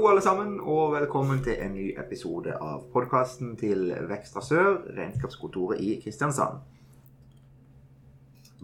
Hallo, 0.00 0.14
alle 0.14 0.22
sammen, 0.24 0.54
og 0.64 0.94
velkommen 0.94 1.42
til 1.44 1.58
en 1.60 1.74
ny 1.76 1.90
episode 2.00 2.54
av 2.56 2.86
podkasten 2.88 3.50
til 3.60 3.90
Vekstra 4.08 4.40
Sør, 4.40 4.78
regnskapskontoret 4.96 5.82
i 5.84 5.98
Kristiansand. 6.00 6.62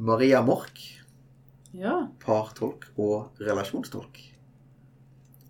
Maria 0.00 0.40
Mork, 0.40 0.80
Ja. 1.74 2.08
partolk 2.24 2.86
og 2.96 3.36
relasjonstolk. 3.36 4.16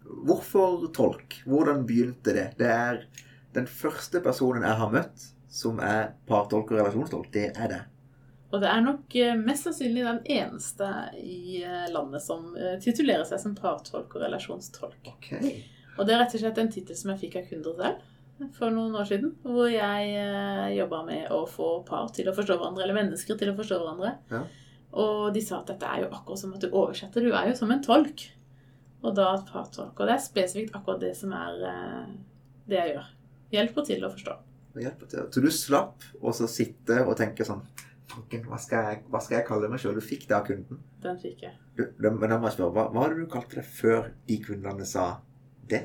Hvorfor 0.02 0.91
tolk? 0.93 1.38
Hvordan 1.46 1.87
begynte 1.87 2.34
det? 2.34 2.59
Det 2.59 2.66
er 2.66 3.07
den 3.55 3.66
første 3.71 4.21
personen 4.21 4.62
jeg 4.66 4.75
har 4.82 4.91
møtt 4.91 5.29
som 5.48 5.79
er 5.79 6.16
partolk 6.27 6.73
og 6.73 6.80
relasjonstolk. 6.80 7.30
Det 7.30 7.52
er 7.55 7.68
det. 7.68 7.80
Og 8.51 8.60
det 8.60 8.68
er 8.68 8.80
nok 8.80 9.15
eh, 9.15 9.38
mest 9.38 9.62
sannsynlig 9.62 10.02
den 10.02 10.21
eneste 10.27 10.91
i 11.23 11.62
eh, 11.62 11.87
landet 11.93 12.23
som 12.23 12.57
eh, 12.57 12.74
titulerer 12.82 13.24
seg 13.24 13.38
som 13.38 13.55
partolk 13.55 14.15
og 14.16 14.23
relasjonstolk. 14.27 15.15
Ok. 15.15 15.32
Og 15.98 16.06
det 16.06 16.14
er 16.14 16.20
rett 16.24 16.34
og 16.36 16.41
slett 16.42 16.59
en 16.62 16.70
tittel 16.73 16.96
som 16.98 17.10
jeg 17.14 17.20
fikk 17.27 17.36
av 17.41 17.48
kunder 17.50 17.77
selv 17.80 18.52
for 18.59 18.68
noen 18.70 18.92
år 19.00 19.06
siden. 19.09 19.30
Hvor 19.42 19.68
jeg 19.73 20.10
eh, 20.20 20.74
jobba 20.77 21.02
med 21.06 21.30
å 21.32 21.42
få 21.48 21.68
par 21.88 22.10
til 22.12 22.28
å 22.28 22.34
forstå 22.37 22.59
hverandre, 22.60 22.84
eller 22.84 22.98
mennesker 22.98 23.38
til 23.41 23.52
å 23.52 23.56
forstå 23.56 23.78
hverandre. 23.80 24.10
Ja. 24.30 24.42
Og 24.96 25.32
de 25.34 25.40
sa 25.45 25.60
at 25.62 25.70
dette 25.73 25.88
er 25.88 26.02
jo 26.04 26.10
akkurat 26.12 26.40
som 26.42 26.52
at 26.56 26.60
du 26.60 26.68
oversetter. 26.70 27.24
Du 27.24 27.32
er 27.32 27.48
jo 27.51 27.56
som 27.59 27.73
en 27.73 27.82
tolk. 27.84 28.27
Og 29.04 29.14
da 29.16 29.30
et 29.38 29.48
partolk. 29.48 29.95
Og 30.01 30.06
det 30.09 30.14
er 30.16 30.24
spesifikt 30.24 30.77
akkurat 30.77 31.01
det 31.01 31.14
som 31.16 31.32
er 31.37 31.64
eh, 31.70 32.12
det 32.68 32.78
jeg 32.82 32.95
gjør. 32.95 33.09
Hjelper 33.56 33.84
til 33.88 34.04
å 34.04 34.12
forstå. 34.12 34.37
Hjelper 34.84 35.09
til. 35.15 35.26
Så 35.32 35.40
du 35.45 35.51
slapp 35.54 36.04
å 36.20 36.32
så 36.37 36.48
sitte 36.51 37.01
og 37.06 37.16
tenke 37.16 37.45
sånn 37.48 37.62
hva, 38.46 38.56
skal 38.60 38.84
jeg- 38.90 39.02
hva 39.10 39.21
skal 39.21 39.38
jeg 39.38 39.46
kalle 39.49 39.68
meg 39.68 39.80
sjøl? 39.82 39.96
Du 39.99 40.04
fikk 40.04 40.26
det 40.28 40.37
av 40.37 40.45
kunden. 40.46 40.78
Den 41.02 41.16
fikk 41.21 41.43
jeg. 41.43 41.56
Du, 41.76 41.82
men 42.01 42.30
da 42.30 42.38
må 42.38 42.49
jeg 42.49 42.56
spørre, 42.59 42.73
hva, 42.76 42.84
hva 42.93 43.02
hadde 43.06 43.18
du 43.18 43.26
kalt 43.32 43.51
det 43.56 43.65
før 43.66 44.10
de 44.28 44.38
kundene 44.45 44.87
sa 44.88 45.06
det? 45.70 45.82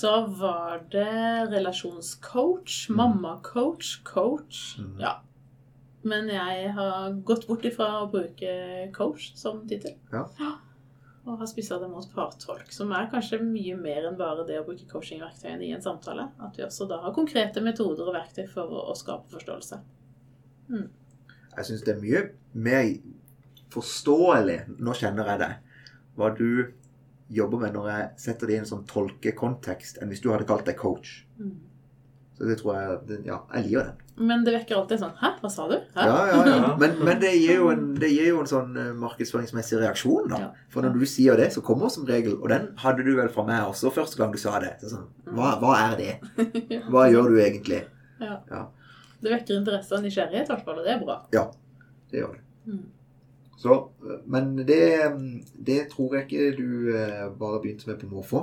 Da 0.00 0.26
var 0.26 0.82
det 0.90 1.50
relasjonscoach, 1.52 2.88
mammacoach, 2.90 3.98
coach. 4.08 4.78
Mm. 4.78 4.96
Ja. 5.00 5.12
Men 6.02 6.28
jeg 6.32 6.72
har 6.74 7.14
gått 7.22 7.46
bort 7.46 7.64
ifra 7.68 7.88
å 8.02 8.10
bruke 8.10 8.52
coach 8.96 9.32
som 9.38 9.62
tittel. 9.68 9.96
Ja. 10.12 10.26
Og 11.22 11.36
har 11.38 11.46
spissa 11.46 11.76
det 11.78 11.86
mot 11.86 12.08
partolk, 12.10 12.72
som 12.74 12.90
er 12.98 13.06
kanskje 13.12 13.38
mye 13.44 13.76
mer 13.78 14.08
enn 14.08 14.16
bare 14.18 14.42
det 14.48 14.56
å 14.58 14.64
bruke 14.66 14.88
coachingverktøyene 14.90 15.68
i 15.68 15.70
en 15.76 15.84
samtale. 15.84 16.24
At 16.42 16.56
vi 16.58 16.64
også 16.66 16.88
da 16.90 16.98
har 17.04 17.14
konkrete 17.14 17.62
metoder 17.62 18.08
og 18.10 18.16
verktøy 18.16 18.48
for 18.50 18.66
å, 18.66 18.88
å 18.90 18.96
skape 18.98 19.30
forståelse. 19.30 19.78
Jeg 21.52 21.68
syns 21.68 21.84
det 21.86 21.94
er 21.94 22.02
mye 22.02 22.24
mer 22.66 22.90
forståelig, 23.72 24.58
nå 24.82 24.96
kjenner 24.98 25.30
jeg 25.30 25.42
det, 25.44 25.52
hva 26.18 26.32
du 26.34 26.48
jobber 27.32 27.62
med 27.64 27.76
når 27.76 27.90
jeg 27.90 28.08
setter 28.24 28.50
det 28.50 28.56
i 28.56 28.62
en 28.62 28.68
sånn 28.68 28.86
tolkekontekst, 28.90 30.00
enn 30.02 30.12
hvis 30.12 30.22
du 30.24 30.30
hadde 30.32 30.48
kalt 30.48 30.66
deg 30.68 30.78
coach. 30.80 31.22
Mm. 31.40 31.60
Så 32.38 32.48
det 32.48 32.56
tror 32.58 32.74
jeg 32.78 33.20
Ja, 33.28 33.42
jeg 33.54 33.68
liker 33.68 33.90
det. 33.90 33.98
Men 34.16 34.42
det 34.44 34.52
vekker 34.54 34.76
alltid 34.76 35.00
sånn 35.00 35.12
Hæ, 35.20 35.28
hva 35.40 35.50
sa 35.52 35.66
du? 35.70 35.74
Hæ? 35.94 36.06
Ja, 36.08 36.16
ja, 36.28 36.40
ja. 36.48 36.70
Men, 36.82 36.98
men 37.04 37.20
det, 37.22 37.30
gir 37.38 37.60
jo 37.60 37.68
en, 37.72 37.84
det 38.00 38.10
gir 38.12 38.28
jo 38.32 38.40
en 38.42 38.48
sånn 38.50 38.76
eh, 38.76 38.90
markedsføringsmessig 38.98 39.78
reaksjon, 39.80 40.28
da. 40.32 40.40
Ja. 40.42 40.66
For 40.72 40.84
når 40.84 40.98
du 41.00 41.06
sier 41.08 41.38
det, 41.40 41.50
så 41.54 41.62
kommer 41.64 41.92
som 41.92 42.04
regel 42.08 42.34
Og 42.38 42.48
den 42.52 42.70
hadde 42.82 43.06
du 43.06 43.12
vel 43.18 43.30
fra 43.32 43.44
meg 43.48 43.68
også 43.70 43.92
første 43.94 44.20
gang 44.20 44.34
du 44.34 44.40
sa 44.40 44.58
det. 44.64 44.74
Så 44.82 44.92
sånn, 44.94 45.06
hva, 45.32 45.54
hva 45.62 45.76
er 45.90 45.98
det? 46.00 46.12
Hva 46.92 47.06
gjør 47.12 47.32
du 47.32 47.38
egentlig? 47.44 47.84
Ja. 48.22 48.40
Ja. 48.50 48.64
Det 49.22 49.30
vekker 49.30 49.60
interesse 49.60 49.94
og 49.94 50.02
nysgjerrighet, 50.02 50.48
i 50.48 50.52
hvert 50.52 50.66
fall, 50.66 50.80
og 50.82 50.86
det 50.86 50.96
er 50.96 51.04
bra. 51.04 51.20
Ja, 51.34 51.46
Det 52.10 52.20
gjør 52.24 52.34
det. 52.36 52.44
Mm. 52.66 52.82
Så, 53.62 53.76
men 54.26 54.56
det, 54.66 54.82
det 55.54 55.84
tror 55.92 56.16
jeg 56.16 56.26
ikke 56.26 56.46
du 56.58 56.90
eh, 56.96 57.28
bare 57.38 57.60
begynte 57.62 57.86
med 57.86 58.00
på 58.00 58.10
måfå. 58.10 58.40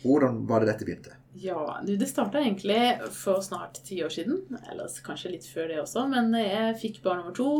Hvordan 0.00 0.44
var 0.48 0.62
det 0.62 0.70
dette 0.70 0.86
begynte? 0.88 1.16
Ja, 1.38 1.60
det 1.84 2.08
starta 2.08 2.40
egentlig 2.40 2.80
for 3.12 3.42
snart 3.44 3.82
ti 3.84 4.00
år 4.04 4.14
siden. 4.14 4.40
Eller 4.70 4.88
kanskje 5.04 5.34
litt 5.34 5.48
før 5.50 5.68
det 5.68 5.82
også. 5.82 6.06
Men 6.08 6.32
jeg 6.38 6.78
fikk 6.80 7.02
barn 7.04 7.20
nummer 7.20 7.36
to 7.36 7.50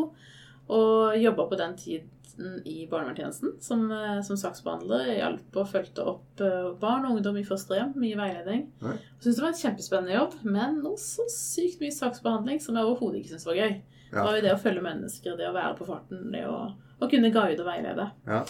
og 0.68 1.16
jobba 1.16 1.46
på 1.48 1.58
den 1.60 1.76
tiden 1.80 2.62
i 2.68 2.86
barnevernstjenesten 2.90 3.54
som, 3.60 3.84
eh, 3.92 4.20
som 4.22 4.40
saksbehandler. 4.40 5.12
Hjalp 5.16 5.60
og 5.60 5.68
fulgte 5.68 6.08
opp 6.14 6.42
eh, 6.44 6.72
barn 6.80 7.04
og 7.08 7.18
ungdom 7.18 7.36
i 7.40 7.44
fosterhjem. 7.46 7.92
Mye 7.98 8.18
veiledning. 8.18 8.64
Syntes 8.80 9.36
det 9.36 9.44
var 9.44 9.52
en 9.52 9.62
kjempespennende 9.62 10.16
jobb, 10.16 10.40
men 10.44 10.80
også 10.86 11.28
sykt 11.34 11.82
mye 11.82 11.94
saksbehandling 11.94 12.62
som 12.64 12.78
jeg 12.78 12.88
overhodet 12.88 13.20
ikke 13.20 13.34
syntes 13.34 13.48
var 13.50 13.60
gøy. 13.60 13.80
Det 14.10 14.24
var 14.24 14.38
jo 14.38 14.46
det 14.46 14.54
å 14.54 14.62
følge 14.62 14.84
mennesker, 14.84 15.36
det 15.36 15.50
å 15.50 15.56
være 15.56 15.76
på 15.78 15.86
farten, 15.88 16.30
det 16.32 16.46
å, 16.48 16.56
å 16.98 17.10
kunne 17.10 17.32
guide 17.34 17.60
og 17.62 17.68
veilede. 17.68 18.08
Ja. 18.28 18.42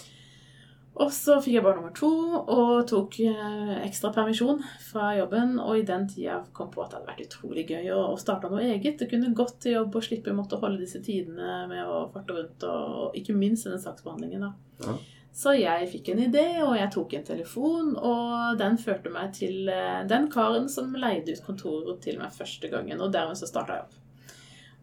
Og 0.99 1.13
så 1.15 1.37
fikk 1.39 1.55
jeg 1.55 1.63
barn 1.63 1.77
nummer 1.79 1.93
to 1.95 2.09
og 2.41 2.73
tok 2.91 3.21
eh, 3.23 3.75
ekstra 3.85 4.11
permisjon 4.15 4.65
fra 4.83 5.13
jobben. 5.15 5.55
Og 5.63 5.79
i 5.79 5.85
den 5.87 6.09
tida 6.11 6.41
kom 6.57 6.73
på 6.73 6.83
at 6.83 6.91
det 6.91 6.99
hadde 6.99 7.11
vært 7.13 7.27
utrolig 7.29 7.67
gøy 7.71 7.93
å, 7.95 8.01
å 8.15 8.17
starte 8.19 8.51
noe 8.51 8.65
eget. 8.67 8.99
Det 8.99 9.07
kunne 9.11 9.31
gått 9.37 9.61
til 9.63 9.77
jobb 9.77 9.95
og 9.95 10.07
slippe 10.09 10.35
å 10.35 10.39
måtte 10.39 10.59
holde 10.59 10.83
disse 10.83 11.03
tidene 11.05 11.69
med 11.71 11.85
å 11.87 12.09
farte 12.15 12.35
rundt, 12.35 12.67
og, 12.67 12.99
og 13.05 13.21
ikke 13.21 13.37
minst 13.39 13.69
denne 13.69 13.79
saksbehandlingen. 13.83 14.49
da. 14.49 14.83
Ja. 14.89 14.97
Så 15.39 15.53
jeg 15.55 15.87
fikk 15.93 16.11
en 16.11 16.25
idé, 16.25 16.47
og 16.65 16.75
jeg 16.75 16.91
tok 16.91 17.15
en 17.15 17.27
telefon, 17.29 17.93
og 17.95 18.59
den 18.59 18.79
førte 18.83 19.13
meg 19.15 19.37
til 19.39 19.71
eh, 19.71 20.03
den 20.11 20.27
karen 20.33 20.67
som 20.73 20.91
leide 20.99 21.37
ut 21.37 21.45
kontoret 21.47 22.03
til 22.03 22.19
meg 22.19 22.35
første 22.35 22.73
gangen. 22.73 22.99
Og 23.05 23.15
dermed 23.15 23.39
så 23.39 23.47
starta 23.47 23.79
jeg 23.79 23.87
opp. 23.87 23.99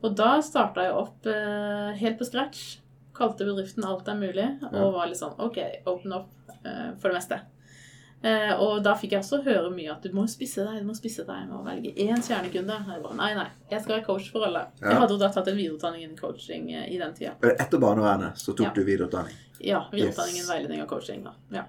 Og 0.05 0.13
da 0.17 0.35
starta 0.45 0.85
jeg 0.85 0.93
opp 0.99 1.25
eh, 1.31 1.95
helt 2.01 2.19
på 2.19 2.27
scratch. 2.27 2.63
Kalte 3.15 3.45
bedriften 3.47 3.85
Alt 3.87 4.09
er 4.11 4.17
mulig, 4.19 4.45
og 4.73 4.93
var 4.93 5.07
litt 5.07 5.17
sånn 5.21 5.37
OK, 5.41 5.57
open 5.87 6.13
up 6.17 6.31
eh, 6.67 6.89
for 6.99 7.09
det 7.09 7.15
meste. 7.21 7.37
Eh, 8.25 8.51
og 8.57 8.79
da 8.83 8.95
fikk 8.97 9.11
jeg 9.13 9.21
også 9.21 9.39
høre 9.45 9.69
mye 9.73 9.91
at 9.93 10.03
du 10.03 10.13
må 10.15 10.23
spisse 10.31 10.63
deg, 10.65 10.79
du 10.81 10.87
må 10.87 10.95
spisse 10.97 11.23
deg 11.27 11.45
du 11.45 11.53
må 11.53 11.61
velge 11.65 11.91
én 12.01 12.21
kjernekunde. 12.25 12.77
Jeg 12.89 13.03
bare, 13.03 13.17
nei, 13.19 13.29
nei, 13.37 13.47
jeg 13.71 13.83
skal 13.83 13.95
være 13.97 14.05
coach 14.07 14.29
for 14.33 14.47
alle. 14.47 14.65
Ja. 14.81 14.91
Jeg 14.91 15.01
hadde 15.03 15.15
jo 15.17 15.21
da 15.21 15.29
tatt 15.35 15.49
en 15.51 15.59
videreutdanning 15.59 16.05
innen 16.07 16.19
coaching 16.19 16.71
eh, 16.73 16.87
i 16.91 16.99
den 17.01 17.13
tida. 17.17 17.35
Etter 17.55 17.81
barnevernet 17.83 18.41
så 18.41 18.51
tok 18.55 18.67
Ja. 18.69 18.73
du 18.75 18.83
videreutdanning. 18.87 19.41
Ja, 19.61 19.83
Videreutdanning 19.93 20.41
Yes. 20.41 20.49
veiledning 20.51 20.81
og 20.83 20.89
coaching. 20.91 21.23
da. 21.23 21.33
Ja. 21.55 21.65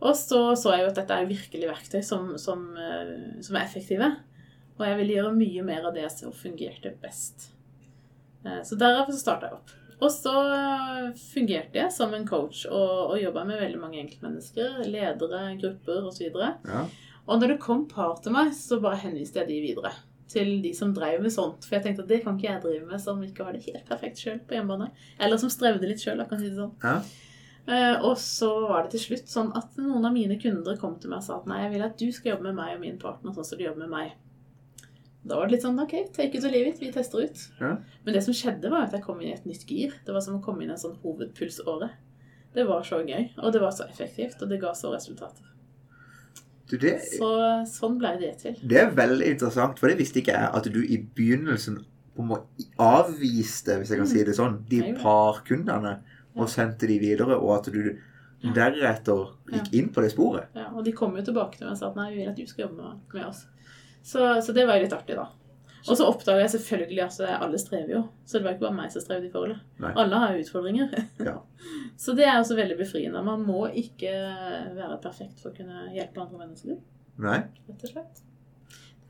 Og 0.00 0.14
så 0.14 0.54
så 0.56 0.76
jeg 0.76 0.84
jo 0.84 0.90
at 0.92 1.00
dette 1.00 1.16
er 1.18 1.26
virkelig 1.26 1.68
verktøy 1.72 2.02
som, 2.06 2.36
som, 2.38 2.68
eh, 2.78 3.40
som 3.42 3.56
er 3.58 3.64
effektive. 3.64 4.12
Og 4.78 4.84
jeg 4.86 4.96
ville 5.00 5.16
gjøre 5.16 5.34
mye 5.34 5.64
mer 5.66 5.88
av 5.88 5.94
det 5.96 6.06
som 6.14 6.30
fungerte 6.32 6.92
best. 7.02 7.48
Eh, 8.44 8.62
Så 8.64 8.78
derfor 8.78 9.12
så 9.12 9.18
starta 9.22 9.48
jeg 9.48 9.58
opp. 9.58 9.70
Og 10.00 10.10
så 10.14 10.32
eh, 10.54 11.08
fungerte 11.18 11.74
jeg 11.80 11.92
som 11.92 12.12
en 12.14 12.26
coach 12.26 12.64
og, 12.70 13.10
og 13.12 13.16
jobba 13.22 13.44
med 13.48 13.58
veldig 13.60 13.80
mange 13.82 13.98
enkeltmennesker. 14.04 14.84
Ledere, 14.86 15.56
grupper 15.60 16.06
osv. 16.06 16.28
Og, 16.34 16.68
Ja. 16.68 16.84
og 17.26 17.40
når 17.40 17.54
det 17.54 17.60
kom 17.64 17.86
par 17.90 18.16
til 18.22 18.32
meg, 18.32 18.52
så 18.54 18.78
bare 18.80 19.00
henviste 19.02 19.40
jeg 19.42 19.48
de 19.48 19.60
videre. 19.64 19.92
Til 20.28 20.60
de 20.62 20.74
som 20.76 20.92
drev 20.94 21.22
med 21.24 21.32
sånt. 21.32 21.64
For 21.64 21.78
jeg 21.78 21.84
tenkte 21.86 22.02
at 22.04 22.08
det 22.12 22.22
kan 22.22 22.36
ikke 22.36 22.50
jeg 22.52 22.62
drive 22.62 22.86
med 22.86 23.00
som 23.00 23.22
ikke 23.24 23.44
har 23.46 23.52
det 23.56 23.64
helt 23.64 23.86
perfekt 23.88 24.20
sjøl 24.20 24.38
på 24.44 24.54
hjemmebane. 24.58 24.90
Eller 25.18 25.40
som 25.40 25.48
strevde 25.50 25.88
litt 25.88 26.02
sjøl, 26.04 26.20
kan 26.28 26.38
si 26.38 26.50
det 26.50 26.58
sånn. 26.60 26.74
Ja. 26.84 27.00
Eh, 27.68 27.96
og 28.04 28.14
så 28.16 28.48
var 28.68 28.82
det 28.86 28.94
til 28.94 29.00
slutt 29.06 29.28
sånn 29.28 29.50
at 29.56 29.74
noen 29.76 30.04
av 30.08 30.12
mine 30.14 30.38
kunder 30.40 30.76
kom 30.80 30.94
til 31.00 31.10
meg 31.12 31.18
og 31.18 31.24
sa 31.26 31.36
at 31.40 31.46
nei, 31.50 31.58
jeg 31.66 31.72
vil 31.74 31.82
at 31.84 31.98
du 32.00 32.06
skal 32.12 32.30
jobbe 32.32 32.46
med 32.48 32.56
meg 32.60 32.76
og 32.76 32.80
min 32.80 32.96
partner 33.02 33.34
sånn 33.36 33.44
som 33.44 33.58
du 33.60 33.64
jobber 33.66 33.82
med 33.84 33.90
meg. 33.92 34.12
Da 35.28 35.36
var 35.38 35.46
det 35.48 35.56
litt 35.58 35.64
sånn 35.66 35.78
OK, 35.82 35.94
take 36.16 36.38
it 36.38 36.44
or 36.44 36.52
leave 36.54 36.70
it. 36.72 36.80
Vi 36.80 36.90
tester 36.94 37.22
ut. 37.24 37.42
Ja. 37.60 37.74
Men 38.04 38.14
det 38.16 38.22
som 38.24 38.34
skjedde, 38.36 38.70
var 38.72 38.86
at 38.88 38.96
jeg 38.96 39.04
kom 39.04 39.20
inn 39.20 39.30
i 39.32 39.36
et 39.36 39.46
nytt 39.48 39.66
gir. 39.68 39.92
Det 40.06 40.14
var 40.14 40.24
som 40.24 40.38
å 40.38 40.42
komme 40.44 40.64
inn 40.64 40.72
i 40.72 40.76
en 40.76 40.80
sånn 40.80 40.96
hovedpulsåre. 41.04 41.90
Det 42.56 42.64
var 42.66 42.82
så 42.88 43.02
gøy, 43.04 43.28
og 43.38 43.52
det 43.52 43.60
var 43.60 43.74
så 43.76 43.84
effektivt, 43.90 44.40
og 44.42 44.48
det 44.48 44.58
ga 44.62 44.72
så 44.74 44.90
resultater. 44.94 45.44
Du, 46.68 46.76
det, 46.80 46.98
Så 47.16 47.28
sånn 47.68 47.96
ble 48.00 48.14
det 48.20 48.34
til. 48.42 48.56
det 48.60 48.76
er 48.80 48.90
veldig 48.96 49.28
interessant, 49.34 49.78
for 49.80 49.88
det 49.88 49.96
visste 50.00 50.20
ikke 50.20 50.34
jeg, 50.36 50.48
at 50.58 50.66
du 50.72 50.80
i 50.84 50.98
begynnelsen 51.16 51.78
avviste, 52.82 53.78
hvis 53.78 53.92
jeg 53.92 54.00
kan 54.00 54.10
si 54.10 54.24
det 54.26 54.34
sånn, 54.36 54.58
de 54.68 54.82
Mm. 54.82 54.96
Parkundene 55.00 56.00
og 56.36 56.48
sendte 56.48 56.86
de 56.86 56.98
videre, 56.98 57.36
og 57.38 57.58
at 57.58 57.72
du 57.72 57.98
deretter 58.54 59.32
gikk 59.50 59.72
inn 59.74 59.88
på 59.92 60.02
det 60.02 60.12
sporet. 60.12 60.48
Ja, 60.54 60.68
og 60.74 60.84
de 60.84 60.92
kom 60.92 61.16
jo 61.16 61.22
tilbake 61.22 61.56
til 61.58 61.66
meg 61.66 61.72
og 61.72 61.78
sa 61.78 61.88
at 61.88 61.96
nei, 61.96 62.10
vi 62.12 62.20
vil 62.22 62.28
at 62.28 62.36
du 62.36 62.46
skal 62.46 62.68
jobbe 62.68 62.94
med 63.14 63.24
oss. 63.24 63.46
Så, 64.08 64.22
så 64.44 64.54
det 64.56 64.64
var 64.68 64.78
jo 64.78 64.86
litt 64.86 64.96
artig, 64.96 65.18
da. 65.18 65.26
Og 65.88 65.96
så 65.96 66.04
oppdaga 66.08 66.42
jeg 66.42 66.52
selvfølgelig 66.56 67.02
at 67.04 67.18
alle 67.38 67.58
strever 67.60 67.92
jo. 67.94 68.00
Så 68.28 68.38
det 68.38 68.46
var 68.46 68.56
ikke 68.56 68.66
bare 68.66 68.76
meg 68.76 68.92
som 68.92 69.02
strevde 69.04 69.28
i 69.28 69.32
forholdet. 69.32 69.60
Nei. 69.80 69.92
Alle 70.02 70.20
har 70.24 70.38
utfordringer. 70.40 70.94
Ja. 71.28 71.34
Så 71.98 72.14
det 72.16 72.24
er 72.28 72.38
også 72.38 72.56
veldig 72.58 72.76
befriende. 72.78 73.20
Man 73.26 73.42
må 73.46 73.66
ikke 73.74 74.12
være 74.76 74.98
perfekt 75.02 75.42
for 75.42 75.50
å 75.50 75.56
kunne 75.56 75.88
hjelpe 75.94 76.22
andre 76.22 76.40
mennesker, 76.44 76.78
Nei? 77.24 77.38
rett 77.68 77.84
og 77.88 77.92
slett. 77.92 78.20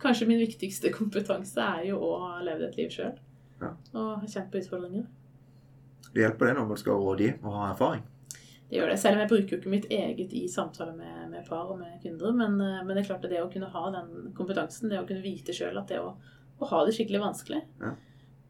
Kanskje 0.01 0.29
min 0.31 0.41
viktigste 0.41 0.93
kompetanse 0.95 1.61
er 1.63 1.89
jo 1.91 1.99
å 2.07 2.13
ha 2.23 2.37
levd 2.47 2.69
et 2.69 2.79
liv 2.79 2.93
sjøl. 2.95 3.17
Ja. 3.61 3.73
Og 3.93 4.23
ha 4.23 4.31
kjent 4.31 4.51
på 4.53 4.63
utfordringer. 4.63 5.09
Det 6.15 6.23
hjelper 6.25 6.49
det 6.51 6.57
når 6.59 6.71
man 6.71 6.81
skal 6.81 7.03
rådgi 7.03 7.33
og 7.43 7.51
ha 7.59 7.71
erfaring. 7.73 8.05
Det 8.69 8.77
gjør 8.77 8.91
det. 8.93 8.99
Selv 9.01 9.17
om 9.17 9.21
jeg 9.23 9.29
bruker 9.31 9.55
jo 9.55 9.59
ikke 9.63 9.71
mitt 9.73 9.87
eget 9.91 10.33
i 10.37 10.43
samtaler 10.53 10.93
med, 10.97 11.31
med 11.31 11.47
par 11.49 11.71
og 11.73 11.79
med 11.81 11.95
kunder. 12.03 12.35
Men, 12.37 12.59
eh, 12.61 12.83
men 12.85 12.91
det 12.97 13.03
er 13.05 13.09
klart 13.09 13.25
at 13.25 13.31
det 13.33 13.41
å 13.41 13.49
kunne 13.53 13.71
ha 13.73 13.85
den 13.95 14.33
kompetansen, 14.37 14.91
det 14.93 14.99
å 15.01 15.07
kunne 15.09 15.25
vite 15.25 15.55
sjøl 15.57 15.79
at 15.81 15.89
det 15.89 16.01
å, 16.05 16.11
å 16.61 16.69
ha 16.73 16.85
det 16.85 16.95
skikkelig 16.99 17.23
vanskelig 17.25 17.63
Ja. 17.81 17.95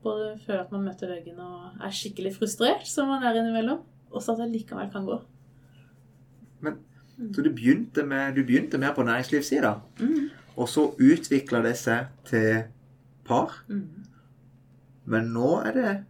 Både 0.02 0.36
føle 0.46 0.60
at 0.62 0.70
man 0.70 0.84
møter 0.86 1.10
veggen 1.10 1.38
og 1.42 1.80
er 1.82 1.90
skikkelig 1.94 2.36
frustrert, 2.36 2.84
som 2.86 3.08
man 3.10 3.24
er 3.26 3.34
innimellom, 3.40 3.80
og 4.12 4.22
så 4.22 4.32
at 4.36 4.44
det 4.44 4.52
likevel 4.52 4.90
kan 4.92 5.06
gå. 5.08 5.16
Men 6.62 6.76
Så 7.34 7.42
du 7.42 7.50
begynte, 7.50 8.04
med, 8.06 8.36
du 8.36 8.44
begynte 8.46 8.78
mer 8.78 8.92
på 8.94 9.02
næringslivssida, 9.02 9.72
Mm. 9.98 10.28
og 10.56 10.68
så 10.70 10.84
utvikla 11.02 11.62
det 11.62 11.76
seg 11.76 12.06
til 12.24 12.62
par. 13.26 13.58
Mm. 13.68 14.04
Men 15.04 15.32
nå 15.34 15.50
er 15.66 15.72
det 15.72 16.04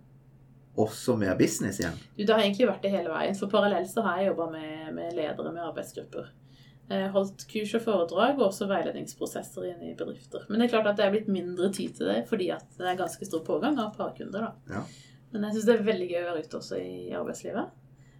også 0.78 1.16
mer 1.18 1.34
business 1.38 1.80
igjen. 1.80 1.96
Du, 2.16 2.22
det 2.24 2.32
har 2.32 2.42
egentlig 2.42 2.68
vært 2.70 2.84
det 2.86 2.92
hele 2.94 3.10
veien. 3.12 3.36
For 3.38 3.50
parallelt 3.52 3.90
så 3.90 4.04
har 4.06 4.20
jeg 4.20 4.30
jobba 4.32 4.50
med, 4.52 4.92
med 4.96 5.16
ledere 5.16 5.52
med 5.54 5.64
arbeidsgrupper. 5.66 6.30
Eh, 6.88 7.08
Holdt 7.12 7.44
kurs 7.50 7.74
og 7.76 7.84
foredrag 7.84 8.38
og 8.38 8.46
også 8.46 8.68
veiledningsprosesser 8.70 9.66
inn 9.72 9.82
i 9.90 9.96
bedrifter. 9.98 10.46
Men 10.48 10.60
det 10.60 10.68
er 10.68 10.76
klart 10.76 10.88
at 10.92 11.00
det 11.00 11.04
er 11.08 11.12
blitt 11.12 11.28
mindre 11.32 11.68
tid 11.74 11.98
til 11.98 12.08
det 12.08 12.22
fordi 12.30 12.48
at 12.54 12.64
det 12.78 12.86
er 12.88 13.02
ganske 13.02 13.28
stor 13.28 13.44
pågang 13.44 13.76
av 13.82 13.92
parkunder. 13.98 14.48
da. 14.48 14.78
Ja. 14.78 14.86
Men 15.32 15.44
jeg 15.44 15.58
syns 15.58 15.68
det 15.68 15.74
er 15.74 15.88
veldig 15.90 16.08
gøy 16.08 16.22
å 16.22 16.28
være 16.30 16.44
ute 16.46 16.60
også 16.62 16.78
i 16.80 17.12
arbeidslivet. 17.18 17.74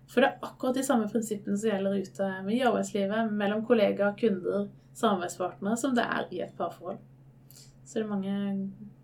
For 0.08 0.25
det 0.25 0.28
er 0.28 0.44
akkurat 0.49 0.76
de 0.76 0.84
samme 0.84 1.08
prinsippene 1.12 1.56
som 1.61 1.70
gjelder 1.70 1.96
ute 2.00 2.28
i 2.52 2.61
arbeidslivet, 2.64 3.32
mellom 3.40 3.64
kollegaer, 3.69 4.14
kunder, 4.20 4.69
samarbeidspartnere, 4.96 5.76
som 5.81 5.94
det 5.96 6.04
er 6.04 6.28
i 6.32 6.43
et 6.44 6.54
parforhold. 6.56 7.00
Så 7.88 7.96
det 7.96 8.05
er 8.05 8.08
mange 8.11 8.32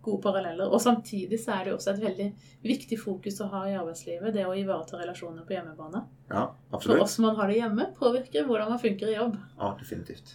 gode 0.05 0.21
paralleller. 0.21 0.69
Og 0.69 0.81
samtidig 0.85 1.39
så 1.41 1.55
er 1.55 1.65
det 1.65 1.71
jo 1.73 1.77
også 1.79 1.95
et 1.95 2.03
veldig 2.03 2.27
viktig 2.69 2.99
fokus 3.01 3.39
å 3.41 3.47
ha 3.49 3.63
i 3.71 3.77
arbeidslivet, 3.79 4.35
det 4.37 4.43
å 4.45 4.53
ivareta 4.61 4.99
relasjoner 5.01 5.47
på 5.49 5.55
hjemmebane. 5.57 6.03
Ja, 6.29 6.43
absolutt. 6.69 6.83
For 6.85 7.01
hvordan 7.01 7.25
man 7.25 7.39
har 7.39 7.49
det 7.49 7.57
hjemme, 7.63 7.87
påvirker 7.97 8.45
hvordan 8.51 8.75
man 8.75 8.83
funker 8.83 9.09
i 9.09 9.17
jobb. 9.17 9.39
Ja, 9.57 9.71
definitivt. 9.81 10.35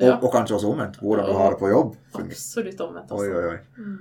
Og, 0.00 0.06
Ja. 0.06 0.14
og 0.22 0.30
kanskje 0.32 0.54
også 0.56 0.70
omvendt. 0.70 1.00
Hvordan 1.02 1.26
du 1.26 1.32
har 1.34 1.50
det 1.50 1.58
på 1.60 1.68
jobb. 1.72 1.96
Absolutt 2.14 2.80
omvendt 2.86 3.10
Oi, 3.12 3.26
også. 3.26 3.36
oi, 3.36 3.50
oi. 3.50 3.58
Mm. 3.82 3.98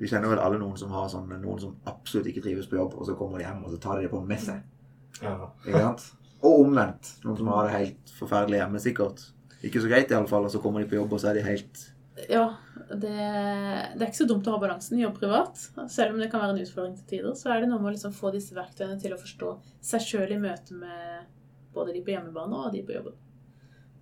Vi 0.00 0.06
kjenner 0.08 0.28
vel 0.30 0.38
alle 0.38 0.58
noen 0.62 0.78
som 0.78 0.90
har 0.94 1.08
sånn, 1.12 1.28
noen 1.42 1.60
som 1.60 1.74
absolutt 1.90 2.26
ikke 2.30 2.42
trives 2.46 2.70
på 2.70 2.78
jobb, 2.78 2.94
og 2.94 3.06
så 3.10 3.16
kommer 3.18 3.38
de 3.42 3.44
hjem 3.44 3.64
og 3.66 3.74
så 3.74 3.80
tar 3.82 3.96
de 3.98 4.06
det 4.06 4.10
på 4.14 4.22
med 4.24 4.38
seg. 4.40 4.62
Ja. 5.20 5.34
Ikke 5.66 5.82
sant? 5.82 6.12
Og 6.42 6.62
omvendt. 6.64 7.16
Noen 7.26 7.36
som 7.36 7.48
har 7.48 7.66
det 7.66 7.74
helt 7.74 8.14
forferdelig 8.16 8.62
hjemme, 8.62 8.80
sikkert. 8.80 9.26
Ikke 9.66 9.82
så 9.82 9.90
greit, 9.90 10.10
iallfall, 10.14 10.46
og 10.46 10.50
så 10.54 10.62
kommer 10.62 10.80
de 10.80 10.86
på 10.88 10.96
jobb, 11.02 11.12
og 11.12 11.20
så 11.20 11.28
er 11.34 11.34
de 11.34 11.42
helt 11.50 11.90
Ja, 12.28 12.56
det, 12.90 13.10
det 13.10 14.02
er 14.02 14.08
ikke 14.08 14.18
så 14.20 14.26
dumt 14.28 14.46
å 14.50 14.52
ha 14.56 14.60
balansen 14.62 14.98
i 14.98 15.02
jobb 15.04 15.16
privat. 15.20 15.56
Selv 15.88 16.14
om 16.14 16.20
det 16.20 16.30
kan 16.32 16.42
være 16.42 16.56
en 16.56 16.62
utfordring 16.64 16.96
til 16.98 17.06
tider, 17.14 17.34
så 17.38 17.52
er 17.54 17.60
det 17.62 17.70
noe 17.70 17.78
med 17.80 17.92
å 17.92 17.94
liksom 17.94 18.12
få 18.16 18.32
disse 18.34 18.54
verktøyene 18.56 18.98
til 19.00 19.14
å 19.14 19.20
forstå 19.20 19.54
seg 19.92 20.04
sjøl 20.06 20.34
i 20.36 20.40
møte 20.42 20.74
med 20.74 21.26
både 21.74 21.94
de 21.94 22.02
på 22.02 22.10
hjemmebane 22.14 22.64
og 22.66 22.72
de 22.74 22.82
på 22.82 22.96
jobben. 22.98 23.14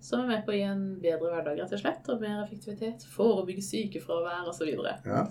Som 0.01 0.21
er 0.23 0.29
med 0.31 0.45
på 0.47 0.53
å 0.53 0.57
gi 0.57 0.63
en 0.63 0.83
bedre 1.03 1.27
hverdag, 1.33 1.57
rett 1.59 1.73
og 1.75 1.81
slett, 1.81 2.05
og 2.09 2.21
mer 2.23 2.43
effektivitet. 2.45 3.03
Forebygge 3.13 3.61
sykefravær 3.67 4.47
osv. 4.47 4.69
ja. 5.05 5.25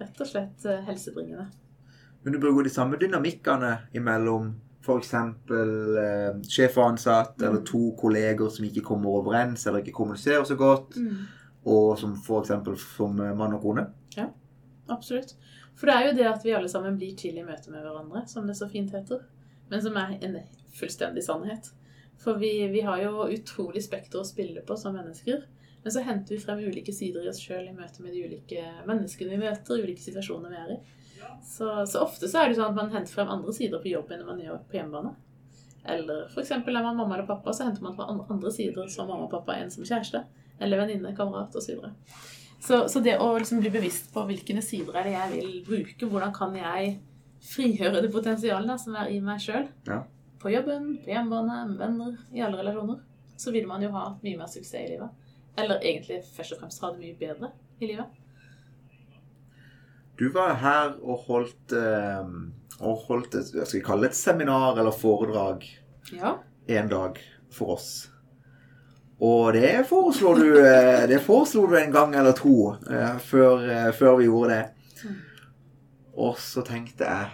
Rett 0.00 0.20
og 0.22 0.28
slett 0.30 0.64
eh, 0.70 0.84
helsebringende. 0.86 1.48
Men 2.24 2.32
du 2.32 2.38
bruker 2.40 2.64
de 2.64 2.70
samme 2.72 2.96
dynamikkene 2.96 3.72
imellom 3.98 4.52
f.eks. 4.84 5.14
Eh, 5.14 6.38
sjef 6.48 6.78
og 6.78 6.92
ansatt, 6.92 7.34
eller 7.42 7.60
Mm. 7.60 7.66
to 7.66 7.82
kolleger 8.00 8.48
som 8.50 8.64
ikke 8.68 8.84
kommer 8.86 9.18
overens, 9.18 9.66
eller 9.66 9.82
ikke 9.82 9.96
kommuniserer 9.98 10.44
så 10.46 10.56
godt, 10.56 10.96
og 11.64 11.98
som 11.98 12.14
f.eks. 12.18 12.88
som 12.96 13.20
eh, 13.20 13.36
mann 13.36 13.56
og 13.56 13.62
kone. 13.64 13.86
Ja, 14.16 14.28
Absolutt. 14.86 15.36
For 15.74 15.88
det 15.88 15.94
er 15.94 16.06
jo 16.06 16.16
det 16.18 16.26
at 16.28 16.44
vi 16.44 16.52
alle 16.54 16.68
sammen 16.70 16.98
blir 16.98 17.16
til 17.18 17.38
i 17.38 17.46
møte 17.46 17.72
med 17.72 17.82
hverandre, 17.82 18.26
som 18.30 18.46
det 18.46 18.56
så 18.58 18.68
fint 18.70 18.92
heter. 18.94 19.24
Men 19.70 19.82
som 19.82 19.96
er 19.98 20.18
en 20.22 20.38
fullstendig 20.76 21.24
sannhet. 21.24 21.70
For 22.20 22.38
vi, 22.38 22.52
vi 22.70 22.84
har 22.86 23.00
jo 23.02 23.26
utrolig 23.32 23.82
spekter 23.82 24.20
å 24.20 24.28
spille 24.28 24.62
på 24.66 24.76
som 24.78 24.94
mennesker. 24.94 25.42
Men 25.82 25.92
så 25.92 26.04
henter 26.04 26.36
vi 26.36 26.40
frem 26.40 26.62
ulike 26.64 26.94
sider 26.96 27.24
i 27.24 27.30
oss 27.32 27.42
sjøl 27.42 27.66
i 27.68 27.74
møte 27.76 28.04
med 28.04 28.14
de 28.14 28.22
ulike 28.24 28.62
menneskene 28.88 29.34
vi 29.34 29.40
møter, 29.42 29.82
ulike 29.82 30.04
situasjoner 30.04 30.52
vi 30.52 30.60
er 30.60 30.70
i. 30.76 30.78
Så, 31.44 31.66
så 31.88 32.04
ofte 32.04 32.28
så 32.30 32.40
er 32.40 32.48
det 32.48 32.56
sånn 32.56 32.72
at 32.72 32.78
man 32.78 32.92
henter 32.92 33.12
frem 33.12 33.32
andre 33.32 33.52
sider 33.56 33.82
på 33.82 33.90
jobb 33.90 34.12
enn 34.14 34.24
man 34.28 34.40
gjør 34.40 34.62
på 34.68 34.78
hjemmebane. 34.78 35.12
Eller 35.84 36.30
f.eks. 36.30 36.54
er 36.54 36.62
man 36.70 36.96
mamma 36.96 37.18
eller 37.18 37.28
pappa, 37.28 37.52
så 37.52 37.66
henter 37.66 37.84
man 37.84 37.96
fra 37.96 38.06
andre 38.08 38.52
sider 38.52 38.88
som 38.92 39.10
mamma 39.10 39.26
og 39.26 39.34
pappa 39.34 39.58
enn 39.60 39.72
som 39.72 39.84
kjæreste. 39.84 40.22
Eller 40.60 40.78
venninne, 40.78 41.14
kamerat 41.16 41.54
osv. 41.56 41.80
Så, 42.64 42.88
så 42.88 43.00
det 43.04 43.18
å 43.20 43.32
liksom 43.38 43.60
bli 43.60 43.70
bevisst 43.74 44.12
på 44.14 44.22
hvilke 44.28 44.62
sider 44.62 44.94
er 44.96 45.04
det 45.04 45.12
jeg 45.16 45.32
vil 45.34 45.64
bruke, 45.66 46.06
hvordan 46.08 46.32
kan 46.36 46.54
jeg 46.56 46.94
frigjøre 47.44 48.00
det 48.00 48.12
potensialet 48.14 48.70
da, 48.70 48.76
som 48.80 48.94
er 48.96 49.10
i 49.12 49.18
meg 49.20 49.40
sjøl, 49.44 49.66
Ja. 49.86 49.98
på 50.40 50.52
jobben, 50.52 50.98
på 51.04 51.10
hjemmebane, 51.12 51.58
med 51.68 51.78
venner, 51.82 52.16
i 52.32 52.40
alle 52.40 52.56
relasjoner, 52.62 53.02
så 53.36 53.52
vil 53.52 53.66
man 53.68 53.82
jo 53.82 53.90
ha 53.92 54.06
mye 54.22 54.38
mer 54.38 54.46
suksess 54.48 54.80
i 54.80 54.88
livet. 54.94 55.10
Eller 55.58 55.80
egentlig 55.84 56.22
først 56.24 56.52
og 56.56 56.60
fremst 56.62 56.80
ha 56.82 56.90
det 56.94 57.00
mye 57.02 57.18
bedre 57.20 57.50
i 57.80 57.86
livet. 57.90 58.06
Du 60.16 60.28
var 60.30 60.54
her 60.62 60.94
og 61.02 61.24
holdt, 61.26 61.72
eh, 61.74 62.26
og 62.80 63.04
holdt 63.08 63.34
et, 63.34 63.50
hva 63.54 63.66
skal 63.66 63.82
kalle 63.86 64.06
det, 64.06 64.12
et 64.14 64.18
seminar 64.20 64.78
eller 64.78 64.94
foredrag 64.94 65.64
Ja. 66.14 66.36
en 66.68 66.88
dag 66.88 67.18
for 67.50 67.74
oss. 67.74 68.08
Og 69.22 69.52
det 69.54 69.84
foreslo 69.86 70.34
du, 70.34 70.48
eh, 70.58 71.06
du 71.06 71.76
en 71.78 71.92
gang 71.92 72.14
eller 72.14 72.32
to 72.32 72.74
eh, 72.90 73.16
før, 73.18 73.62
eh, 73.70 73.92
før 73.94 74.16
vi 74.18 74.24
gjorde 74.26 74.50
det. 74.50 75.12
Og 76.14 76.38
så 76.38 76.62
tenkte 76.62 77.04
jeg 77.04 77.30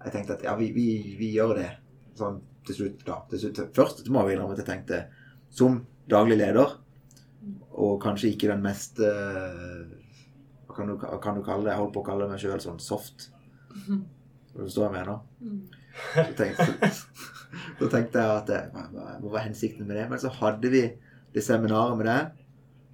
Jeg 0.00 0.12
tenkte 0.12 0.32
at 0.32 0.42
ja, 0.44 0.54
vi, 0.56 0.70
vi, 0.72 1.14
vi 1.18 1.34
gjør 1.34 1.58
det 1.58 1.70
sånn 2.16 2.38
til 2.64 2.74
slutt, 2.74 3.02
da. 3.04 3.18
Til 3.28 3.40
slutt, 3.42 3.58
først 3.76 4.06
må 4.08 4.22
jeg 4.24 4.38
innrømme 4.38 4.54
at 4.56 4.62
jeg 4.62 4.68
tenkte 4.70 5.00
som 5.52 5.76
daglig 6.08 6.38
leder, 6.40 6.72
og 7.76 7.98
kanskje 8.00 8.30
ikke 8.32 8.48
den 8.48 8.62
mest 8.64 8.96
Hva 9.00 10.72
kan 10.72 10.88
du, 10.88 10.96
kan 10.96 11.36
du 11.36 11.42
kalle 11.44 11.66
det? 11.66 11.74
Jeg 11.74 11.82
holdt 11.82 11.92
på 11.92 12.00
å 12.00 12.06
kalle 12.06 12.30
meg 12.30 12.40
sjøl 12.40 12.62
sånn 12.64 12.80
soft. 12.80 13.28
Forstår 14.56 14.86
jeg 14.86 14.94
mener? 14.96 15.20
Så 16.14 16.26
tenkte, 16.40 16.90
så 17.82 17.92
tenkte 17.92 18.24
jeg 18.24 18.40
at 18.40 18.72
hva 18.72 19.34
var 19.36 19.44
hensikten 19.44 19.84
med 19.84 20.00
det? 20.00 20.08
Men 20.08 20.24
så 20.24 20.32
hadde 20.40 20.72
vi 20.72 20.86
det 21.34 21.42
seminaret 21.46 21.96
med 21.98 22.06
deg, 22.06 22.36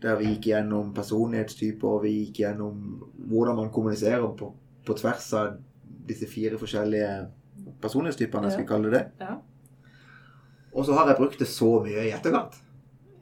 der 0.04 0.16
vi 0.20 0.34
gikk 0.34 0.50
gjennom 0.52 0.92
personlighetstyper, 0.94 1.88
og 1.88 2.02
vi 2.04 2.12
gikk 2.26 2.42
gjennom 2.44 2.80
hvordan 3.30 3.56
man 3.56 3.70
kommuniserer 3.72 4.26
på, 4.36 4.50
på 4.86 4.96
tvers 4.98 5.28
av 5.38 5.54
disse 6.06 6.28
fire 6.30 6.58
forskjellige 6.60 7.12
personlighetstypene, 7.82 8.50
skal 8.52 8.64
vi 8.64 8.68
kalle 8.68 8.90
det 8.92 8.98
det. 8.98 9.26
Ja. 9.26 9.38
Og 10.76 10.84
så 10.84 10.92
har 10.98 11.08
jeg 11.08 11.16
brukt 11.18 11.38
det 11.40 11.48
så 11.48 11.70
mye 11.82 12.04
i 12.04 12.12
etterkant. 12.12 12.58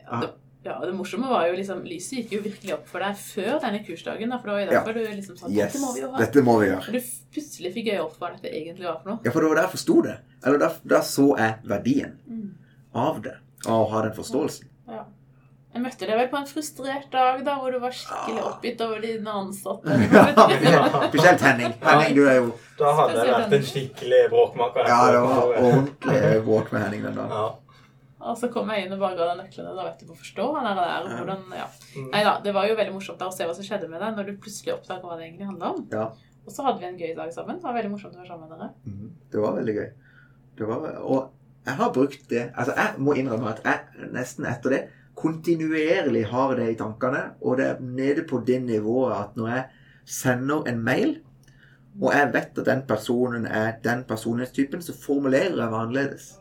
Ja, 0.03 0.19
det, 0.25 0.31
ja, 0.67 0.75
det 0.83 0.95
morsomme 0.97 1.29
var 1.31 1.47
jo 1.49 1.55
liksom 1.57 1.85
Lyset 1.87 2.19
gikk 2.19 2.33
jo 2.35 2.41
virkelig 2.45 2.75
opp 2.75 2.89
for 2.91 3.05
deg 3.05 3.17
før 3.21 3.61
denne 3.63 3.81
kursdagen. 3.87 4.33
Da, 4.35 4.41
for 4.43 4.51
det 4.51 4.57
var 4.57 4.65
jo 4.65 4.73
derfor 4.75 4.99
du 4.99 5.01
liksom 5.15 5.39
sa 5.39 5.49
Yes, 5.53 5.73
dette 5.73 5.81
må 5.85 5.93
vi 5.95 6.03
jo 6.03 6.11
ha. 6.11 6.19
dette 6.25 6.43
må 6.45 6.59
vi 6.61 6.69
gjøre. 6.73 6.83
Og 6.91 6.99
du 6.99 7.15
plutselig 7.37 7.73
fikk 7.79 7.91
øye 7.95 8.03
opp 8.05 8.19
hva 8.21 8.33
dette 8.35 8.51
egentlig 8.51 8.89
var 8.91 8.99
for 9.01 9.13
noe. 9.13 9.19
Ja, 9.25 9.31
for 9.33 9.41
det 9.45 9.53
var 9.53 9.61
der 9.61 9.69
jeg 9.69 9.75
forsto 9.79 9.97
det. 10.09 10.17
Eller 10.45 10.67
da 10.97 11.01
så 11.07 11.27
jeg 11.39 11.57
verdien 11.71 12.19
Mm. 12.27 12.47
av 12.95 13.23
det. 13.23 13.37
Av 13.67 13.87
å 13.87 13.91
ha 13.95 14.03
den 14.09 14.17
forståelsen. 14.19 14.69
Ja. 15.75 15.81
Jeg 15.81 15.83
møtte 15.83 16.07
deg 16.07 16.19
vel 16.21 16.29
på 16.31 16.39
en 16.39 16.47
frustrert 16.47 17.09
dag 17.11 17.41
da, 17.45 17.57
hvor 17.59 17.73
du 17.75 17.81
var 17.83 17.91
skikkelig 17.91 18.39
Ah. 18.45 18.47
oppgitt 18.53 18.81
over 18.87 19.01
dine 19.03 19.27
ansatte. 19.41 19.91
Spesielt 21.11 21.41
Henning. 21.43 21.75
Henning, 21.83 22.15
du 22.15 22.23
er 22.31 22.37
jo 22.39 22.53
Da 22.79 22.93
hadde 22.95 23.19
jeg 23.19 23.35
vært 23.35 23.53
en 23.59 23.67
skikkelig 23.69 24.23
bråkmaker. 24.31 24.87
Ja, 24.89 25.01
det 25.11 25.21
var 25.25 25.53
ordentlig 25.59 26.45
bråk 26.47 26.73
med 26.75 26.83
Henning 26.87 27.03
den 27.09 27.15
dagen. 27.19 27.31
Ja. 27.35 27.53
Og 28.25 28.39
så 28.41 28.49
kom 28.49 28.71
jeg 28.73 28.87
inn 28.87 28.95
og 28.97 29.03
bare 29.03 29.19
ga 29.19 29.27
deg 29.35 29.43
nøklene. 29.43 29.75
Da 29.77 29.85
vet 29.85 29.99
du 30.01 30.07
hvorfor 30.09 30.25
stå 30.31 30.47
han 30.57 30.67
er 30.71 30.79
der. 30.79 31.11
Hvordan, 31.19 31.43
ja. 31.59 31.67
Mm. 31.97 32.07
Nei 32.15 32.23
da, 32.25 32.37
det 32.47 32.55
var 32.57 32.67
jo 32.71 32.77
veldig 32.79 32.95
morsomt 32.95 33.19
da 33.21 33.29
å 33.29 33.35
se 33.37 33.45
hva 33.45 33.55
som 33.59 33.67
skjedde 33.67 33.91
med 33.91 34.01
deg 34.01 34.17
når 34.17 34.31
du 34.31 34.39
plutselig 34.41 34.73
oppdaga 34.79 35.05
hva 35.11 35.19
det 35.19 35.27
egentlig 35.29 35.51
handla 35.51 35.73
om. 35.75 35.83
Ja. 35.93 36.07
Og 36.47 36.53
så 36.55 36.65
hadde 36.65 36.81
vi 36.81 36.89
en 36.89 36.97
gøy 37.03 37.13
dag 37.19 37.33
sammen. 37.35 37.59
Det 37.61 37.67
var 37.69 37.77
veldig 37.77 37.91
morsomt 37.93 38.17
å 38.17 38.23
være 38.23 38.31
sammen 38.33 38.49
med 38.49 38.59
dere. 38.63 38.71
Mm, 38.89 39.11
Det 39.35 39.43
var 39.45 39.59
veldig 39.59 39.75
gøy. 39.81 39.89
Det 40.59 40.67
var, 40.71 40.89
og 41.03 41.31
jeg 41.67 41.75
har 41.83 41.91
brukt 41.93 42.29
det 42.31 42.43
Altså, 42.55 42.75
jeg 42.77 43.01
må 43.03 43.15
innrømme 43.19 43.49
at 43.51 43.63
jeg 43.65 44.11
nesten 44.13 44.47
etter 44.47 44.71
det 44.71 44.83
kontinuerlig 45.17 46.25
har 46.31 46.55
det 46.59 46.71
i 46.73 46.79
tankene, 46.79 47.23
og 47.41 47.57
det 47.59 47.67
er 47.67 47.81
nede 47.81 48.25
på 48.29 48.43
det 48.47 48.63
nivået 48.63 49.13
at 49.17 49.37
når 49.37 49.49
jeg 49.49 49.65
sender 50.05 50.63
en 50.69 50.81
mail, 50.85 51.19
og 52.03 52.13
jeg 52.13 52.31
vet 52.35 52.59
at 52.59 52.67
den 52.67 52.83
personen 52.89 53.47
er 53.47 53.73
den 53.85 54.05
personlighetstypen, 54.09 54.83
så 54.83 54.95
formulerer 55.05 55.55
jeg 55.55 55.71
meg 55.71 55.81
annerledes. 55.81 56.33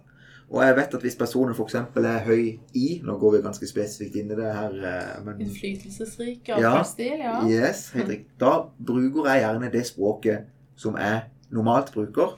Og 0.54 0.64
jeg 0.66 0.76
vet 0.76 0.94
at 0.94 1.02
hvis 1.02 1.16
personen 1.18 1.56
f.eks. 1.56 1.76
er 1.76 2.20
høy 2.26 2.60
i 2.78 2.88
Nå 3.04 3.16
går 3.18 3.32
vi 3.32 3.40
ganske 3.46 3.66
spesifikt 3.68 4.18
inn 4.20 4.34
i 4.34 4.36
det 4.38 4.50
her, 4.54 4.74
eh, 4.86 5.24
men 5.26 5.40
Innflytelsesrik 5.42 6.50
Ja. 6.52 6.58
atferdsstil, 6.60 7.24
ja. 7.24 7.38
Yes, 7.50 7.88
helt 7.96 8.10
riktig. 8.10 8.28
Da 8.42 8.52
bruker 8.86 9.30
jeg 9.32 9.42
gjerne 9.46 9.72
det 9.74 9.86
språket 9.88 10.46
som 10.76 10.98
jeg 11.00 11.22
normalt 11.54 11.94
bruker, 11.94 12.36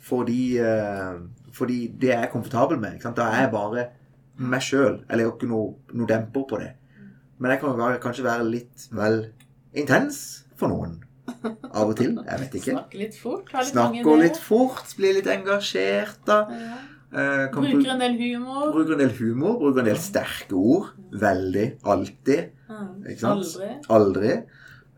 fordi, 0.00 0.58
eh, 0.58 1.18
fordi 1.52 1.78
det 2.00 2.12
er 2.14 2.20
jeg 2.20 2.30
komfortabel 2.32 2.78
med. 2.78 3.00
Da 3.16 3.22
er 3.22 3.40
jeg 3.42 3.50
bare 3.50 3.86
meg 4.38 4.62
sjøl. 4.64 5.00
Eller 5.08 5.24
jeg 5.24 5.30
har 5.30 5.36
ikke 5.36 5.50
noe, 5.50 5.74
noe 5.94 6.08
demper 6.10 6.46
på 6.50 6.58
det. 6.62 6.72
Men 7.38 7.52
jeg 7.54 7.60
kan 7.62 7.76
være, 7.78 8.00
kanskje 8.02 8.24
være 8.26 8.46
litt 8.50 8.88
vel 8.94 9.20
intens 9.78 10.44
for 10.58 10.70
noen. 10.72 10.96
Av 11.28 11.84
og 11.90 11.96
til. 11.98 12.14
Jeg 12.24 12.40
vet 12.42 12.54
ikke. 12.58 12.72
Snakke 12.74 12.98
litt 13.02 13.18
fort. 13.20 13.50
Ha 13.52 13.60
litt 13.62 13.74
Snakker 13.74 14.22
litt 14.22 14.38
fort, 14.40 14.94
blir 14.98 15.18
litt 15.18 15.28
engasjert 15.30 16.22
da. 16.26 16.38
Ja. 16.50 16.78
Eh, 17.08 17.44
Bruker 17.54 17.92
en 17.94 18.00
del 18.02 18.16
humor. 18.20 18.72
bruker 18.74 18.92
en 18.96 19.00
del 19.00 19.14
humor, 19.16 19.58
bruker 19.60 19.80
en 19.80 19.90
del 19.90 20.00
sterke 20.02 20.56
ord. 20.56 20.90
Veldig. 21.12 21.66
Alltid. 21.88 22.50
Ikke 23.08 23.20
sant? 23.22 23.44
Aldri. 23.44 23.70
Aldri. 23.98 24.32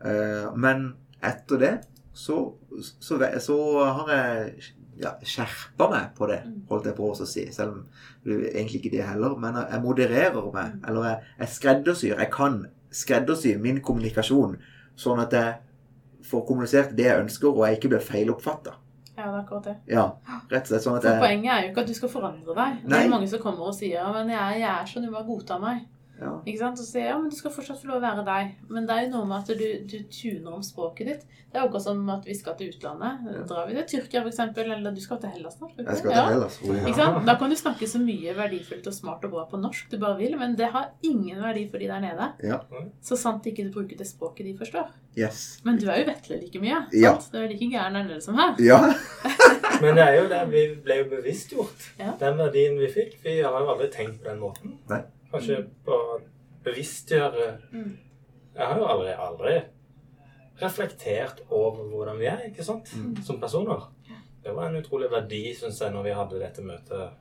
Eh, 0.01 0.47
men 0.59 0.87
etter 1.21 1.61
det 1.61 1.73
så, 2.13 2.39
så, 2.99 3.19
så 3.39 3.57
har 3.99 4.09
jeg 4.11 4.71
ja, 4.99 5.15
skjerper 5.23 5.89
meg 5.91 6.11
på 6.17 6.27
det, 6.29 6.41
holdt 6.69 6.89
jeg 6.89 6.97
på 6.97 7.09
å 7.11 7.15
si. 7.25 7.45
Selv 7.53 7.77
om 7.77 7.81
det 8.25 8.37
er 8.37 8.59
egentlig 8.59 8.81
ikke 8.81 8.93
det 8.97 9.07
heller. 9.07 9.37
Men 9.39 9.61
jeg 9.63 9.81
modererer 9.83 10.51
meg. 10.53 10.77
Eller 10.87 11.09
jeg, 11.09 11.33
jeg 11.39 11.55
skreddersyr. 11.55 12.15
Jeg 12.17 12.31
kan 12.33 12.61
skreddersy 12.91 13.55
min 13.61 13.79
kommunikasjon 13.85 14.57
sånn 14.99 15.21
at 15.23 15.33
jeg 15.35 15.59
får 16.27 16.45
kommunisert 16.47 16.95
det 16.97 17.07
jeg 17.07 17.23
ønsker, 17.23 17.49
og 17.49 17.65
jeg 17.65 17.79
ikke 17.79 17.93
blir 17.95 18.03
feiloppfatta. 18.05 18.75
Ja, 19.15 19.27
det 19.27 19.31
er 19.31 19.39
akkurat 19.41 19.65
det. 19.67 19.73
Ja, 19.91 20.03
rett 20.49 20.65
og 20.65 20.71
slett 20.71 20.85
sånn 20.85 20.97
at 20.97 21.05
For 21.05 21.13
jeg 21.13 21.21
Poenget 21.21 21.53
er 21.53 21.63
jo 21.63 21.71
ikke 21.71 21.83
at 21.83 21.89
du 21.89 21.97
skal 21.97 22.11
forandre 22.13 22.55
deg. 22.57 22.77
Det 22.85 22.99
er 22.99 23.11
mange 23.11 23.27
som 23.29 23.41
kommer 23.43 23.71
og 23.71 23.75
sier 23.77 23.97
ja, 23.99 24.07
men 24.15 24.31
jeg, 24.31 24.61
jeg 24.61 24.69
er 24.71 24.87
sånn, 24.89 25.05
du 25.07 25.13
må 25.13 25.23
godta 25.27 25.57
meg. 25.61 25.83
Ja, 26.21 26.31
Ikke 26.45 26.59
sant? 26.61 26.77
Og 26.79 26.85
så 26.85 26.91
sier 26.91 27.01
jeg 27.07 27.11
ja, 27.11 27.19
men 27.19 27.29
du 27.31 27.35
skal 27.35 27.51
fortsatt 27.55 27.79
få 27.81 27.87
lov 27.89 27.97
å 27.97 28.05
være 28.05 28.23
deg. 28.27 28.49
Men 28.69 28.85
det 28.87 28.95
er 28.95 29.05
jo 29.07 29.11
noe 29.15 29.27
med 29.29 29.37
at 29.41 29.57
du, 29.57 29.67
du 29.89 29.97
tuner 30.13 30.51
om 30.53 30.61
språket 30.65 31.07
ditt. 31.09 31.23
Det 31.51 31.57
er 31.59 31.63
jo 31.65 31.67
akkurat 31.67 31.83
som 31.83 32.09
at 32.13 32.27
vi 32.29 32.35
skal 32.37 32.53
til 32.59 32.69
utlandet. 32.71 33.25
Drar 33.49 33.65
vi 33.67 33.73
til 33.75 33.87
Tyrkia 33.89 34.21
f.eks., 34.23 34.39
eller 34.61 34.93
du 34.95 35.01
skal 35.03 35.17
til 35.19 35.33
Hellas 35.33 35.57
snart? 35.57 35.73
Jeg 35.75 35.83
ikke? 35.87 35.97
skal 35.99 36.13
Ja. 36.13 36.21
til 36.27 36.33
Hellas. 36.37 36.59
Oh, 36.63 36.75
Ikke 36.77 36.93
ja. 36.93 36.95
sant? 37.01 37.25
Da 37.27 37.35
kan 37.41 37.49
du 37.51 37.57
snakke 37.59 37.89
så 37.91 37.99
mye 38.03 38.35
verdifullt 38.37 38.87
og 38.87 38.95
smart 38.95 39.25
og 39.27 39.33
bra 39.33 39.43
på 39.51 39.59
norsk 39.59 39.89
du 39.91 39.97
bare 39.99 40.17
vil, 40.21 40.37
men 40.39 40.55
det 40.55 40.69
har 40.71 40.91
ingen 41.03 41.41
verdi 41.43 41.65
for 41.73 41.83
de 41.83 41.89
der 41.91 42.05
nede. 42.05 42.29
Ja. 42.47 42.61
Så 43.03 43.17
sant 43.19 43.49
ikke 43.51 43.65
du 43.67 43.73
bruker 43.75 43.97
det 43.99 44.07
språket 44.07 44.45
de 44.47 44.55
forstår. 44.61 44.93
Yes. 45.19 45.59
Men 45.67 45.75
du 45.81 45.89
er 45.91 45.99
jo 46.03 46.07
vetle 46.13 46.37
like 46.39 46.61
mye. 46.63 46.85
Ja. 46.95 47.17
Sant? 47.19 47.33
Du 47.33 47.41
er 47.41 47.49
like 47.51 47.67
gæren 47.73 47.97
der 47.99 48.05
nede 48.07 48.21
som 48.23 48.37
her. 48.39 48.55
Ja. 48.63 48.79
Men 49.81 49.97
det 49.97 50.03
er 50.05 50.15
jo 50.21 50.27
det 50.31 50.41
vi 50.53 50.61
ble 50.85 51.01
jo 51.01 51.09
bevisstgjort. 51.17 51.89
Ja. 51.99 52.13
Den 52.21 52.37
verdien 52.39 52.77
vi 52.79 52.87
fikk. 52.93 53.17
Vi 53.25 53.39
har 53.41 53.57
jo 53.59 53.73
aldri 53.73 53.89
tenkt 53.91 54.21
på 54.21 54.29
den 54.29 54.39
måten. 54.39 54.77
Nei. 54.91 55.01
Kanskje 55.31 55.61
bare 55.85 56.21
bevisstgjøre 56.65 57.51
Mm. 57.71 57.97
Jeg 58.55 58.67
har 58.67 58.77
jo 58.77 58.85
aldri, 58.85 59.13
aldri 59.15 59.53
reflektert 60.61 61.39
over 61.49 61.85
hvordan 61.89 62.19
vi 62.19 62.25
er, 62.27 62.41
ikke 62.49 62.63
sant? 62.67 62.91
Mm. 62.97 63.15
Som 63.23 63.39
personer. 63.41 63.85
Det 64.43 64.51
var 64.55 64.67
en 64.69 64.75
utrolig 64.81 65.07
verdi, 65.11 65.53
syns 65.55 65.79
jeg, 65.81 65.93
når 65.93 66.03
vi 66.03 66.13
hadde 66.17 66.39
dette 66.41 66.61
møtet 66.65 67.13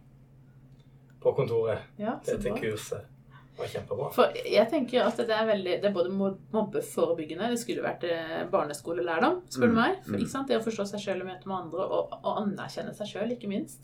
på 1.21 1.33
kontoret. 1.37 1.79
Ja, 2.01 2.15
Dette 2.25 2.49
bra. 2.51 2.59
kurset. 2.61 3.07
Det 3.31 3.59
var 3.61 3.67
kjempebra. 3.75 4.09
For 4.17 4.37
jeg 4.49 4.67
tenker 4.73 5.03
at 5.05 5.17
det 5.21 5.35
er 5.37 5.47
veldig 5.51 5.75
Det 5.83 5.89
er 5.91 5.93
både 5.93 6.11
mobbeforebyggende, 6.55 7.51
det 7.53 7.59
skulle 7.61 7.83
vært 7.85 8.05
eh, 8.09 8.47
barneskolelærdom, 8.51 9.43
spør 9.53 9.69
du 9.69 9.75
Mm, 9.75 9.81
meg. 9.83 9.99
For, 10.05 10.13
mm. 10.17 10.19
ikke 10.25 10.31
sant? 10.33 10.49
Det 10.49 10.57
å 10.57 10.65
forstå 10.65 10.87
seg 10.95 11.01
sjøl 11.05 11.21
og 11.23 11.29
møte 11.29 11.47
med 11.51 11.57
andre, 11.57 11.85
og, 11.87 12.15
og 12.25 12.41
anerkjenne 12.43 12.95
seg 12.97 13.07
sjøl, 13.13 13.35
ikke 13.37 13.49
minst. 13.53 13.81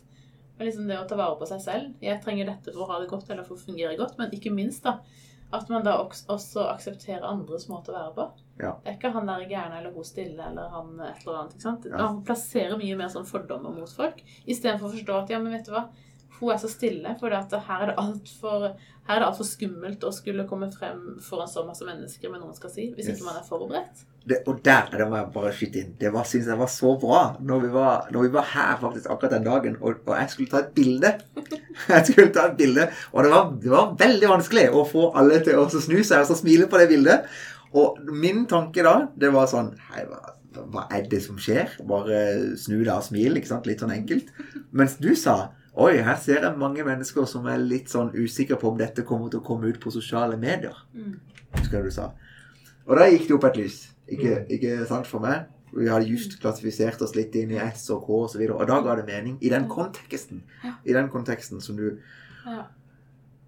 Men 0.57 0.69
liksom 0.69 0.89
det 0.89 0.99
å 0.99 1.07
ta 1.09 1.19
vare 1.19 1.37
på 1.41 1.49
seg 1.49 1.63
selv. 1.63 1.95
Jeg 2.01 2.23
trenger 2.25 2.49
dette 2.49 2.73
for 2.73 2.87
å 2.87 2.91
ha 2.91 3.01
det 3.03 3.11
godt 3.11 3.31
eller 3.31 3.45
for 3.45 3.59
å 3.59 3.65
fungere 3.67 3.97
godt, 3.99 4.17
men 4.21 4.33
ikke 4.35 4.55
minst 4.55 4.87
da 4.87 4.99
at 5.55 5.69
man 5.71 5.85
da 5.87 5.95
også, 6.03 6.65
aksepterer 6.73 7.25
andres 7.27 7.69
måte 7.71 7.93
å 7.93 7.97
være 7.97 8.15
på. 8.17 8.25
Ja. 8.59 8.73
Det 8.83 8.91
er 8.91 8.97
ikke 8.97 9.13
han 9.15 9.29
der 9.29 9.45
gærne 9.47 9.79
eller 9.79 9.95
hun 9.95 10.07
stille 10.07 10.43
eller 10.43 10.73
han 10.73 10.97
et 11.05 11.23
eller 11.23 11.41
annet. 11.43 11.55
ikke 11.55 11.67
sant? 11.69 11.87
Ja. 11.91 12.01
Han 12.03 12.23
plasserer 12.27 12.81
mye 12.81 12.97
mer 12.99 13.13
sånn 13.13 13.29
fordommer 13.29 13.75
mot 13.77 13.93
folk, 13.93 14.23
istedenfor 14.47 14.89
å 14.89 14.97
forstå 14.97 15.21
at 15.21 15.33
ja, 15.35 15.41
men 15.43 15.55
vet 15.55 15.69
du 15.69 15.75
hva, 15.77 15.87
hun 16.41 16.53
er 16.53 16.61
så 16.61 16.69
stille, 16.71 17.17
for 17.21 17.33
her 17.33 17.83
er 17.83 17.91
det 17.93 17.97
altfor 18.01 18.71
altfor 19.07 19.47
skummelt 19.47 20.03
å 20.05 20.11
skulle 20.15 20.47
komme 20.51 20.67
frem 20.75 21.17
foran 21.23 21.49
så 21.49 21.63
masse 21.67 21.87
mennesker 21.87 22.31
med 22.31 22.41
noe 22.41 22.51
man 22.51 22.59
skal 22.59 22.73
si, 22.73 22.89
hvis 22.95 23.07
Yes. 23.07 23.17
ikke 23.17 23.29
man 23.29 23.39
er 23.39 23.47
forberedt. 23.47 24.05
Det, 24.27 24.41
og 24.51 24.59
der 24.65 24.89
det 24.91 25.07
må 25.07 25.21
jeg 25.21 25.31
bare 25.35 25.53
skyte 25.55 25.79
inn. 25.79 25.93
Det 26.01 26.11
var, 26.13 26.25
synes 26.27 26.49
jeg 26.51 26.59
var 26.59 26.67
så 26.67 26.97
bra 26.99 27.21
når 27.39 27.61
vi 27.63 27.69
var, 27.77 28.09
når 28.11 28.23
vi 28.27 28.33
var 28.35 28.49
her 28.51 28.77
faktisk 28.81 29.07
akkurat 29.07 29.37
den 29.37 29.45
dagen, 29.47 29.77
og, 29.81 30.01
og 30.07 30.17
jeg 30.19 30.31
skulle 30.33 30.51
ta 30.51 30.65
et 30.65 30.73
bilde. 30.75 31.13
Jeg 31.87 32.07
skulle 32.09 32.33
ta 32.33 32.47
et 32.49 32.57
bilde, 32.57 32.87
og 33.13 33.23
det 33.23 33.31
var, 33.31 33.51
det 33.63 33.71
var 33.71 33.91
veldig 34.01 34.29
vanskelig 34.31 34.71
å 34.73 34.87
få 34.89 35.11
alle 35.21 35.43
til 35.45 35.59
å 35.61 35.67
snu 35.69 35.99
seg 36.01 36.23
og 36.23 36.31
så 36.31 36.37
smile 36.39 36.67
på 36.73 36.81
det 36.81 36.87
bildet. 36.89 37.27
Og 37.77 38.01
min 38.09 38.47
tanke 38.49 38.81
da, 38.83 38.95
det 39.15 39.29
var 39.35 39.51
sånn 39.51 39.75
Hei, 39.91 40.07
hva, 40.09 40.33
hva 40.73 40.87
er 40.97 41.05
det 41.11 41.21
som 41.27 41.37
skjer? 41.37 41.77
Bare 41.87 42.57
snu 42.57 42.79
deg 42.81 42.95
og 42.95 43.05
smil, 43.05 43.37
ikke 43.37 43.53
sant? 43.53 43.69
Litt 43.69 43.85
sånn 43.85 43.93
enkelt. 43.93 44.33
Mens 44.73 44.97
du 44.97 45.13
sa 45.21 45.53
Oi, 45.77 45.99
her 46.01 46.17
ser 46.17 46.41
jeg 46.41 46.57
mange 46.57 46.85
mennesker 46.87 47.27
som 47.29 47.45
er 47.53 47.61
litt 47.61 47.91
sånn 47.93 48.09
usikre 48.17 48.57
på 48.57 48.71
om 48.71 48.79
dette 48.81 49.05
kommer 49.05 49.29
til 49.29 49.43
å 49.43 49.45
komme 49.45 49.69
ut 49.69 49.81
på 49.83 49.93
sosiale 49.93 50.39
medier. 50.41 50.79
Mm. 50.97 51.19
Husker 51.59 51.85
du 51.85 51.91
sa. 51.93 52.07
Og 52.87 52.97
da 52.97 53.05
gikk 53.11 53.27
det 53.29 53.37
opp 53.37 53.45
et 53.51 53.61
lys. 53.61 53.77
Ikke, 54.09 54.39
ikke 54.57 54.79
sant 54.89 55.09
for 55.11 55.21
meg? 55.21 55.51
Vi 55.77 55.89
hadde 55.91 56.09
just 56.09 56.39
klassifisert 56.41 57.03
oss 57.05 57.13
litt 57.19 57.35
inn 57.37 57.53
i 57.53 57.61
S 57.61 57.91
og 57.93 58.07
K 58.07 58.21
og 58.23 58.31
så. 58.33 58.41
Og 58.47 58.65
da 58.71 58.81
ga 58.87 58.97
det 58.97 59.05
mening. 59.09 59.37
I 59.45 59.53
den 59.53 59.69
konteksten. 59.69 60.45
I 60.65 60.97
den 60.97 61.11
konteksten 61.13 61.61
som 61.61 61.77
du, 61.77 61.99
Ja. 62.47 62.63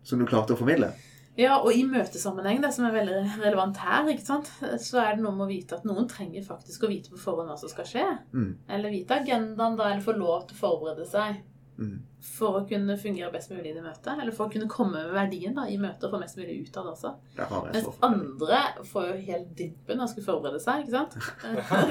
som 0.03 0.19
du 0.19 0.27
klarte 0.27 0.53
å 0.53 0.61
formidle. 0.61 0.93
Ja, 1.39 1.61
og 1.63 1.71
i 1.73 1.85
møtesammenheng, 1.87 2.61
det 2.61 2.75
som 2.75 2.85
er 2.85 2.97
veldig 2.97 3.39
relevant 3.41 3.77
her, 3.79 4.09
ikke 4.11 4.27
sant? 4.27 4.51
så 4.83 4.99
er 5.01 5.15
det 5.15 5.23
noe 5.23 5.33
med 5.33 5.47
å 5.47 5.53
vite 5.53 5.77
at 5.79 5.85
noen 5.87 6.09
trenger 6.11 6.43
faktisk 6.45 6.83
å 6.83 6.91
vite 6.91 7.13
på 7.15 7.21
forhånd 7.23 7.49
hva 7.49 7.57
som 7.61 7.71
skal 7.71 7.87
skje. 7.87 8.07
Mm. 8.35 8.57
Eller 8.69 8.91
vite 8.91 9.15
agendaen, 9.23 9.79
da, 9.79 9.93
eller 9.93 10.03
få 10.03 10.19
lov 10.19 10.49
til 10.49 10.59
å 10.59 10.61
forberede 10.67 11.07
seg 11.09 11.39
Mm. 11.79 11.99
for 12.21 12.57
å 12.59 12.69
kunne 12.69 12.97
fungere 12.99 13.31
best 13.33 13.53
mulig 13.55 13.71
i 13.71 13.81
møtet. 13.81 14.09
Eller 14.19 14.33
for 14.35 14.49
å 14.49 14.51
kunne 14.53 14.67
komme 14.69 14.99
med 14.99 15.13
verdien 15.15 15.55
da, 15.55 15.63
i 15.71 15.77
møtet 15.79 16.05
og 16.09 16.11
få 16.17 16.19
mest 16.19 16.37
mulig 16.37 16.57
ut 16.67 16.77
av 16.77 16.89
det 16.89 16.93
også. 16.97 17.13
Mens 17.73 17.87
andre 18.03 18.59
får 18.89 19.07
jo 19.07 19.13
helt 19.29 19.53
dimpen 19.61 20.01
og 20.03 20.11
skal 20.11 20.25
forberede 20.27 20.59
seg, 20.61 20.83
ikke 20.83 20.97
sant? 20.97 21.15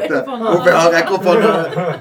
Det- 0.01 0.25
Håper 0.27 0.71
jeg 0.73 0.91
rekker 0.97 1.15
opp 1.15 1.29
hånda. 1.29 1.53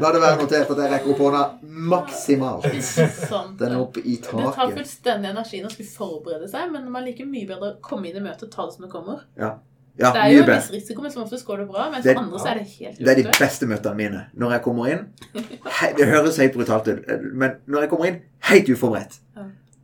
La 0.02 0.10
det 0.16 0.20
være 0.24 0.40
notert 0.42 0.70
at 0.74 0.82
jeg 0.82 0.92
rekker 0.96 1.14
opp 1.14 1.22
hånda 1.28 1.44
maksimalt. 1.62 2.66
Sånn. 3.30 3.54
Den 3.60 3.72
er 3.76 3.78
oppe 3.84 4.02
i 4.02 4.16
taket. 4.18 4.42
Det 4.42 4.54
tar 4.58 4.74
fullstendig 4.80 5.30
energi 5.30 5.62
å 5.62 5.70
skulle 5.70 5.94
forberede 5.94 6.50
seg, 6.50 6.66
men 6.74 6.90
man 6.90 7.06
liker 7.06 7.30
mye 7.30 7.46
bedre 7.46 7.70
å 7.76 7.80
komme 7.80 8.10
inn 8.10 8.18
i 8.18 8.26
møtet 8.26 8.48
og 8.48 8.54
ta 8.58 8.66
det 8.66 8.74
som 8.76 8.88
det 8.88 8.92
kommer. 8.92 9.22
Ja, 9.38 9.54
det 9.96 10.22
er 10.22 10.32
jo 10.34 10.42
en 10.42 10.48
viss 10.50 10.70
risiko, 10.74 11.02
men 11.02 11.10
som 11.10 11.22
oftest 11.22 11.46
går 11.48 11.58
det 11.62 11.68
bra. 11.68 11.90
Men 11.90 12.02
Det- 12.02 12.14
for 12.16 12.22
andre 12.22 12.38
så 12.38 12.48
er 12.50 12.54
det 12.58 12.66
helt 12.78 12.98
Det 12.98 13.08
er 13.08 13.22
de 13.22 13.28
beste 13.38 13.66
møtene 13.66 13.96
mine. 13.96 14.24
Når 14.36 14.50
jeg 14.52 14.62
kommer 14.62 14.86
inn 14.92 15.06
hei, 15.80 15.92
Det 15.96 16.06
høres 16.10 16.36
helt 16.36 16.52
brutalt 16.52 16.88
ut, 16.88 17.04
men 17.32 17.54
når 17.66 17.80
jeg 17.86 17.90
kommer 17.90 18.06
inn 18.10 18.18
helt 18.50 18.68
uforberedt. 18.68 19.18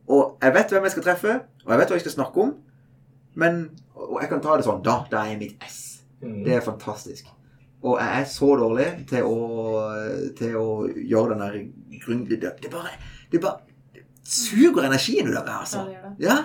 Og 0.07 0.37
jeg 0.41 0.53
vet 0.53 0.69
hvem 0.69 0.83
jeg 0.83 0.91
skal 0.91 1.03
treffe, 1.03 1.33
og 1.65 1.71
jeg 1.71 1.79
vet 1.79 1.87
hva 1.89 1.97
jeg 1.97 2.01
skal 2.05 2.11
snakke 2.17 2.37
om. 2.43 2.53
Men 3.35 3.69
og 3.95 4.19
jeg 4.21 4.29
kan 4.29 4.41
ta 4.41 4.57
det 4.57 4.65
sånn 4.65 4.83
Da, 4.83 5.05
da 5.09 5.23
er 5.23 5.29
jeg 5.33 5.39
mitt 5.39 5.63
S. 5.63 6.01
Mm. 6.21 6.43
Det 6.45 6.53
er 6.57 6.61
fantastisk. 6.61 7.25
Og 7.83 7.97
jeg 7.99 8.21
er 8.21 8.25
så 8.29 8.49
dårlig 8.59 9.07
til 9.09 9.23
å, 9.27 9.37
til 10.37 10.53
å 10.55 10.67
gjøre 10.87 11.33
den 11.33 11.39
der 11.43 11.57
grunn... 12.05 12.21
Det, 12.29 12.39
det 12.61 12.69
bare 12.71 12.93
Det 13.31 13.41
bare 13.41 13.59
det 13.93 14.03
suger 14.23 14.85
energien 14.87 15.27
ut 15.27 15.35
av 15.35 15.43
meg, 15.45 15.51
Ja, 15.51 15.59
altså. 15.59 15.81
det 15.85 15.95
gjør 15.95 16.03
det. 16.05 16.13
Ja. 16.23 16.37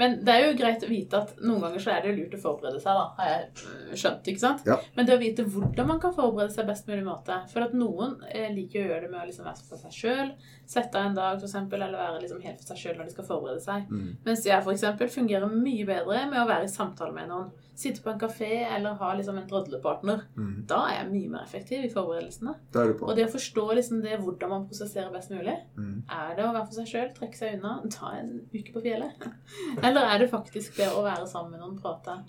Men 0.00 0.16
det 0.26 0.34
er 0.34 0.44
jo 0.44 0.56
greit 0.58 0.84
å 0.84 0.90
vite 0.90 1.20
at 1.20 1.34
noen 1.42 1.62
ganger 1.64 1.82
så 1.84 1.92
er 1.94 2.04
det 2.04 2.14
lurt 2.16 2.34
å 2.36 2.40
forberede 2.42 2.80
seg, 2.82 2.98
da, 2.98 3.04
har 3.18 3.30
jeg 3.30 3.68
øh, 3.68 3.94
skjønt. 4.00 4.30
ikke 4.32 4.42
sant? 4.42 4.64
Ja. 4.68 4.78
Men 4.96 5.08
det 5.08 5.16
å 5.16 5.22
vite 5.22 5.46
hvordan 5.46 5.90
man 5.90 6.00
kan 6.02 6.14
forberede 6.16 6.54
seg 6.54 6.68
best 6.70 6.88
mulig 6.90 7.04
måte. 7.06 7.38
For 7.52 7.66
at 7.66 7.76
noen 7.78 8.16
eh, 8.30 8.50
liker 8.54 8.82
å 8.82 8.88
gjøre 8.88 9.06
det 9.06 9.12
med 9.12 9.22
å 9.22 9.28
liksom 9.28 9.48
være 9.48 9.68
for 9.68 9.84
seg 9.84 9.98
sjøl. 9.98 10.32
Sette 10.66 11.00
av 11.00 11.10
en 11.10 11.18
dag, 11.18 11.42
eksempel, 11.44 11.82
eller 11.84 12.00
være 12.00 12.22
liksom 12.24 12.42
helt 12.44 12.62
for 12.62 12.72
seg 12.72 12.80
sjøl 12.80 12.98
når 12.98 13.10
de 13.10 13.16
skal 13.16 13.28
forberede 13.28 13.64
seg. 13.64 13.90
Mm. 13.90 14.10
Mens 14.26 14.46
jeg 14.48 14.74
eksempel 14.74 15.12
fungerer 15.12 15.52
mye 15.52 15.86
bedre 15.88 16.24
med 16.30 16.42
å 16.42 16.48
være 16.48 16.68
i 16.68 16.72
samtale 16.72 17.14
med 17.14 17.30
noen. 17.30 17.52
Sitte 17.74 18.04
på 18.04 18.12
en 18.12 18.20
kafé 18.20 18.50
eller 18.62 18.94
ha 19.00 19.08
liksom 19.18 19.38
en 19.40 19.48
drodlepartner. 19.50 20.20
Mm. 20.38 20.52
Da 20.70 20.78
er 20.90 21.00
jeg 21.00 21.08
mye 21.10 21.32
mer 21.32 21.42
effektiv 21.42 21.82
i 21.82 21.90
forberedelsene. 21.90 22.54
Er. 22.74 22.92
Og 23.02 23.16
det 23.18 23.26
å 23.26 23.32
forstå 23.32 23.64
liksom 23.80 24.04
det 24.04 24.20
hvordan 24.22 24.52
man 24.52 24.68
prosesserer 24.68 25.10
best 25.14 25.32
mulig. 25.34 25.56
Mm. 25.74 26.04
Er 26.06 26.36
det 26.36 26.46
å 26.46 26.52
være 26.54 26.68
for 26.68 26.78
seg 26.78 26.92
sjøl, 26.92 27.10
trekke 27.16 27.40
seg 27.40 27.58
unna, 27.58 27.74
ta 27.90 28.14
en 28.20 28.36
uke 28.54 28.76
på 28.76 28.84
fjellet? 28.84 29.26
Eller 29.86 30.06
er 30.06 30.22
det 30.22 30.30
faktisk 30.30 30.78
det 30.78 30.92
å 30.94 31.02
være 31.02 31.26
sammen 31.30 31.56
med 31.56 31.64
noen, 31.64 31.80
prate? 31.82 32.20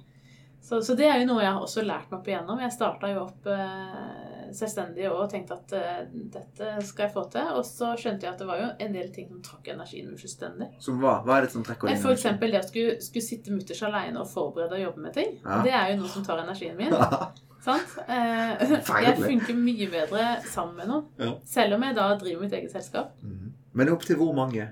Så, 0.66 0.82
så 0.82 0.96
det 0.98 1.06
er 1.06 1.22
jo 1.22 1.30
noe 1.30 1.44
jeg 1.44 1.54
har 1.54 1.62
også 1.62 1.86
lært 1.86 2.10
meg 2.10 2.20
opp 2.20 2.30
igjennom. 2.32 2.62
Jeg 2.66 2.74
starta 2.74 3.12
jo 3.12 3.28
opp 3.28 3.50
eh, 3.54 4.35
selvstendig 4.58 5.08
og 5.10 5.26
tenkte 5.32 5.58
at 5.58 5.74
uh, 5.76 6.02
dette 6.36 6.72
skal 6.88 7.08
jeg 7.08 7.14
få 7.14 7.26
til. 7.34 7.50
Og 7.56 7.66
så 7.68 7.94
skjønte 8.00 8.28
jeg 8.28 8.34
at 8.34 8.42
det 8.42 8.50
var 8.50 8.62
jo 8.62 8.70
en 8.86 8.98
del 8.98 9.10
ting 9.16 9.30
som 9.32 9.42
trakk 9.46 9.72
energien 9.74 10.10
min 10.10 10.20
fullstendig. 10.20 10.70
Som 10.84 11.02
hva? 11.04 11.18
Hva 11.26 11.40
er 11.40 11.48
det 11.48 11.56
som 11.56 11.66
trekker 11.66 11.92
din 11.92 12.04
For 12.04 12.16
eksempel 12.16 12.56
det 12.56 12.62
å 12.64 12.68
skulle, 12.68 13.00
skulle 13.04 13.28
sitte 13.28 13.56
mutters 13.56 13.84
alene 13.88 14.22
og 14.22 14.30
forberede 14.32 14.80
og 14.80 14.86
jobbe 14.88 15.08
med 15.08 15.18
ting. 15.18 15.36
Ja. 15.44 15.60
Det 15.66 15.76
er 15.76 15.92
jo 15.94 16.00
noe 16.04 16.14
som 16.14 16.28
tar 16.28 16.44
energien 16.44 16.78
min. 16.80 16.96
Sant? 17.66 17.98
Uh, 18.06 18.62
jeg 19.02 19.18
funker 19.18 19.58
mye 19.58 19.90
bedre 19.90 20.26
sammen 20.46 20.78
med 20.80 20.92
noen. 20.92 21.10
Ja. 21.22 21.34
Selv 21.50 21.80
om 21.80 21.86
jeg 21.88 21.98
da 21.98 22.12
driver 22.22 22.46
mitt 22.46 22.54
eget 22.54 22.74
selskap. 22.76 23.16
Mm. 23.26 23.52
Men 23.76 23.92
opp 23.92 24.06
til 24.08 24.20
hvor 24.22 24.36
mange? 24.38 24.70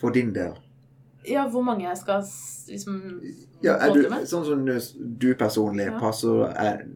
For 0.00 0.14
din 0.14 0.32
del? 0.34 0.56
Ja, 1.28 1.48
hvor 1.48 1.62
mange 1.62 1.84
jeg 1.84 1.96
skal 2.00 2.24
liksom 2.68 3.20
Ja, 3.62 3.76
er 3.76 3.92
du, 3.92 4.06
sånn 4.24 4.46
som 4.46 4.62
du, 4.64 4.72
du 5.20 5.28
personlig 5.36 5.90
passer 6.00 6.46
er, 6.48 6.86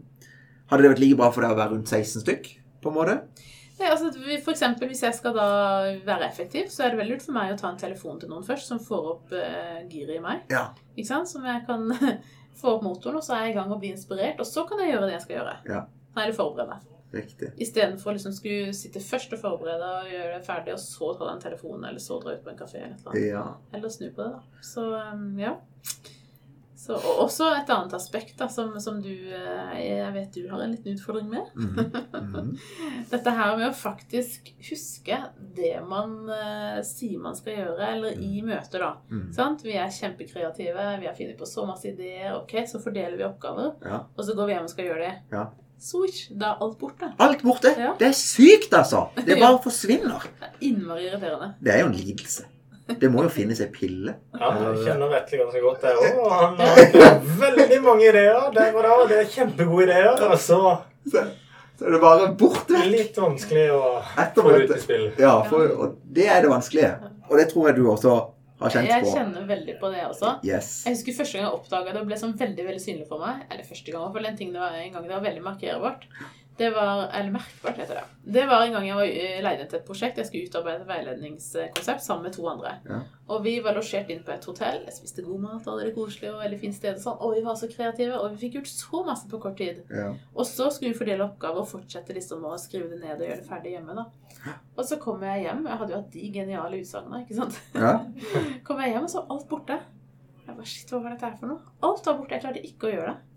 Hadde 0.71 0.85
det 0.85 0.93
vært 0.95 1.03
like 1.03 1.19
bra 1.21 1.31
for 1.35 1.45
deg 1.45 1.55
å 1.55 1.59
være 1.61 1.77
rundt 1.77 1.91
16 1.91 2.25
stykk? 2.25 2.53
på 2.85 2.93
en 2.93 2.99
måte? 2.99 3.19
Nei, 3.75 3.89
altså, 3.91 4.13
for 4.45 4.53
eksempel, 4.53 4.89
hvis 4.93 5.03
jeg 5.03 5.17
skal 5.17 5.35
da 5.35 5.49
være 6.07 6.29
effektiv, 6.29 6.69
så 6.71 6.85
er 6.85 6.93
det 6.93 7.01
veldig 7.01 7.17
lurt 7.17 7.27
for 7.27 7.37
meg 7.37 7.53
å 7.55 7.59
ta 7.59 7.73
en 7.73 7.81
telefon 7.81 8.21
til 8.23 8.31
noen 8.31 8.47
først, 8.47 8.71
som 8.71 8.81
får 8.83 9.11
opp 9.11 9.35
uh, 9.35 9.81
giret 9.91 10.21
i 10.21 10.23
meg. 10.23 10.45
Ja. 10.53 10.69
Ikke 10.95 11.11
sant? 11.11 11.31
Som 11.33 11.47
jeg 11.49 11.65
kan 11.67 11.89
få 12.61 12.77
opp 12.77 12.85
motoren, 12.87 13.19
og 13.19 13.27
så 13.27 13.35
er 13.37 13.49
jeg 13.49 13.57
i 13.57 13.59
gang 13.59 13.75
og 13.75 13.81
bli 13.83 13.91
inspirert. 13.97 14.39
Og 14.39 14.47
så 14.47 14.67
kan 14.69 14.83
jeg 14.85 14.95
gjøre 14.95 15.09
det 15.09 15.17
jeg 15.17 15.25
skal 15.27 15.39
gjøre. 15.41 15.57
Ja. 15.73 15.85
Da 16.15 16.23
er 16.23 16.31
det 16.31 16.39
forberedt. 16.39 16.91
Riktig. 17.15 17.51
Istedenfor 17.63 18.11
å 18.11 18.17
liksom 18.17 18.35
skulle 18.35 18.73
sitte 18.75 19.03
først 19.03 19.35
og 19.37 19.43
forberede 19.43 19.91
og 20.01 20.09
gjøre 20.11 20.33
det 20.39 20.47
ferdig, 20.47 20.75
og 20.75 20.83
så 20.83 21.13
ta 21.19 21.29
den 21.31 21.43
telefonen, 21.43 21.89
eller 21.91 22.03
så 22.03 22.19
dra 22.23 22.35
ut 22.35 22.43
på 22.47 22.51
en 22.55 22.59
kafé 22.59 22.81
eller 22.83 22.99
noe. 23.03 23.23
Ja. 23.23 23.45
Eller 23.75 23.93
snu 23.95 24.09
på 24.09 24.23
det, 24.23 24.31
da. 24.39 24.63
Så 24.67 24.87
um, 24.95 25.29
ja. 25.39 25.57
Så, 26.85 26.97
og 26.99 27.23
også 27.23 27.47
et 27.57 27.71
annet 27.73 27.95
aspekt 27.97 28.35
da, 28.37 28.49
som, 28.53 28.75
som 28.83 28.99
du 29.01 29.09
eh, 29.09 29.77
Jeg 29.81 30.11
vet 30.13 30.35
du 30.37 30.51
har 30.51 30.61
en 30.61 30.75
liten 30.75 30.99
utfordring 30.99 31.31
med. 31.31 31.47
Mm 31.57 31.79
-hmm. 31.79 32.51
Dette 33.13 33.31
her 33.31 33.57
med 33.57 33.71
å 33.71 33.73
faktisk 33.73 34.51
huske 34.69 35.19
det 35.57 35.81
man 35.89 36.29
uh, 36.29 36.83
sier 36.85 37.19
man 37.19 37.37
skal 37.37 37.57
gjøre, 37.57 37.89
eller 37.89 38.21
i 38.21 38.43
møter, 38.43 38.79
da. 38.79 38.93
Mm 39.11 39.33
Sant? 39.33 39.65
Vi 39.65 39.73
er 39.73 39.89
kjempekreative, 39.91 41.01
vi 41.01 41.07
har 41.07 41.15
funnet 41.15 41.39
på 41.39 41.47
så 41.47 41.67
masse 41.67 41.89
ideer. 41.89 42.35
Ok, 42.37 42.53
så 42.67 42.79
fordeler 42.79 43.17
vi 43.17 43.25
oppgaver, 43.25 43.75
Ja. 43.85 44.05
og 44.17 44.25
så 44.25 44.35
går 44.35 44.47
vi 44.47 44.53
hjem 44.53 44.65
og 44.65 44.71
skal 44.71 44.85
gjøre 44.85 45.05
det. 45.09 45.15
Ja. 45.33 45.47
Switch, 45.79 46.31
da 46.31 46.47
er 46.47 46.63
alt 46.65 46.79
borte. 46.79 47.13
Alt 47.19 47.43
borte. 47.43 47.75
Ja. 47.79 47.95
Det 47.99 48.07
er 48.07 48.13
sykt, 48.13 48.73
altså. 48.73 49.09
Det 49.17 49.39
bare 49.45 49.59
forsvinner. 49.63 50.21
Det 50.41 50.49
er 50.49 50.59
innmari 50.61 51.09
irriterende. 51.09 51.55
Det 51.61 51.75
er 51.75 51.81
jo 51.81 51.87
en 51.87 51.97
lidelse. 51.97 52.45
Det 53.01 53.09
må 53.09 53.23
jo 53.25 53.31
finnes 53.33 53.61
ei 53.65 53.71
pille. 53.73 54.13
Ja, 54.37 54.51
jeg 54.61 54.83
kjenner 54.85 55.09
Vetle 55.09 55.39
ganske 55.41 55.61
godt, 55.65 55.87
jeg 55.89 55.97
òg. 55.97 56.19
Han 56.29 56.59
har 56.61 57.23
veldig 57.45 57.79
mange 57.85 58.05
ideer 58.11 58.51
der 58.53 58.77
og 58.77 58.85
da. 58.85 58.99
Det 59.09 59.23
er 59.23 59.31
kjempegode 59.33 59.87
ideer. 59.89 60.11
Og 60.29 60.37
så 60.39 60.59
Så, 61.09 61.23
så 61.79 61.87
er 61.89 61.97
det 61.97 62.01
bare 62.05 62.29
borte. 62.41 62.83
litt 62.91 63.17
vanskelig 63.17 63.65
å 63.73 63.81
Etter 64.21 64.43
få 64.47 64.53
ut 64.61 64.77
i 64.77 64.79
spill. 64.83 65.07
Ja, 65.21 65.39
for, 65.49 65.65
og 65.81 65.97
det 66.17 66.29
er 66.29 66.45
det 66.45 66.53
vanskelige. 66.53 66.93
Og 67.31 67.37
det 67.41 67.49
tror 67.51 67.71
jeg 67.71 67.79
du 67.81 67.89
også 67.91 68.15
har 68.61 68.71
kjent 68.77 68.89
Jeg 68.93 69.03
på. 69.09 69.13
kjenner 69.17 69.49
veldig 69.49 69.75
på 69.81 69.91
det 69.97 70.05
også. 70.07 70.35
Yes. 70.47 70.71
Jeg 70.87 70.95
husker 70.99 71.17
første 71.23 71.39
gang 71.41 71.49
jeg 71.49 71.57
oppdaga 71.59 71.93
det 71.97 72.01
og 72.05 72.09
ble 72.13 72.21
sånn 72.21 72.37
veldig 72.39 72.69
veldig 72.69 72.85
synlig 72.85 73.09
for 73.09 73.25
meg. 73.25 73.43
Eller 73.51 73.65
første 73.69 73.93
gang, 73.97 74.13
for 74.13 74.29
en 74.31 74.37
ting 74.39 74.53
det 74.55 74.61
var 74.63 74.77
en 74.77 74.93
gang 74.93 75.09
det 75.09 75.17
var 75.17 75.25
veldig 75.25 75.43
markerbart. 75.49 76.05
Det 76.57 76.71
var, 76.71 77.09
eller 77.11 77.33
merkbart 77.35 77.79
heter 77.83 77.99
det. 77.99 78.03
Det 78.35 78.45
var 78.47 78.63
en 78.63 78.73
gang 78.77 78.85
jeg 78.87 78.95
var 78.95 79.09
leide 79.09 79.41
leid 79.43 79.63
inn 79.65 79.71
til 79.73 79.79
et 79.81 79.87
prosjekt. 79.89 80.21
Jeg 80.21 80.29
skulle 80.29 80.47
utarbeide 80.47 80.85
et 80.85 80.91
veiledningskonsept 80.91 82.05
sammen 82.05 82.29
med 82.29 82.37
to 82.37 82.45
andre. 82.47 82.77
Ja. 82.87 82.99
Og 83.35 83.43
vi 83.43 83.57
var 83.65 83.75
losjert 83.75 84.13
inn 84.15 84.23
på 84.23 84.31
et 84.37 84.47
hotell. 84.47 84.79
Jeg 84.87 84.95
spiste 84.95 85.25
god 85.27 85.43
mat, 85.43 85.67
hadde 85.67 85.89
det 85.89 85.97
koselig 85.97 86.31
og 86.31 86.39
veldig 86.45 86.61
fint 86.63 86.77
sted. 86.77 87.01
Og 87.01 87.03
sånn. 87.03 87.19
Og 87.27 87.35
vi 87.35 87.43
var 87.49 87.59
så 87.59 87.71
kreative, 87.73 88.21
og 88.21 88.37
vi 88.37 88.45
fikk 88.45 88.61
gjort 88.61 88.71
så 88.71 89.03
masse 89.09 89.31
på 89.33 89.43
kort 89.43 89.59
tid. 89.59 89.83
Ja. 89.91 90.07
Og 90.37 90.47
så 90.47 90.71
skulle 90.71 90.93
vi 90.95 91.01
fordele 91.01 91.27
oppgaver 91.27 91.65
og 91.65 91.71
fortsette 91.73 92.15
liksom 92.15 92.47
å 92.47 92.55
skrive 92.63 92.93
det 92.93 93.03
ned 93.03 93.19
og 93.19 93.27
gjøre 93.27 93.41
det 93.43 93.51
ferdig 93.51 93.75
hjemme. 93.75 93.99
da. 93.99 94.57
Og 94.77 94.87
så 94.87 95.01
kom 95.03 95.27
jeg 95.27 95.49
hjem. 95.49 95.67
Jeg 95.67 95.83
hadde 95.83 95.97
jo 95.97 96.03
hatt 96.05 96.15
de 96.15 96.33
geniale 96.39 96.83
utsagnene. 96.85 97.25
ikke 97.25 97.41
sant? 97.43 97.61
ja. 97.75 97.97
kom 98.69 98.85
jeg 98.85 98.95
hjem, 98.95 99.09
og 99.09 99.11
så 99.11 99.25
var 99.25 99.37
alt 99.37 99.51
borte. 99.51 99.83
Jeg 100.45 100.55
bare, 100.55 100.71
shit, 100.71 100.91
hva 100.93 101.03
var 101.03 101.17
dette 101.17 101.31
her 101.33 101.39
for 101.41 101.51
noe? 101.51 101.79
Alt 101.83 102.07
var 102.07 102.21
borte. 102.21 102.37
Jeg 102.37 102.47
klarte 102.47 102.69
ikke 102.69 102.93
å 102.93 102.95
gjøre 102.95 103.13
det. 103.17 103.34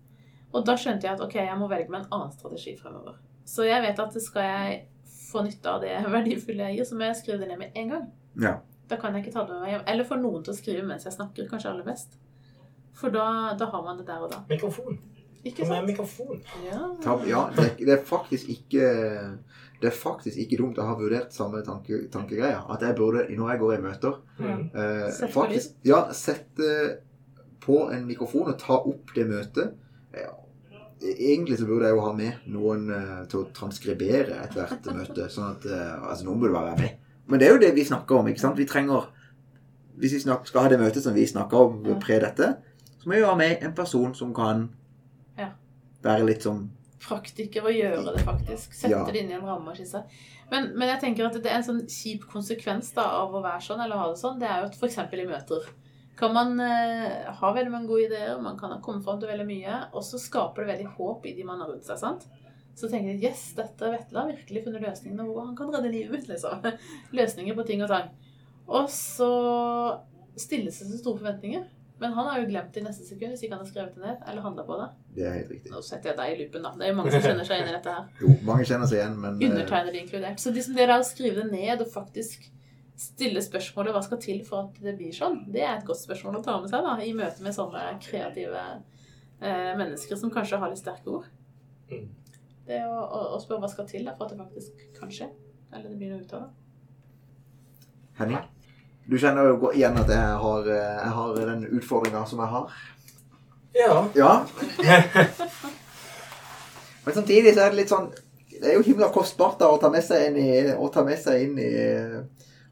Og 0.53 0.63
da 0.65 0.75
skjønte 0.79 1.03
jeg 1.07 1.13
at 1.17 1.21
ok, 1.21 1.35
jeg 1.35 1.57
må 1.59 1.67
velge 1.69 1.89
meg 1.91 2.05
en 2.05 2.13
annen 2.15 2.31
strategi 2.31 2.75
fremover. 2.79 3.17
Så 3.45 3.63
jeg 3.67 3.81
vet 3.83 3.99
at 3.99 4.13
skal 4.21 4.43
jeg 4.47 4.87
få 5.31 5.43
nytte 5.43 5.67
av 5.69 5.81
det 5.83 5.97
verdifulle 6.11 6.69
jeg 6.69 6.77
gir, 6.77 6.85
så 6.87 6.95
må 6.95 7.03
jeg 7.09 7.15
skrive 7.19 7.39
det 7.43 7.49
ned 7.49 7.57
med 7.59 7.71
en 7.75 7.89
gang. 7.95 8.07
ja. 8.39 8.57
Da 8.87 8.95
kan 8.95 9.11
jeg 9.13 9.25
ikke 9.25 9.33
ta 9.33 9.41
det 9.43 9.51
med 9.51 9.61
meg 9.65 9.71
hjem. 9.73 9.81
Eller 9.91 10.05
få 10.07 10.15
noen 10.15 10.43
til 10.47 10.53
å 10.53 10.55
skrive 10.55 10.83
mens 10.87 11.03
jeg 11.03 11.11
snakker, 11.11 11.47
kanskje 11.51 11.69
aller 11.73 11.83
best. 11.83 12.13
For 12.95 13.11
da, 13.11 13.53
da 13.59 13.65
har 13.73 13.81
man 13.83 13.97
det 13.99 14.05
der 14.07 14.21
og 14.23 14.29
da. 14.31 14.37
Mikrofon. 14.47 14.95
Ikke 15.43 15.65
Kom 15.65 15.73
med 15.73 15.77
sant? 15.81 15.87
mikrofon. 15.89 16.39
Ja. 16.63 17.17
Ja 17.27 17.41
det, 17.57 17.65
det 17.81 17.89
er 17.97 18.05
faktisk 18.07 18.47
ikke 18.49 18.85
Det 19.81 19.89
er 19.91 19.93
faktisk 19.93 20.37
ikke 20.39 20.57
dumt 20.61 20.79
å 20.79 20.85
ha 20.87 20.95
vurdert 20.97 21.35
samme 21.35 21.59
tanke, 21.67 21.99
tankegreia. 22.09 22.63
At 22.71 22.81
jeg 22.87 22.95
burde, 22.95 23.25
når 23.35 23.51
jeg 23.51 23.59
går 23.65 23.73
i 23.75 23.81
møter 23.89 24.15
Mm. 24.39 24.63
eh, 24.73 25.27
faktisk, 25.35 25.75
Ja, 25.83 26.05
sette 26.13 26.71
på 27.59 27.91
en 27.91 28.07
mikrofon 28.07 28.47
og 28.53 28.57
ta 28.57 28.79
opp 28.79 29.11
det 29.15 29.27
møtet. 29.27 29.75
Ja, 30.21 30.33
egentlig 31.07 31.57
så 31.59 31.65
burde 31.69 31.85
jeg 31.89 31.95
jo 31.97 32.05
ha 32.05 32.13
med 32.17 32.47
noen 32.53 32.87
uh, 32.89 33.25
til 33.29 33.43
å 33.43 33.49
transkribere 33.53 34.39
ethvert 34.47 34.87
møte. 34.97 35.27
Sånn 35.33 35.51
at 35.55 35.67
uh, 35.69 36.07
Altså, 36.09 36.25
noen 36.25 36.39
burde 36.41 36.55
bare 36.57 36.71
være 36.73 36.81
med. 36.85 37.03
Men 37.27 37.39
det 37.41 37.47
er 37.49 37.53
jo 37.57 37.61
det 37.65 37.73
vi 37.75 37.83
snakker 37.85 38.21
om. 38.21 38.27
ikke 38.31 38.39
sant? 38.45 38.57
Vi 38.57 38.65
trenger 38.69 39.09
Hvis 39.97 40.13
vi 40.13 40.19
snakker, 40.23 40.47
skal 40.47 40.61
ha 40.67 40.69
det 40.69 40.79
møtet 40.79 41.03
som 41.03 41.13
vi 41.17 41.25
snakker 41.27 41.57
om 41.57 41.85
Ja. 41.85 41.95
pre 41.99 42.19
dette, 42.21 42.51
så 43.01 43.09
må 43.09 43.15
vi 43.15 43.21
jo 43.23 43.29
ha 43.31 43.35
med 43.35 43.63
en 43.65 43.73
person 43.73 44.13
som 44.15 44.33
kan 44.33 44.69
Ja. 45.37 45.49
være 46.03 46.25
litt 46.25 46.43
som 46.45 46.67
praktiker 47.01 47.63
å 47.65 47.71
gjøre 47.73 48.13
det, 48.15 48.23
faktisk. 48.25 48.73
Sette 48.73 48.91
Ja. 48.91 49.03
det 49.05 49.15
inn 49.23 49.31
i 49.31 49.33
en 49.37 49.45
ramme 49.45 49.73
skisse. 49.75 50.03
Men, 50.51 50.71
men 50.77 50.87
jeg 50.89 50.99
tenker 51.01 51.25
at 51.25 51.33
det 51.41 51.49
er 51.51 51.57
en 51.57 51.63
sånn 51.63 51.81
kjip 51.87 52.25
konsekvens 52.29 52.93
da, 52.93 53.03
av 53.23 53.33
å 53.33 53.41
være 53.43 53.61
sånn, 53.61 53.81
eller 53.83 53.97
ha 53.97 54.07
det 54.11 54.19
sånn, 54.21 54.39
det 54.39 54.47
er 54.49 54.61
jo 54.61 54.69
at 54.69 54.75
f.eks. 54.77 54.97
i 54.97 55.25
møter 55.27 55.67
kan 56.17 56.33
man 56.33 56.59
eh, 56.63 57.29
ha 57.39 57.53
veldig 57.53 57.71
mange 57.71 57.89
gode 57.91 58.07
ideer, 58.07 58.41
man 58.41 58.57
kan 58.57 58.73
komme 58.81 59.03
fram 59.05 59.19
til 59.21 59.29
veldig 59.29 59.45
mye, 59.47 59.79
og 59.93 60.05
så 60.05 60.19
skaper 60.21 60.65
det 60.65 60.73
veldig 60.73 60.93
håp 60.97 61.27
i 61.29 61.33
de 61.37 61.45
man 61.45 61.61
har 61.61 61.69
rundt 61.69 61.85
seg, 61.85 61.99
sant? 62.01 62.25
Så 62.77 62.89
tenker 62.89 63.13
jeg 63.13 63.31
yes, 63.31 63.43
dette 63.57 63.89
Vetle 63.89 64.21
har 64.21 64.29
virkelig 64.29 64.63
funnet 64.65 64.83
løsningene 64.85 65.25
hvor 65.25 65.45
han 65.45 65.55
kan 65.57 65.71
redde 65.73 65.93
livet 65.93 66.13
mitt, 66.13 66.27
liksom. 66.29 66.65
Løsninger 67.17 67.57
på 67.57 67.65
ting 67.69 67.81
og 67.85 67.89
tang. 67.93 68.11
Og 68.67 68.89
så 68.93 69.31
stilles 70.37 70.77
det 70.77 70.89
så 70.89 70.99
store 70.99 71.21
forventninger. 71.23 71.65
Men 71.97 72.13
han 72.13 72.27
har 72.29 72.43
jo 72.43 72.49
glemt 72.51 72.73
det 72.73 72.83
i 72.83 72.85
neste 72.85 73.05
sekund 73.07 73.33
hvis 73.33 73.41
ikke 73.45 73.55
han 73.55 73.63
har 73.63 73.69
skrevet 73.71 73.95
det 73.97 74.03
ned, 74.03 74.19
eller 74.29 74.43
handla 74.45 74.65
på 74.67 74.75
det. 74.77 74.87
Det 75.15 75.23
er 75.25 75.39
helt 75.39 75.53
riktig. 75.55 75.71
Nå 75.73 75.81
setter 75.85 76.11
jeg 76.11 76.19
deg 76.19 76.33
i 76.33 76.35
loopen, 76.43 76.67
da. 76.67 76.73
Det 76.77 76.85
er 76.85 76.91
jo 76.91 76.97
mange 76.99 77.13
som 77.15 77.23
kjenner 77.25 77.47
seg 77.47 77.57
igjen 77.57 77.71
i 77.71 77.73
dette 77.73 77.95
her. 77.95 78.11
Jo, 78.21 78.33
mange 78.45 78.67
kjenner 78.69 78.91
seg 78.91 78.99
igjen, 78.99 79.15
men 79.23 79.41
Undertegnede 79.47 80.01
inkludert. 80.03 80.43
Så 80.43 80.53
liksom 80.53 80.77
det 80.77 80.85
der 80.85 81.01
å 81.01 81.07
skrive 81.07 81.41
det 81.41 81.47
ned 81.55 81.81
og 81.81 81.89
faktisk 81.93 82.45
stille 82.97 83.41
spørsmålet 83.45 83.93
hva 83.93 84.01
skal 84.05 84.19
til 84.21 84.39
for 84.45 84.67
at 84.67 84.77
det 84.81 84.95
blir 84.97 85.13
sånn, 85.13 85.43
det 85.53 85.61
er 85.63 85.75
et 85.75 85.87
godt 85.87 86.01
spørsmål 86.01 86.39
å 86.39 86.45
ta 86.45 86.57
med 86.61 86.71
seg 86.71 86.85
da, 86.85 86.95
i 87.05 87.13
møte 87.17 87.45
med 87.45 87.55
sånne 87.55 87.83
kreative 88.01 88.63
eh, 89.39 89.73
mennesker 89.77 90.17
som 90.17 90.33
kanskje 90.33 90.59
har 90.61 90.71
litt 90.71 90.81
sterke 90.81 91.19
ord. 91.19 91.27
Mm. 91.91 92.07
Det 92.67 92.81
å, 92.83 92.97
å, 93.05 93.19
å 93.37 93.41
spørre 93.41 93.63
hva 93.63 93.71
skal 93.71 93.87
til 93.89 94.07
da, 94.07 94.15
for 94.17 94.25
at 94.25 94.33
det 94.33 94.41
faktisk 94.41 94.87
kan 94.97 95.13
skje. 95.13 95.29
Eller 95.71 95.91
det 95.91 95.99
blir 95.99 96.15
noe 96.15 96.25
ut 96.25 96.33
av 96.35 96.47
det. 96.47 96.51
Henning, 98.17 98.45
du 99.05 99.15
kjenner 99.21 99.51
jo 99.51 99.71
igjen 99.71 99.99
at 100.01 100.09
jeg 100.11 100.37
har, 100.41 100.69
jeg 100.73 101.11
har 101.19 101.41
den 101.51 101.67
utfordringa 101.77 102.25
som 102.27 102.41
jeg 102.41 102.53
har. 102.55 102.77
Ja. 103.77 104.07
Ja. 104.17 104.31
Men 107.05 107.13
samtidig 107.13 107.53
så 107.53 107.61
er 107.61 107.69
det 107.71 107.77
litt 107.77 107.91
sånn 107.91 108.07
Det 108.49 108.71
er 108.71 108.73
jo 108.79 108.83
himla 108.83 109.11
kostbart 109.13 109.59
da 109.61 109.69
å 109.69 109.77
ta 109.79 109.91
med 109.93 110.01
seg 110.03 110.31
inn 110.31 111.59
i 111.61 111.67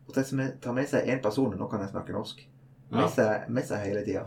Å 0.07 0.13
tar 0.61 0.73
med 0.73 0.87
seg 0.89 1.07
én 1.09 1.21
person 1.23 1.55
Nå 1.57 1.67
kan 1.69 1.81
jeg 1.81 1.89
snakke 1.89 2.13
norsk. 2.13 2.41
Med 2.91 3.01
Ja. 3.01 3.07
seg, 3.09 3.49
med 3.49 3.65
seg 3.65 3.81
hele 3.85 4.03
tida. 4.05 4.25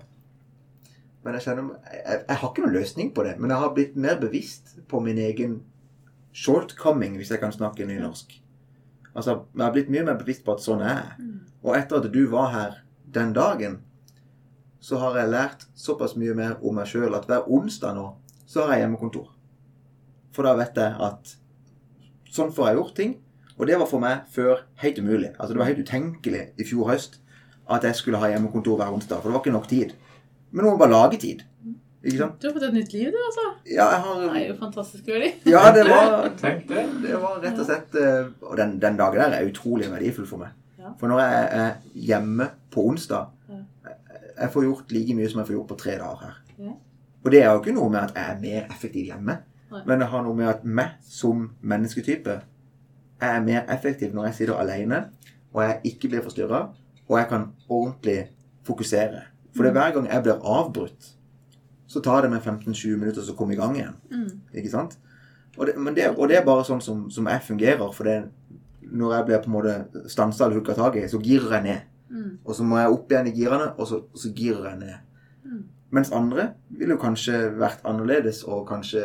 Men 1.24 1.34
jeg 1.34 1.42
kjenner 1.42 1.78
jeg, 1.92 2.24
jeg 2.28 2.36
har 2.36 2.48
ikke 2.50 2.62
noen 2.64 2.74
løsning 2.74 3.14
på 3.14 3.24
det. 3.24 3.38
Men 3.38 3.50
jeg 3.50 3.58
har 3.58 3.74
blitt 3.74 3.96
mer 3.96 4.18
bevisst 4.20 4.76
på 4.88 5.00
min 5.02 5.18
egen 5.18 5.62
shortcoming, 6.32 7.16
hvis 7.16 7.30
jeg 7.30 7.40
kan 7.40 7.52
snakke 7.52 7.86
nynorsk. 7.86 8.40
Altså, 9.14 9.44
jeg 9.56 9.64
har 9.64 9.72
blitt 9.74 9.90
mye 9.90 10.04
mer 10.06 10.18
bevisst 10.20 10.44
på 10.46 10.54
at 10.54 10.62
sånn 10.62 10.82
er 10.84 11.00
jeg. 11.02 11.28
Og 11.64 11.76
etter 11.76 11.96
at 11.98 12.12
du 12.12 12.26
var 12.30 12.50
her 12.54 12.76
den 13.14 13.32
dagen, 13.32 13.80
så 14.80 14.98
har 15.02 15.16
jeg 15.18 15.30
lært 15.32 15.64
såpass 15.74 16.14
mye 16.16 16.34
mer 16.38 16.58
om 16.62 16.74
meg 16.78 16.86
sjøl 16.86 17.14
at 17.18 17.26
hver 17.26 17.48
onsdag 17.50 17.96
nå, 17.98 18.12
så 18.46 18.62
har 18.66 18.76
jeg 18.76 18.84
hjemmekontor. 18.86 19.32
For 20.32 20.46
da 20.46 20.54
vet 20.54 20.76
jeg 20.78 20.94
at 21.02 21.32
sånn 22.30 22.52
får 22.54 22.68
jeg 22.70 22.78
gjort 22.78 22.94
ting. 22.94 23.16
Og 23.58 23.66
det 23.66 23.78
var 23.78 23.88
for 23.90 24.02
meg 24.02 24.28
før 24.30 24.62
helt 24.82 24.98
umulig. 25.02 25.32
Altså 25.34 25.52
Det 25.52 25.58
var 25.58 25.70
helt 25.70 25.82
utenkelig 25.82 26.42
i 26.58 26.66
fjor 26.66 26.92
høst 26.92 27.18
at 27.68 27.84
jeg 27.84 27.98
skulle 27.98 28.20
ha 28.22 28.30
hjemmekontor 28.30 28.78
hver 28.78 28.92
onsdag. 28.94 29.20
For 29.20 29.28
det 29.28 29.34
var 29.34 29.42
ikke 29.44 29.56
nok 29.56 29.68
tid. 29.68 29.94
Men 30.50 30.64
nå 30.64 30.70
må 30.70 30.76
man 30.76 30.82
bare 30.84 30.94
lage 30.94 31.18
tid. 31.20 31.42
Ikke 31.98 32.20
sant? 32.20 32.36
Du 32.40 32.46
har 32.46 32.54
fått 32.54 32.68
et 32.68 32.76
nytt 32.78 32.92
liv, 32.94 33.08
du, 33.12 33.18
altså. 33.26 33.44
Ja, 33.66 33.88
jeg 33.90 34.20
Det 34.22 34.42
er 34.42 34.46
jo 34.46 34.54
fantastisk 34.60 35.08
veldig. 35.10 35.32
Ja, 35.50 35.64
det 35.74 35.82
var 35.88 36.28
det. 36.30 36.84
Det 37.02 37.18
var 37.20 37.40
rett 37.42 37.58
og 37.58 37.66
slett 37.66 37.96
eh, 37.98 38.28
Og 38.46 38.54
den, 38.56 38.76
den 38.80 38.96
dagen 38.96 39.18
der 39.18 39.34
er 39.40 39.48
utrolig 39.50 39.90
verdifull 39.90 40.28
for 40.30 40.44
meg. 40.44 40.54
For 41.00 41.10
når 41.10 41.20
jeg 41.20 41.48
er 41.58 41.72
hjemme 42.08 42.46
på 42.72 42.86
onsdag 42.88 43.26
Jeg 44.38 44.52
får 44.54 44.64
gjort 44.64 44.92
like 44.94 45.16
mye 45.18 45.28
som 45.28 45.40
jeg 45.42 45.48
får 45.50 45.56
gjort 45.58 45.72
på 45.74 45.80
tre 45.82 45.98
dager 45.98 46.22
her. 46.28 46.38
Og 47.24 47.32
det 47.34 47.42
er 47.42 47.50
jo 47.50 47.58
ikke 47.60 47.74
noe 47.74 47.90
med 47.90 48.00
at 48.06 48.14
jeg 48.14 48.30
er 48.30 48.40
mer 48.40 48.70
effektiv 48.70 49.10
hjemme. 49.10 49.34
Men 49.84 50.00
det 50.00 50.08
har 50.08 50.22
noe 50.24 50.38
med 50.38 50.48
at 50.48 50.64
meg 50.64 50.94
som 51.04 51.48
mennesketype 51.60 52.38
jeg 53.20 53.36
er 53.36 53.44
mer 53.44 53.64
effektiv 53.74 54.14
når 54.14 54.30
jeg 54.30 54.34
sitter 54.40 54.60
alene 54.60 55.06
og 55.54 55.62
jeg 55.64 55.80
ikke 55.92 56.10
blir 56.12 56.24
forstyrra, 56.24 56.60
og 57.08 57.18
jeg 57.18 57.28
kan 57.28 57.46
ordentlig 57.68 58.18
fokusere. 58.66 59.22
For 59.56 59.64
det 59.64 59.70
er 59.70 59.78
hver 59.78 59.94
gang 59.96 60.08
jeg 60.12 60.22
blir 60.22 60.44
avbrutt, 60.44 61.14
så 61.88 62.00
tar 62.04 62.22
det 62.22 62.30
meg 62.30 62.44
15-20 62.44 62.98
minutter 63.00 63.30
å 63.32 63.36
komme 63.36 63.56
i 63.56 63.58
gang 63.58 63.76
igjen. 63.78 63.94
Mm. 64.12 64.28
Ikke 64.60 64.72
sant? 64.72 64.98
Og 65.56 65.66
det, 65.66 65.74
men 65.80 65.96
det, 65.96 66.10
og 66.12 66.28
det 66.28 66.36
er 66.38 66.44
bare 66.46 66.66
sånn 66.68 66.82
som, 66.84 67.06
som 67.10 67.26
jeg 67.32 67.42
fungerer. 67.46 67.86
For 67.96 68.06
det, 68.06 68.18
når 68.84 69.14
jeg 69.16 69.26
blir 69.30 69.40
på 69.42 69.50
en 69.50 69.56
måte 69.56 70.04
stansa 70.12 70.44
eller 70.44 70.60
hooka 70.60 70.76
tak 70.76 71.00
i, 71.00 71.06
så 71.08 71.20
girer 71.24 71.56
jeg 71.56 71.64
ned. 71.64 71.88
Mm. 72.12 72.30
Og 72.44 72.54
så 72.56 72.66
må 72.68 72.78
jeg 72.78 72.92
opp 72.92 73.12
igjen 73.12 73.30
i 73.32 73.34
girene, 73.34 73.70
og 73.76 73.88
så, 73.88 74.02
så 74.14 74.30
girer 74.36 74.68
jeg 74.68 74.82
ned. 74.84 75.24
Mm. 75.48 75.64
Mens 75.96 76.12
andre 76.12 76.50
ville 76.68 76.94
jo 76.94 77.00
kanskje 77.00 77.40
vært 77.56 77.80
annerledes 77.88 78.44
og 78.44 78.66
kanskje 78.68 79.02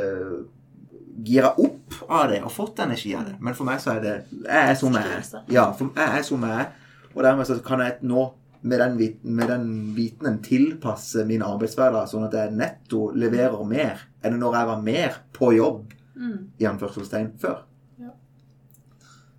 gira 1.23 1.51
opp 1.59 1.93
av 2.09 2.29
det 2.31 2.39
og 2.43 2.51
fått 2.51 2.79
energi 2.79 3.13
av 3.15 3.25
det. 3.27 3.35
Men 3.39 3.53
for 3.53 3.65
meg 3.69 3.79
så 3.83 3.93
er 3.95 3.99
det 4.01 4.13
Jeg 4.31 4.69
er 4.71 4.75
som 4.75 4.93
jeg 4.93 5.03
er. 5.05 5.43
Ja, 5.53 5.71
for 5.77 5.91
jeg 5.95 6.19
er 6.19 6.23
som 6.23 6.41
jeg 6.47 6.59
er. 6.63 6.71
Og 7.13 7.23
dermed 7.23 7.45
så 7.47 7.59
kan 7.63 7.79
jeg 7.85 7.97
nå 8.01 8.33
med 8.63 8.79
den, 8.79 8.97
viten, 8.97 9.35
med 9.35 9.47
den 9.51 9.65
vitenen 9.95 10.37
tilpasse 10.41 11.25
min 11.27 11.41
arbeidshverdag 11.43 12.07
sånn 12.07 12.23
at 12.29 12.33
jeg 12.37 12.53
netto 12.55 13.09
leverer 13.11 13.65
mer 13.67 13.99
enn 14.23 14.39
når 14.39 14.55
jeg 14.55 14.67
var 14.71 14.81
mer 14.81 15.19
på 15.33 15.53
jobb 15.57 15.93
Mm. 16.15 16.51
i 16.61 16.65
anførselstegn 16.69 17.31
før. 17.41 17.63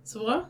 Så 0.03 0.19
bra. 0.19 0.41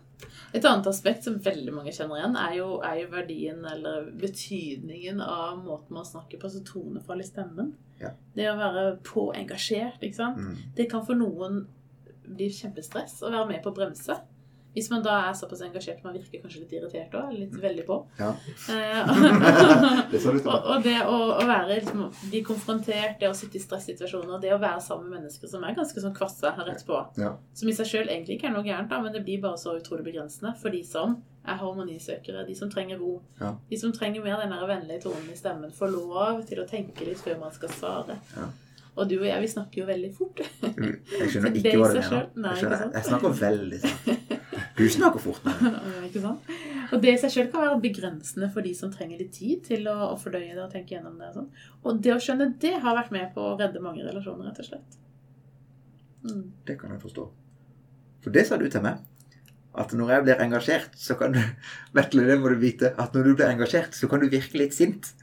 Et 0.55 0.65
annet 0.65 0.87
aspekt 0.87 1.25
som 1.27 1.35
veldig 1.43 1.73
mange 1.75 1.91
kjenner 1.95 2.21
igjen, 2.21 2.35
er 2.39 2.53
jo, 2.59 2.67
er 2.85 2.99
jo 3.01 3.07
verdien 3.11 3.65
eller 3.67 4.05
betydningen 4.21 5.19
av 5.23 5.57
måten 5.65 5.97
man 5.97 6.07
snakker 6.07 6.39
på, 6.39 6.47
altså 6.47 6.61
tonefall 6.67 7.23
i 7.23 7.27
stemmen. 7.27 7.73
Ja. 7.99 8.13
Det 8.35 8.47
å 8.51 8.55
være 8.59 8.85
påengasjert, 9.07 10.03
ikke 10.03 10.19
sant. 10.21 10.39
Mm. 10.39 10.71
Det 10.77 10.87
kan 10.91 11.03
for 11.07 11.19
noen 11.19 11.65
bli 12.25 12.47
kjempestress 12.53 13.19
å 13.23 13.33
være 13.33 13.49
med 13.51 13.61
på 13.65 13.73
å 13.73 13.75
bremse. 13.75 14.17
Hvis 14.75 14.89
man 14.91 15.03
da 15.05 15.13
er 15.29 15.35
såpass 15.39 15.61
engasjert 15.63 16.01
man 16.03 16.13
virker 16.17 16.41
kanskje 16.43 16.65
litt 16.65 16.73
irritert 16.75 17.13
òg, 17.15 17.29
litt 17.31 17.53
veldig 17.63 17.85
på. 17.87 17.95
Ja. 18.19 18.33
Eh, 18.73 19.11
Det 20.11 20.19
du 20.19 20.39
til. 20.39 20.49
og, 20.51 20.67
og 20.73 20.83
det 20.83 20.97
å, 21.07 21.15
å 21.39 21.45
være 21.47 21.77
liksom, 21.79 22.01
bli 22.29 22.41
konfrontert, 22.43 23.15
det 23.21 23.29
å 23.31 23.37
sitte 23.37 23.55
i 23.59 23.63
stressituasjoner, 23.63 24.41
det 24.43 24.51
å 24.55 24.59
være 24.59 24.81
sammen 24.83 25.07
med 25.09 25.21
mennesker 25.21 25.47
som 25.51 25.63
er 25.63 25.77
ganske 25.77 26.03
sånn 26.03 26.15
kvasse 26.17 26.51
rett 26.59 26.83
på, 26.87 26.99
Ja. 27.21 27.31
som 27.55 27.71
i 27.71 27.77
seg 27.77 27.87
sjøl 27.87 28.11
egentlig 28.11 28.35
ikke 28.39 28.49
er 28.51 28.57
noe 28.57 28.67
gærent, 28.67 28.91
da, 28.91 28.99
men 29.01 29.15
det 29.15 29.23
blir 29.23 29.39
bare 29.47 29.57
så 29.61 29.77
utrolig 29.79 30.03
begrensende 30.09 30.51
for 30.59 30.75
de 30.75 30.83
som 30.83 31.15
er 31.45 31.59
harmonisøkere, 31.61 32.43
de 32.47 32.55
som 32.57 32.69
trenger 32.73 32.99
ro, 32.99 33.21
Ja. 33.39 33.53
de 33.69 33.77
som 33.79 33.93
trenger 33.95 34.23
mer 34.27 34.43
den 34.43 34.51
der 34.51 34.67
vennlige 34.67 35.05
tonen 35.07 35.31
i 35.31 35.39
stemmen, 35.39 35.71
får 35.71 35.95
lov 35.95 36.43
til 36.49 36.59
å 36.63 36.67
tenke 36.67 37.07
litt 37.07 37.23
før 37.23 37.39
man 37.39 37.55
skal 37.55 37.69
svare. 37.69 38.19
Ja. 38.35 38.49
Og 38.95 39.09
du 39.09 39.17
og 39.19 39.25
jeg, 39.27 39.41
vi 39.43 39.47
snakker 39.51 39.81
jo 39.81 39.85
veldig 39.89 40.09
fort. 40.15 40.39
Jeg 40.39 41.31
skjønner 41.31 41.55
ikke 41.59 41.73
hva 41.81 41.89
du 41.91 41.97
mener. 42.39 42.61
Jeg, 42.61 42.91
jeg 42.93 43.07
snakker 43.09 43.33
veldig 43.41 43.79
sånn. 43.83 44.14
Du 44.75 44.83
snakker 44.91 45.21
fort, 45.23 45.45
nå. 45.45 45.71
ikke 46.09 46.21
sant? 46.23 46.49
Og 46.91 46.99
det 47.03 47.13
i 47.13 47.19
seg 47.21 47.31
sjøl 47.31 47.47
kan 47.53 47.63
være 47.63 47.79
begrensende 47.83 48.49
for 48.51 48.65
de 48.65 48.73
som 48.75 48.91
trenger 48.91 49.21
litt 49.21 49.31
tid 49.37 49.63
til 49.67 49.87
å, 49.87 49.95
å 50.11 50.19
fordøye 50.19 50.51
det 50.51 50.61
og 50.65 50.73
tenke 50.73 50.97
gjennom 50.97 51.15
det. 51.21 51.31
Og, 51.31 51.37
sånn. 51.39 51.71
og 51.85 52.03
det 52.03 52.13
å 52.13 52.19
skjønne 52.21 52.51
det 52.61 52.75
har 52.83 52.97
vært 52.99 53.13
med 53.15 53.31
på 53.35 53.45
å 53.45 53.55
redde 53.59 53.83
mange 53.83 54.03
relasjoner, 54.03 54.49
rett 54.49 54.61
og 54.63 54.69
slett. 54.69 55.01
Mm. 56.25 56.45
det 56.65 56.79
kan 56.79 56.89
jeg 56.89 57.03
forstå. 57.03 57.23
For 58.25 58.33
det 58.33 58.47
sa 58.47 58.57
du 58.57 58.65
til 58.71 58.81
meg. 58.81 59.03
At 59.75 59.91
når 59.93 60.11
jeg 60.13 60.23
blir 60.25 60.41
engasjert, 60.41 60.93
så 60.97 61.17
kan 61.19 61.35
du 61.35 61.41
Vetle, 61.97 62.25
det 62.27 62.39
må 62.41 62.51
du 62.51 62.59
vite. 62.59 62.91
At 62.99 63.15
når 63.15 63.29
du 63.29 63.35
blir 63.35 63.51
engasjert, 63.51 63.95
så 63.95 64.09
kan 64.11 64.23
du 64.23 64.27
virke 64.31 64.59
litt 64.59 64.75
sint. 64.75 65.13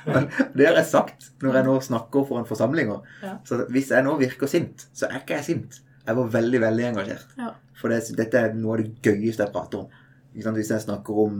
Det 0.56 0.64
har 0.64 0.78
jeg 0.78 0.88
sagt 0.88 1.26
når 1.44 1.58
jeg 1.58 1.66
nå 1.66 1.74
snakker 1.84 2.24
foran 2.24 2.46
forsamlinger. 2.48 3.02
Ja. 3.20 3.34
Så 3.44 3.58
hvis 3.68 3.90
jeg 3.92 4.06
nå 4.06 4.14
virker 4.20 4.48
sint, 4.48 4.86
så 4.96 5.10
er 5.10 5.20
ikke 5.20 5.36
jeg 5.36 5.48
sint. 5.50 5.80
Jeg 6.10 6.18
var 6.18 6.30
veldig, 6.34 6.60
veldig 6.66 6.86
engasjert. 6.90 7.36
Ja. 7.38 7.52
For 7.80 7.92
det, 7.92 8.00
dette 8.18 8.40
er 8.44 8.54
noe 8.58 8.76
av 8.76 8.82
det 8.82 8.90
gøyeste 9.06 9.46
jeg 9.46 9.54
prater 9.54 9.84
om. 9.84 9.88
Hvis 10.34 10.70
jeg 10.74 10.82
snakker 10.86 11.22
om 11.26 11.38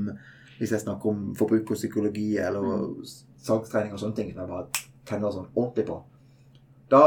hvis 0.60 0.72
jeg 0.74 0.82
snakker 0.82 1.08
om 1.08 1.20
forbrukerpsykologi 1.38 2.34
eller 2.44 2.60
Mm. 2.60 3.04
salgstrening 3.40 3.92
og 3.94 4.00
sånne 4.02 4.16
ting 4.16 4.32
som 4.34 4.42
jeg 4.42 4.50
bare 4.50 4.66
tenner 5.08 5.32
sånn 5.32 5.46
ordentlig 5.56 5.86
på, 5.88 6.02
da 6.92 7.04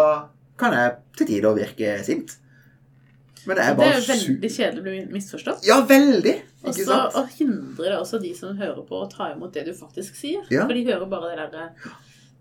kan 0.57 0.73
jeg 0.73 0.95
til 1.17 1.27
tider 1.27 1.53
virke 1.55 1.91
sint. 2.03 2.33
Men 3.45 3.57
det 3.59 3.63
er 3.65 3.69
Det 3.75 3.77
bare 3.77 3.93
er 3.93 3.99
jo 3.99 4.07
veldig 4.13 4.49
kjedelig 4.55 4.81
å 4.81 4.83
bli 4.87 5.13
misforstått. 5.13 5.65
Ja, 5.67 5.77
veldig! 5.85 6.33
Ikke 6.63 6.71
også, 6.71 6.85
sant? 6.87 7.15
og 7.19 7.27
hindrer 7.37 7.89
det 7.91 7.99
også 7.99 8.21
de 8.23 8.33
som 8.33 8.57
hører 8.57 8.81
på, 8.87 9.01
å 9.03 9.09
ta 9.11 9.29
imot 9.35 9.53
det 9.53 9.65
du 9.67 9.73
faktisk 9.73 10.15
sier. 10.15 10.41
Ja. 10.49 10.65
For 10.65 10.73
de 10.73 10.85
hører 10.87 11.05
bare 11.11 11.35
det 11.35 11.51
der, 11.51 11.69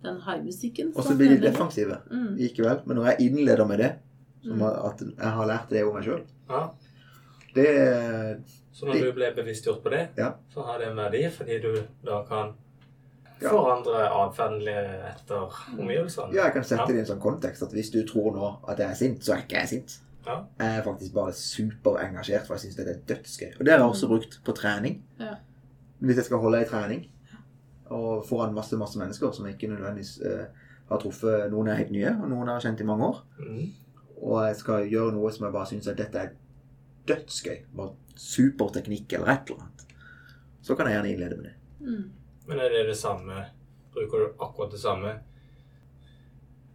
den 0.04 0.20
high-musikken. 0.22 0.92
Og 0.96 1.04
så 1.04 1.16
blir 1.18 1.28
de 1.34 1.40
defensive 1.50 1.98
Mm. 2.10 2.36
likevel. 2.38 2.80
Men 2.86 2.96
når 2.96 3.04
jeg 3.10 3.28
innleder 3.30 3.66
med 3.68 3.78
det, 3.80 3.92
som 4.42 4.58
Mm. 4.58 4.62
at 4.62 5.00
jeg 5.00 5.30
har 5.36 5.46
lært 5.46 5.68
det 5.70 5.84
om 5.84 5.94
meg 5.94 6.04
sjøl, 6.04 6.22
Ja. 6.50 6.68
det 7.54 8.42
Så 8.72 8.86
når 8.86 9.00
du 9.04 9.12
ble 9.12 9.32
bevisstgjort 9.36 9.82
på 9.84 9.90
det, 9.90 10.08
Ja. 10.18 10.32
så 10.54 10.62
har 10.66 10.78
det 10.78 10.88
en 10.88 10.96
verdi 10.96 11.24
fordi 11.30 11.60
du 11.62 11.74
da 12.04 12.22
kan 12.28 12.54
Ja. 13.42 13.48
forandre 13.50 14.08
atferden 14.08 14.62
etter 14.68 15.50
omgivelsene. 15.78 16.32
Ja, 16.34 16.44
jeg 16.44 16.52
kan 16.52 16.62
sette 16.64 16.80
Ja. 16.82 16.86
det 16.86 16.96
i 16.96 16.98
en 17.00 17.06
sånn 17.06 17.20
kontekst 17.20 17.62
at 17.62 17.72
hvis 17.72 17.90
du 17.92 18.02
tror 18.06 18.32
nå 18.34 18.70
at 18.70 18.78
jeg 18.78 18.90
er 18.90 18.94
sint, 18.94 19.20
så 19.24 19.32
er 19.34 19.38
ikke 19.42 19.58
jeg 19.60 19.68
sint. 19.68 19.98
Ja. 20.26 20.36
Jeg 20.60 20.78
er 20.78 20.82
faktisk 20.82 21.12
bare 21.12 21.32
superengasjert, 21.32 22.46
for 22.46 22.54
jeg 22.54 22.60
syns 22.60 22.76
det 22.76 22.86
er 22.88 23.14
dødsgøy. 23.14 23.58
Og 23.58 23.64
det 23.64 23.68
har 23.72 23.78
jeg 23.78 23.88
også 23.88 24.06
brukt 24.08 24.40
på 24.44 24.52
trening. 24.54 25.02
Ja. 25.20 25.34
Hvis 26.00 26.16
jeg 26.16 26.24
skal 26.24 26.38
holde 26.38 26.58
ei 26.58 26.64
trening 26.64 27.08
og 27.90 28.24
foran 28.26 28.54
masse 28.54 28.76
masse 28.76 28.96
mennesker 28.98 29.32
som 29.32 29.46
ikke 29.46 29.68
nødvendigvis 29.68 30.20
uh, 30.24 30.44
har 30.88 30.98
truffet 30.98 31.50
Noen 31.50 31.68
er 31.68 31.74
helt 31.74 31.90
nye, 31.90 32.08
og 32.22 32.28
noen 32.28 32.46
har 32.48 32.60
kjent 32.60 32.80
i 32.80 32.84
mange 32.84 33.04
år. 33.04 33.22
Mm. 33.40 33.72
Og 34.22 34.38
jeg 34.46 34.56
skal 34.60 34.86
gjøre 34.90 35.12
noe 35.16 35.32
som 35.34 35.46
jeg 35.48 35.54
bare 35.56 35.70
syns 35.72 35.88
at 35.90 35.98
dette 35.98 36.20
er 36.22 36.32
dødsgøy. 37.10 37.58
Bare 37.74 38.18
superteknikk 38.22 39.12
eller 39.18 39.32
et 39.34 39.50
eller 39.50 39.64
annet. 39.64 39.86
Så 40.62 40.76
kan 40.78 40.86
jeg 40.86 40.94
gjerne 40.98 41.10
innlede 41.14 41.38
med 41.40 41.48
det. 41.50 41.56
Mm. 41.82 42.04
Men 42.46 42.60
er 42.62 42.70
det 42.70 42.86
det 42.92 42.96
samme 42.98 43.44
Bruker 43.92 44.18
du 44.22 44.42
akkurat 44.44 44.70
det 44.72 44.78
samme 44.80 45.10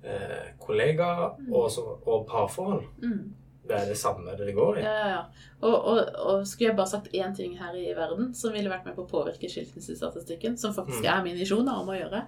eh, 0.04 0.52
kollega 0.62 1.08
og, 1.52 1.72
og 2.06 2.28
parforhold? 2.30 2.84
Mm. 3.02 3.34
Det 3.68 3.76
er 3.76 3.88
det 3.90 3.98
samme 4.00 4.36
det 4.40 4.54
går 4.56 4.78
i? 4.80 4.84
Ja, 4.86 4.92
ja, 4.94 5.08
ja. 5.12 5.24
Og, 5.60 5.74
og, 5.76 5.98
og 6.24 6.46
skulle 6.48 6.70
jeg 6.70 6.78
bare 6.78 6.92
sagt 6.92 7.10
én 7.16 7.34
ting 7.36 7.58
her 7.60 7.74
i 7.76 7.90
verden 7.98 8.30
som 8.38 8.54
ville 8.56 8.72
vært 8.72 8.86
med 8.88 8.96
på 8.96 9.04
å 9.04 9.10
påvirke 9.12 9.50
skilsmissestatistikken, 9.52 10.56
som 10.62 10.76
faktisk 10.76 11.04
Mm. 11.04 11.10
er 11.16 11.24
min 11.26 11.40
visjon 11.42 11.68
om 11.68 11.90
å 11.92 11.98
gjøre, 11.98 12.22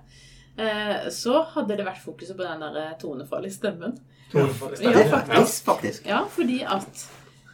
så 1.10 1.44
hadde 1.54 1.78
det 1.80 1.86
vært 1.88 2.02
fokuset 2.04 2.36
på 2.38 2.44
den 2.44 2.60
der 2.60 2.96
stemmen. 3.00 3.46
i 3.46 3.50
stemmen. 3.50 3.98
Tonefall 4.32 4.74
i 4.74 4.84
Ja, 4.84 4.92
stemmen. 4.92 5.00
er 5.06 5.10
faktisk, 5.14 5.66
faktisk. 5.66 6.06
Ja, 6.08 6.26
fordi 6.30 6.64
at, 6.64 7.06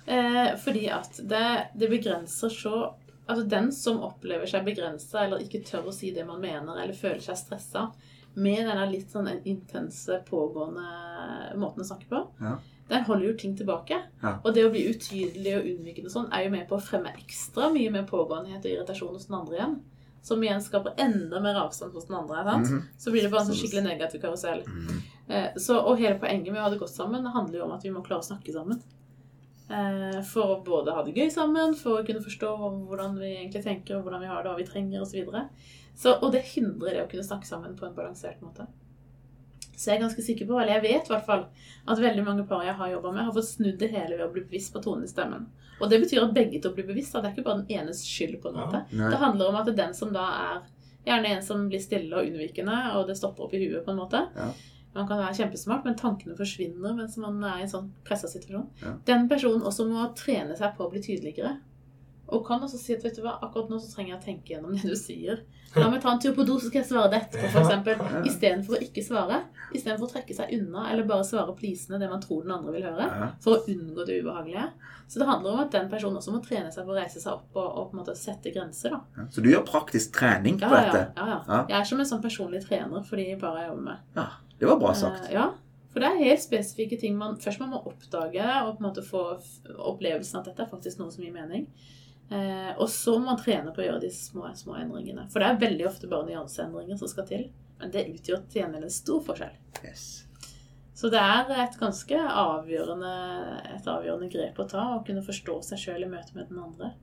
eh, 0.07 0.55
fordi 0.57 0.87
at 0.89 1.19
det, 1.23 1.67
det 1.75 1.89
begrenser 1.89 2.49
så 2.49 2.93
Altså 3.27 3.41
den 3.49 3.71
som 3.73 4.03
opplever 4.05 4.45
seg 4.45 4.63
begrensa 4.67 5.23
eller 5.23 5.39
ikke 5.41 5.63
tør 5.65 5.87
å 5.89 5.93
si 5.93 6.11
det 6.13 6.27
man 6.27 6.37
mener, 6.39 6.77
eller 6.77 6.93
føler 6.93 7.17
seg 7.25 7.35
stressa 7.39 7.87
med 8.35 8.67
denne 8.67 8.83
litt 8.91 9.09
sånn 9.09 9.31
intense, 9.49 10.19
pågående 10.29 11.55
måten 11.57 11.81
å 11.81 11.87
snakke 11.87 12.05
på, 12.07 12.19
Ja. 12.41 12.51
den 12.87 13.03
holder 13.07 13.25
jo 13.31 13.33
ting 13.33 13.55
tilbake. 13.57 13.97
Ja. 14.21 14.35
Og 14.45 14.53
det 14.53 14.65
å 14.67 14.69
bli 14.69 14.83
utydelig 14.93 15.55
og 15.57 15.65
unnvikende 15.71 16.05
og 16.05 16.11
sånn 16.13 16.29
er 16.31 16.43
jo 16.43 16.51
med 16.51 16.67
på 16.69 16.77
å 16.77 16.81
fremme 16.85 17.15
ekstra 17.17 17.71
mye 17.73 17.89
mer 17.91 18.03
pågåenhet 18.03 18.61
og 18.63 18.71
irritasjon 18.71 19.13
hos 19.17 19.25
den 19.25 19.39
andre 19.39 19.57
igjen. 19.57 19.75
Som 20.25 20.41
igjen 20.41 20.61
skaper 20.65 20.95
enda 20.97 21.39
mer 21.43 21.59
avstand 21.61 21.93
hos 21.93 22.07
den 22.09 22.15
andre. 22.17 22.41
Sant? 22.47 22.71
Mhm. 22.71 22.81
Så 22.97 23.11
blir 23.13 23.21
det 23.27 23.29
bare 23.31 23.45
en 23.45 23.51
sånn 23.51 23.59
skikkelig 23.61 23.83
negativ 23.85 24.21
karusell. 24.23 24.63
Mhm. 24.65 25.01
Eh, 25.29 25.49
Så, 25.61 25.77
og 25.77 25.99
hele 26.01 26.17
poenget 26.19 26.51
med 26.51 26.61
å 26.61 26.65
ha 26.65 26.69
det 26.73 26.79
godt 26.81 26.95
sammen 26.95 27.23
det 27.23 27.31
handler 27.35 27.59
jo 27.59 27.65
om 27.65 27.71
at 27.77 27.83
vi 27.85 27.91
må 27.93 28.01
klare 28.05 28.23
å 28.23 28.29
snakke 28.31 28.53
sammen. 28.53 28.81
Eh, 29.69 30.21
For 30.21 30.55
å 30.55 30.63
både 30.65 30.93
ha 30.93 31.03
det 31.03 31.13
gøy 31.15 31.29
sammen, 31.33 31.73
for 31.75 32.01
å 32.01 32.05
kunne 32.05 32.21
forstå 32.25 32.49
hvordan 32.87 33.19
vi 33.19 33.31
egentlig 33.35 33.63
tenker, 33.63 33.97
og 33.97 34.03
hvordan 34.05 34.21
vi 34.21 34.27
har 34.27 34.43
det, 34.43 34.49
og 34.51 34.57
hva 34.57 34.63
vi 34.63 34.67
trenger, 34.71 35.01
osv. 35.01 35.11
Så 35.11 35.25
videre. 35.25 35.49
så, 35.95 36.13
og 36.23 36.31
det 36.33 36.41
hindrer 36.43 36.91
det 36.93 37.03
å 37.05 37.09
kunne 37.09 37.23
snakke 37.23 37.45
sammen 37.47 37.75
på 37.77 37.85
en 37.87 37.93
balansert 37.95 38.41
måte. 38.41 38.67
Så 39.75 39.91
jeg 39.91 39.97
er 39.97 40.03
ganske 40.05 40.23
sikker 40.23 40.47
på, 40.49 40.57
eller 40.59 40.77
jeg 40.77 40.83
vet 40.85 41.09
i 41.09 41.13
hvert 41.13 41.25
fall, 41.27 41.45
at 41.87 42.01
veldig 42.01 42.23
mange 42.25 42.45
par 42.47 42.63
jeg 42.63 42.75
har 42.79 42.91
jobba 42.91 43.11
med, 43.11 43.25
har 43.27 43.35
fått 43.35 43.49
snudd 43.49 43.77
det 43.79 43.91
hele 43.91 44.15
ved 44.17 44.25
å 44.25 44.31
bli 44.33 44.45
bevisst 44.47 44.73
på 44.73 44.81
tonen 44.83 45.03
i 45.03 45.11
stemmen. 45.11 45.47
Og 45.81 45.89
det 45.91 45.99
betyr 46.03 46.23
at 46.23 46.33
begge 46.35 46.61
to 46.63 46.71
blir 46.75 46.87
bevisst. 46.87 47.13
Da. 47.13 47.21
det 47.21 47.29
er 47.29 47.35
ikke 47.35 47.47
bare 47.49 47.63
den 47.63 47.81
enes 47.81 48.05
skyld. 48.07 48.39
på 48.41 48.49
en 48.53 48.61
måte. 48.61 48.85
Ja, 48.95 49.09
Det 49.11 49.19
handler 49.19 49.49
om 49.49 49.55
at 49.59 49.65
det 49.67 49.73
er 49.75 49.81
den 49.85 49.93
som 49.97 50.13
da 50.15 50.29
er 50.45 50.61
gjerne 51.05 51.35
en 51.35 51.43
som 51.43 51.67
blir 51.69 51.83
stille 51.83 52.15
og 52.15 52.25
unnvikende, 52.25 52.77
og 52.95 53.07
det 53.07 53.17
stopper 53.19 53.45
opp 53.45 53.53
i 53.53 53.61
huet 53.65 53.83
på 53.85 53.91
en 53.91 53.99
måte. 53.99 54.23
Ja. 54.35 54.47
Man 54.95 55.07
kan 55.09 55.19
være 55.19 55.35
kjempesmart, 55.35 55.83
men 55.83 55.97
tankene 55.99 56.37
forsvinner 56.37 56.95
mens 56.95 57.17
man 57.19 57.43
er 57.43 57.59
i 57.59 57.65
en 57.65 57.71
sånn 57.73 57.89
pressa 58.07 58.29
situasjon. 58.31 58.69
Ja. 58.81 58.93
Den 59.05 59.27
personen 59.29 59.61
også 59.67 59.85
må 59.89 60.05
trene 60.15 60.55
seg 60.55 60.77
på 60.77 60.85
å 60.87 60.91
bli 60.93 61.01
tydeligere. 61.03 61.57
Og 62.33 62.41
kan 62.47 62.63
også 62.65 62.79
si 62.81 62.95
at 62.95 63.03
vet 63.05 63.15
du 63.19 63.21
hva, 63.21 63.35
akkurat 63.45 63.69
nå 63.69 63.77
så 63.79 63.91
trenger 63.93 64.15
jeg 64.15 64.19
å 64.19 64.25
tenke 64.25 64.53
gjennom 64.55 64.73
det 64.73 64.87
du 64.89 64.95
sier. 64.97 65.43
La 65.75 65.89
meg 65.91 65.99
ta 66.01 66.13
en 66.13 66.19
tur 66.23 66.31
på 66.33 66.45
do, 66.47 66.55
så 66.57 66.69
skal 66.71 66.79
jeg 66.81 66.87
svare 66.87 67.09
det 67.11 67.17
etterpå, 67.25 67.59
Ja. 67.59 67.75
f.eks. 67.83 68.29
Istedenfor 68.31 68.77
å 68.77 68.79
ikke 68.81 69.03
svare. 69.03 69.41
Istedenfor 69.75 70.07
å 70.07 70.11
trekke 70.13 70.33
seg 70.37 70.53
unna, 70.55 70.85
eller 70.91 71.03
bare 71.09 71.25
svare 71.27 71.53
plisende 71.57 71.99
det 71.99 72.07
man 72.09 72.21
tror 72.23 72.45
den 72.45 72.53
andre 72.55 72.71
vil 72.77 72.85
høre. 72.87 73.27
For 73.43 73.57
å 73.57 73.73
unngå 73.73 74.05
det 74.07 74.21
ubehagelige. 74.23 74.69
Så 75.11 75.19
det 75.19 75.27
handler 75.27 75.51
om 75.51 75.59
at 75.65 75.71
den 75.75 75.89
personen 75.91 76.17
også 76.17 76.31
må 76.33 76.39
trene 76.45 76.71
seg 76.73 76.87
på 76.87 76.95
å 76.95 76.97
reise 76.97 77.19
seg 77.21 77.33
opp 77.33 77.59
og, 77.59 77.67
og 77.67 77.91
på 77.91 77.97
en 77.97 78.01
måte 78.01 78.15
sette 78.17 78.53
grenser. 78.55 78.95
da. 78.95 79.27
Så 79.29 79.43
du 79.43 79.51
gjør 79.51 79.65
praktisk 79.67 80.15
trening 80.17 80.57
på 80.63 80.71
ja, 80.71 80.79
dette? 80.87 81.03
ja, 81.19 81.27
ja. 81.33 81.37
Ja. 81.49 81.59
Jeg 81.69 81.77
er 81.81 81.91
som 81.91 81.99
en 81.99 82.09
sånn 82.09 82.23
personlig 82.23 82.63
trener 82.65 83.03
for 83.05 83.19
de 83.21 83.35
bare 83.43 83.65
jeg 83.65 83.69
jobber 83.73 83.85
med. 83.91 84.07
Ja, 84.15 84.27
det 84.63 84.71
var 84.71 84.79
bra 84.81 84.93
sagt. 84.95 85.27
Eh, 85.27 85.35
ja, 85.35 85.49
for 85.91 85.99
det 86.03 86.07
er 86.09 86.23
helt 86.23 86.41
spesifikke 86.43 86.97
ting 86.99 87.19
man 87.19 87.35
først 87.43 87.59
man 87.61 87.69
må 87.75 87.83
oppdage 87.85 88.47
og 88.63 88.77
på 88.77 88.81
en 88.81 88.87
måte 88.89 89.03
få 89.05 89.25
opplevelsen 89.91 90.39
at 90.39 90.49
dette 90.49 90.63
er 90.65 90.71
faktisk 90.71 90.99
noe 91.03 91.11
som 91.13 91.23
gir 91.23 91.35
mening. 91.35 91.67
Eh, 92.29 92.71
og 92.81 92.89
så 92.89 93.19
må 93.19 93.29
man 93.31 93.41
trene 93.41 93.73
på 93.73 93.83
å 93.83 93.85
gjøre 93.85 94.01
de 94.05 94.11
små, 94.13 94.49
små 94.57 94.79
endringene. 94.81 95.27
For 95.31 95.41
det 95.41 95.49
er 95.49 95.61
veldig 95.61 95.87
ofte 95.89 96.09
bare 96.09 96.27
nyanseendringer 96.29 96.97
som 96.99 97.11
skal 97.11 97.27
til. 97.29 97.47
Men 97.79 97.91
det 97.93 98.07
utgjør 98.13 98.45
til 98.49 98.63
gjengjeld 98.63 98.87
en 98.87 98.95
stor 98.95 99.21
forskjell. 99.27 99.57
Yes. 99.83 100.05
Så 100.95 101.09
det 101.11 101.19
er 101.19 101.49
et 101.59 101.75
ganske 101.79 102.19
avgjørende, 102.41 103.15
et 103.75 103.87
avgjørende 103.91 104.29
grep 104.31 104.61
å 104.63 104.67
ta, 104.71 104.85
å 104.95 105.01
kunne 105.05 105.25
forstå 105.25 105.57
seg 105.69 105.81
sjøl 105.81 106.05
i 106.05 106.11
møte 106.11 106.37
med 106.37 106.47
den 106.49 106.61
andre. 106.63 106.93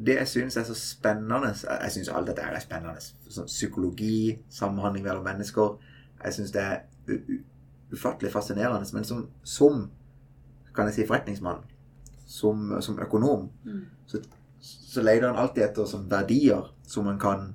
Det 0.00 0.14
jeg 0.16 0.30
syns 0.30 0.56
er 0.56 0.64
så 0.64 0.74
spennende 0.78 1.50
Jeg 1.52 1.92
syns 1.92 2.08
alt 2.08 2.30
dette 2.30 2.44
er 2.46 2.62
spennende. 2.62 3.02
Sånn 3.28 3.50
psykologi, 3.50 4.38
samhandling 4.48 5.04
mellom 5.04 5.26
mennesker. 5.26 5.74
Jeg 6.22 6.38
syns 6.38 6.54
det 6.54 6.62
er 6.62 7.18
ufattelig 7.92 8.30
fascinerende. 8.32 8.88
Men 8.94 9.04
som, 9.04 9.26
som 9.42 9.82
kan 10.72 10.88
jeg 10.88 11.00
si 11.00 11.08
forretningsmann, 11.10 11.66
som, 12.30 12.68
som 12.84 12.98
økonom, 13.02 13.48
Mm. 13.66 13.80
så, 14.06 14.20
så 14.62 15.02
leter 15.02 15.28
han 15.32 15.36
alltid 15.40 15.64
etter 15.64 15.88
sånn 15.88 16.04
verdier 16.10 16.68
som 16.86 17.04
man 17.08 17.18
kan 17.18 17.48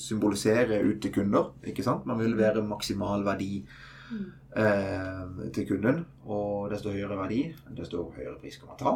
symbolisere 0.00 0.80
ut 0.82 1.00
til 1.02 1.12
kunder. 1.12 1.50
ikke 1.64 1.84
sant? 1.84 2.06
Man 2.06 2.18
vil 2.18 2.36
være 2.38 2.62
maksimal 2.66 3.24
verdi 3.26 3.64
Mm. 4.10 4.24
eh, 4.56 5.50
til 5.52 5.66
kunden. 5.68 6.04
Og 6.26 6.70
desto 6.70 6.90
høyere 6.92 7.16
verdi, 7.16 7.54
desto 7.76 8.10
høyere 8.16 8.36
pris 8.40 8.58
kan 8.60 8.68
man 8.68 8.76
ta. 8.78 8.92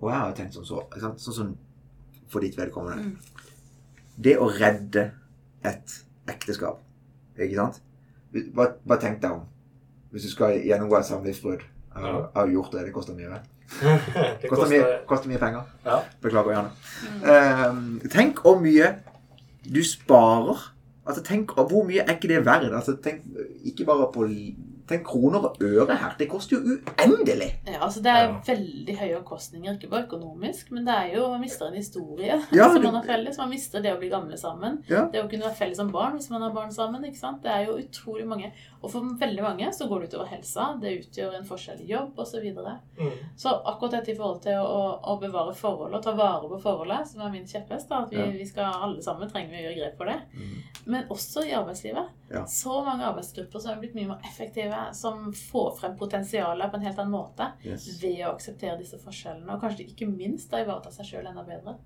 Og 0.00 0.10
jeg 0.10 0.18
har 0.18 0.32
tenkt 0.34 0.54
som 0.54 0.64
så, 0.66 0.80
ikke 0.90 1.00
sant? 1.00 1.20
sånn 1.22 1.34
som 1.36 1.52
for 2.28 2.40
ditt 2.42 2.56
vedkommende. 2.58 3.04
Mm. 3.04 3.16
Det 4.22 4.34
å 4.38 4.48
redde 4.50 5.12
et 5.64 5.94
ekteskap, 6.28 6.80
ikke 7.38 7.54
sant? 7.54 7.80
Bare, 8.54 8.98
tenk 9.00 9.20
deg 9.22 9.30
om 9.32 9.46
hvis 10.12 10.22
du 10.26 10.28
skal 10.34 10.58
gjennomgå 10.60 10.98
et 10.98 11.06
samlivsbrudd? 11.08 11.62
Jeg 11.94 12.28
har 12.34 12.48
gjort 12.48 12.72
det. 12.72 12.84
Det 12.86 12.92
koster 12.92 13.14
mye. 13.14 13.40
Det 13.80 14.50
Koster 14.50 14.68
mye, 14.70 14.90
koster 15.08 15.30
mye 15.30 15.40
penger. 15.42 15.64
Ja. 15.86 16.00
Beklager, 16.22 16.52
Janne. 16.56 16.70
Eh, 17.22 18.08
tenk 18.12 18.42
hvor 18.44 18.60
mye 18.62 18.92
du 19.66 19.82
sparer. 19.86 20.68
Altså, 21.06 21.22
tenk 21.26 21.50
Hvor 21.56 21.82
mye 21.86 22.04
er 22.04 22.14
ikke 22.14 22.28
det 22.30 22.44
verdt? 22.46 22.72
Altså, 22.74 22.94
tenk 23.02 23.24
ikke 23.64 23.84
bare 23.88 24.10
på 24.14 24.26
Tenk 24.92 25.06
kroner 25.08 25.46
og 25.48 25.56
øre 25.64 25.96
her. 25.96 26.14
Det 26.18 26.28
koster 26.30 26.56
jo 26.58 26.76
uendelig. 27.00 27.50
Ja, 27.66 27.78
altså 27.86 28.02
Det 28.02 28.10
er 28.12 28.24
Ja. 28.28 28.40
veldig 28.46 28.96
høye 28.98 29.16
omkostninger, 29.18 29.78
ikke 29.78 29.90
bare 29.90 30.04
økonomisk, 30.06 30.70
men 30.72 30.84
det 30.84 30.94
er 30.94 31.14
jo 31.16 31.28
man 31.30 31.40
mister 31.40 31.66
en 31.66 31.74
historie 31.78 32.36
Ja, 32.52 32.68
som 32.72 32.82
man 32.82 32.94
har 32.94 33.02
felles. 33.08 33.38
Man 33.38 33.50
mister 33.50 33.80
det 33.82 33.94
å 33.94 33.98
bli 33.98 34.10
gamle 34.12 34.36
sammen. 34.38 34.82
Ja. 34.88 35.06
Det 35.12 35.22
å 35.24 35.28
kunne 35.30 35.46
være 35.48 35.56
felles 35.56 35.76
som 35.80 35.90
barn 35.92 36.18
hvis 36.18 36.30
man 36.30 36.42
har 36.42 36.52
barn 36.52 36.70
sammen. 36.72 37.04
ikke 37.04 37.18
sant? 37.18 37.42
Det 37.42 37.50
er 37.50 37.66
jo 37.66 37.78
utrolig 37.78 38.26
mange. 38.28 38.52
Og 38.82 38.90
for 38.90 39.00
veldig 39.00 39.42
mange 39.42 39.70
så 39.72 39.86
går 39.88 40.00
det 40.02 40.10
utover 40.12 40.26
helsa. 40.26 40.78
Det 40.80 40.92
utgjør 41.06 41.36
en 41.38 41.44
forskjell 41.48 41.80
i 41.80 41.90
jobb 41.92 42.18
osv. 42.18 42.32
Så, 42.32 42.40
videre. 42.40 42.78
Mm. 42.98 43.10
så 43.36 43.50
akkurat 43.66 43.90
dette 43.92 44.10
i 44.12 44.16
forhold 44.16 44.40
til 44.42 44.56
å, 44.58 44.98
å 45.04 45.18
bevare 45.20 45.52
forholdet 45.54 45.98
og 45.98 46.02
ta 46.02 46.12
vare 46.16 46.48
på 46.48 46.58
forholdet, 46.62 47.06
som 47.10 47.20
er 47.20 47.30
min 47.30 47.44
kjepphest, 47.46 47.88
da, 47.90 48.00
at 48.02 48.10
vi, 48.10 48.16
Ja. 48.16 48.26
vi 48.32 48.46
skal 48.48 48.72
alle 48.82 49.02
sammen 49.04 49.30
trenger 49.30 49.50
vi 49.52 49.60
å 49.60 49.66
gjøre 49.68 49.78
grep 49.78 49.96
for 50.00 50.06
det. 50.10 50.16
Mm. 50.34 50.56
Men 50.86 51.04
også 51.12 51.44
i 51.46 51.52
arbeidslivet. 51.52 52.08
Ja. 52.32 52.44
Så 52.48 52.82
mange 52.84 53.04
arbeidsgrupper 53.04 53.60
som 53.60 53.72
er 53.76 53.80
blitt 53.82 53.94
mye 53.94 54.08
mer 54.08 54.18
effektive, 54.24 54.81
som 54.96 55.32
får 55.36 55.70
frem 55.78 55.96
potensialet 55.98 56.70
på 56.72 56.78
en 56.78 56.86
helt 56.86 56.98
annen 56.98 57.14
måte 57.14 57.48
Yes. 57.64 57.86
ved 58.02 58.20
å 58.26 58.34
akseptere 58.34 58.78
disse 58.80 58.98
forskjellene, 59.00 59.54
og 59.54 59.60
kanskje 59.62 59.86
ikke 59.88 60.08
minst 60.10 60.50
da 60.50 60.60
ivareta 60.64 60.90
seg 60.94 61.08
sjøl 61.08 61.26
enda 61.30 61.44
bedre 61.46 61.76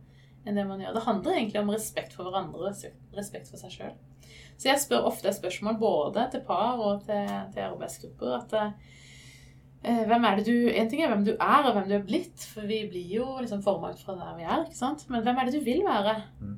enn 0.46 0.54
det 0.54 0.64
man 0.68 0.78
gjør. 0.80 0.92
Det 0.94 1.02
handler 1.02 1.32
egentlig 1.40 1.61
om 1.61 1.70
respekt 1.74 2.12
for 2.14 2.28
hverandre 2.28 2.68
og 2.68 3.16
respekt 3.18 3.48
for 3.50 3.59
seg 3.59 3.72
sjøl. 3.74 3.96
Så 4.56 4.68
jeg 4.70 4.78
spør 4.80 5.09
ofte 5.09 5.32
spørsmål 5.35 5.78
både 5.80 6.28
til 6.32 6.44
par 6.46 6.78
og 6.78 7.02
til, 7.06 7.26
til 7.54 7.64
arbeidsgrupper 7.66 8.37
at 8.38 8.54
eh, 8.61 10.04
hvem 10.06 10.24
er 10.24 10.38
det 10.38 10.46
du 10.46 10.70
En 10.70 10.88
ting 10.90 11.02
er 11.02 11.11
hvem 11.12 11.24
du 11.26 11.32
er, 11.35 11.66
og 11.66 11.72
hvem 11.76 11.88
du 11.90 11.94
er 11.98 12.06
blitt, 12.06 12.46
for 12.54 12.66
vi 12.66 12.85
blir 12.90 13.11
jo 13.18 13.26
liksom 13.40 13.62
forma 13.62 13.90
ut 13.90 14.00
fra 14.02 14.14
der 14.18 14.38
vi 14.38 14.46
er, 14.46 14.64
ikke 14.64 14.78
sant? 14.78 15.04
Men 15.11 15.22
hvem 15.26 15.37
er 15.42 15.50
det 15.50 15.59
du 15.59 15.64
vil 15.66 15.82
være? 15.87 16.16
Mm. 16.40 16.56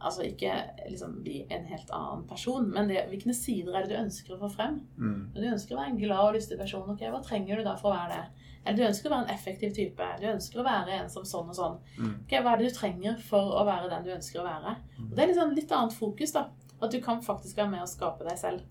Altså 0.00 0.24
ikke 0.24 0.52
liksom 0.88 1.18
bli 1.20 1.42
en 1.52 1.66
helt 1.68 1.90
annen 1.92 2.22
person, 2.28 2.70
men 2.72 2.88
det, 2.88 3.02
hvilke 3.10 3.34
sider 3.36 3.74
er 3.76 3.84
det 3.84 3.92
du 3.92 3.98
ønsker 4.00 4.32
å 4.32 4.40
få 4.40 4.48
frem? 4.54 4.78
Mm. 4.96 5.18
Du 5.34 5.42
ønsker 5.44 5.76
å 5.76 5.80
være 5.82 5.92
en 5.92 6.00
glad 6.00 6.22
og 6.24 6.38
lystig 6.38 6.56
person, 6.60 6.88
ok, 6.88 7.04
hva 7.12 7.20
trenger 7.24 7.60
du 7.60 7.66
da 7.66 7.74
for 7.76 7.92
å 7.92 7.98
være 7.98 8.14
det? 8.14 8.46
Eller 8.64 8.76
du 8.76 8.86
ønsker 8.86 9.08
å 9.08 9.14
være 9.14 9.26
en 9.26 9.34
effektiv 9.34 9.72
type. 9.76 10.06
Du 10.20 10.26
ønsker 10.28 10.60
å 10.60 10.66
være 10.66 10.96
en 10.98 11.12
som 11.12 11.24
sånn 11.28 11.48
og 11.52 11.56
sånn. 11.56 11.78
Mm. 11.96 12.16
Ok, 12.24 12.34
Hva 12.44 12.52
er 12.52 12.60
det 12.60 12.68
du 12.68 12.76
trenger 12.76 13.22
for 13.24 13.54
å 13.56 13.64
være 13.68 13.88
den 13.92 14.04
du 14.04 14.10
ønsker 14.16 14.42
å 14.42 14.46
være? 14.48 14.74
Og 15.06 15.14
Det 15.16 15.24
er 15.24 15.32
liksom 15.32 15.54
litt 15.56 15.72
annet 15.76 15.96
fokus, 15.96 16.34
da. 16.36 16.46
At 16.80 16.92
du 16.92 17.00
kan 17.04 17.22
faktisk 17.24 17.56
være 17.56 17.72
med 17.72 17.84
å 17.84 17.88
skape 17.88 18.24
deg 18.28 18.38
selv. 18.40 18.64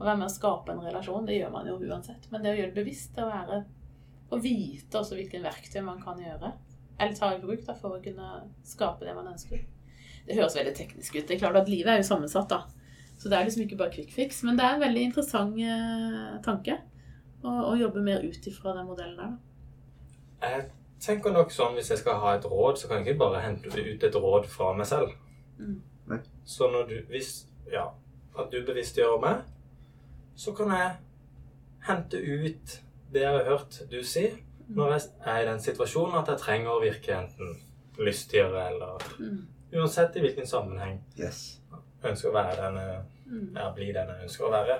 Å 0.00 0.04
være 0.04 0.20
med 0.20 0.28
å 0.28 0.32
skape 0.32 0.72
en 0.72 0.84
relasjon, 0.84 1.26
det 1.28 1.38
gjør 1.38 1.52
man 1.56 1.68
jo 1.68 1.78
uansett. 1.88 2.28
Men 2.32 2.44
det 2.44 2.52
å 2.52 2.58
gjøre 2.58 2.72
det 2.72 2.82
bevisst, 2.82 3.16
å 3.20 3.28
være 3.28 3.64
Å 4.30 4.38
vite 4.38 4.94
også 4.94 5.16
hvilke 5.18 5.40
verktøy 5.42 5.80
man 5.82 5.98
kan 5.98 6.20
gjøre. 6.22 6.52
Eller 7.00 7.16
ta 7.18 7.32
i 7.34 7.40
bruk 7.42 7.64
da, 7.66 7.74
for 7.74 7.96
å 7.96 8.02
kunne 8.04 8.28
skape 8.62 9.02
det 9.08 9.14
man 9.16 9.32
ønsker. 9.32 9.64
Det 10.26 10.36
høres 10.38 10.56
veldig 10.56 10.74
teknisk 10.76 11.16
ut. 11.16 11.26
Det 11.28 11.36
er 11.36 11.42
klart 11.42 11.58
at 11.62 11.68
livet 11.68 11.92
er 11.92 12.02
jo 12.02 12.08
sammensatt, 12.10 12.50
da. 12.50 12.62
Så 13.20 13.28
det 13.28 13.36
er 13.36 13.44
liksom 13.44 13.62
ikke 13.66 13.78
bare 13.80 13.92
quick 13.92 14.12
fix. 14.14 14.42
Men 14.46 14.58
det 14.58 14.64
er 14.64 14.76
en 14.76 14.84
veldig 14.84 15.06
interessant 15.10 15.58
eh, 15.60 16.36
tanke 16.44 16.76
å, 17.42 17.54
å 17.70 17.72
jobbe 17.76 18.04
mer 18.04 18.24
ut 18.24 18.46
ifra 18.48 18.74
den 18.76 18.88
modellen 18.88 19.18
der, 19.20 19.32
da. 19.32 20.50
Jeg 20.50 20.68
tenker 21.00 21.32
nok 21.34 21.52
sånn, 21.52 21.74
Hvis 21.76 21.90
jeg 21.92 22.00
skal 22.00 22.20
ha 22.22 22.34
et 22.36 22.46
råd, 22.48 22.78
så 22.80 22.88
kan 22.88 23.00
jeg 23.00 23.10
ikke 23.10 23.22
bare 23.24 23.42
hente 23.44 23.68
ut 23.72 24.04
et 24.04 24.16
råd 24.16 24.48
fra 24.48 24.72
meg 24.76 24.88
selv. 24.88 25.12
Mm. 25.60 25.80
Så 26.44 26.70
når 26.72 26.86
du, 26.88 26.94
hvis 27.12 27.46
ja, 27.72 27.86
at 28.38 28.52
du 28.52 28.60
bevisstgjør 28.66 29.20
meg, 29.22 29.44
så 30.36 30.54
kan 30.56 30.72
jeg 30.74 30.90
hente 31.86 32.20
ut 32.20 32.80
det 33.12 33.24
jeg 33.24 33.34
har 33.36 33.48
hørt 33.50 33.82
du 33.90 34.00
si, 34.06 34.26
når 34.70 34.92
jeg 34.94 35.06
er 35.26 35.42
i 35.42 35.48
den 35.48 35.60
situasjonen 35.62 36.20
at 36.20 36.28
jeg 36.30 36.42
trenger 36.44 36.72
å 36.72 36.82
virke 36.82 37.16
enten 37.16 37.56
lystigere 38.00 38.68
eller 38.70 39.08
Mm. 39.18 39.40
Uansett 39.72 40.16
i 40.16 40.20
hvilken 40.20 40.46
sammenheng 40.46 40.98
Yes. 41.18 41.60
jeg 42.02 42.10
ønsker 42.12 42.30
å 42.30 42.32
være 42.34 42.56
den 42.56 42.74
jeg 42.80 43.02
blir 43.30 43.60
ja, 43.62 43.70
bli 43.76 43.92
den 43.92 44.08
jeg 44.08 44.22
ønsker 44.28 44.44
å 44.48 44.50
være. 44.50 44.78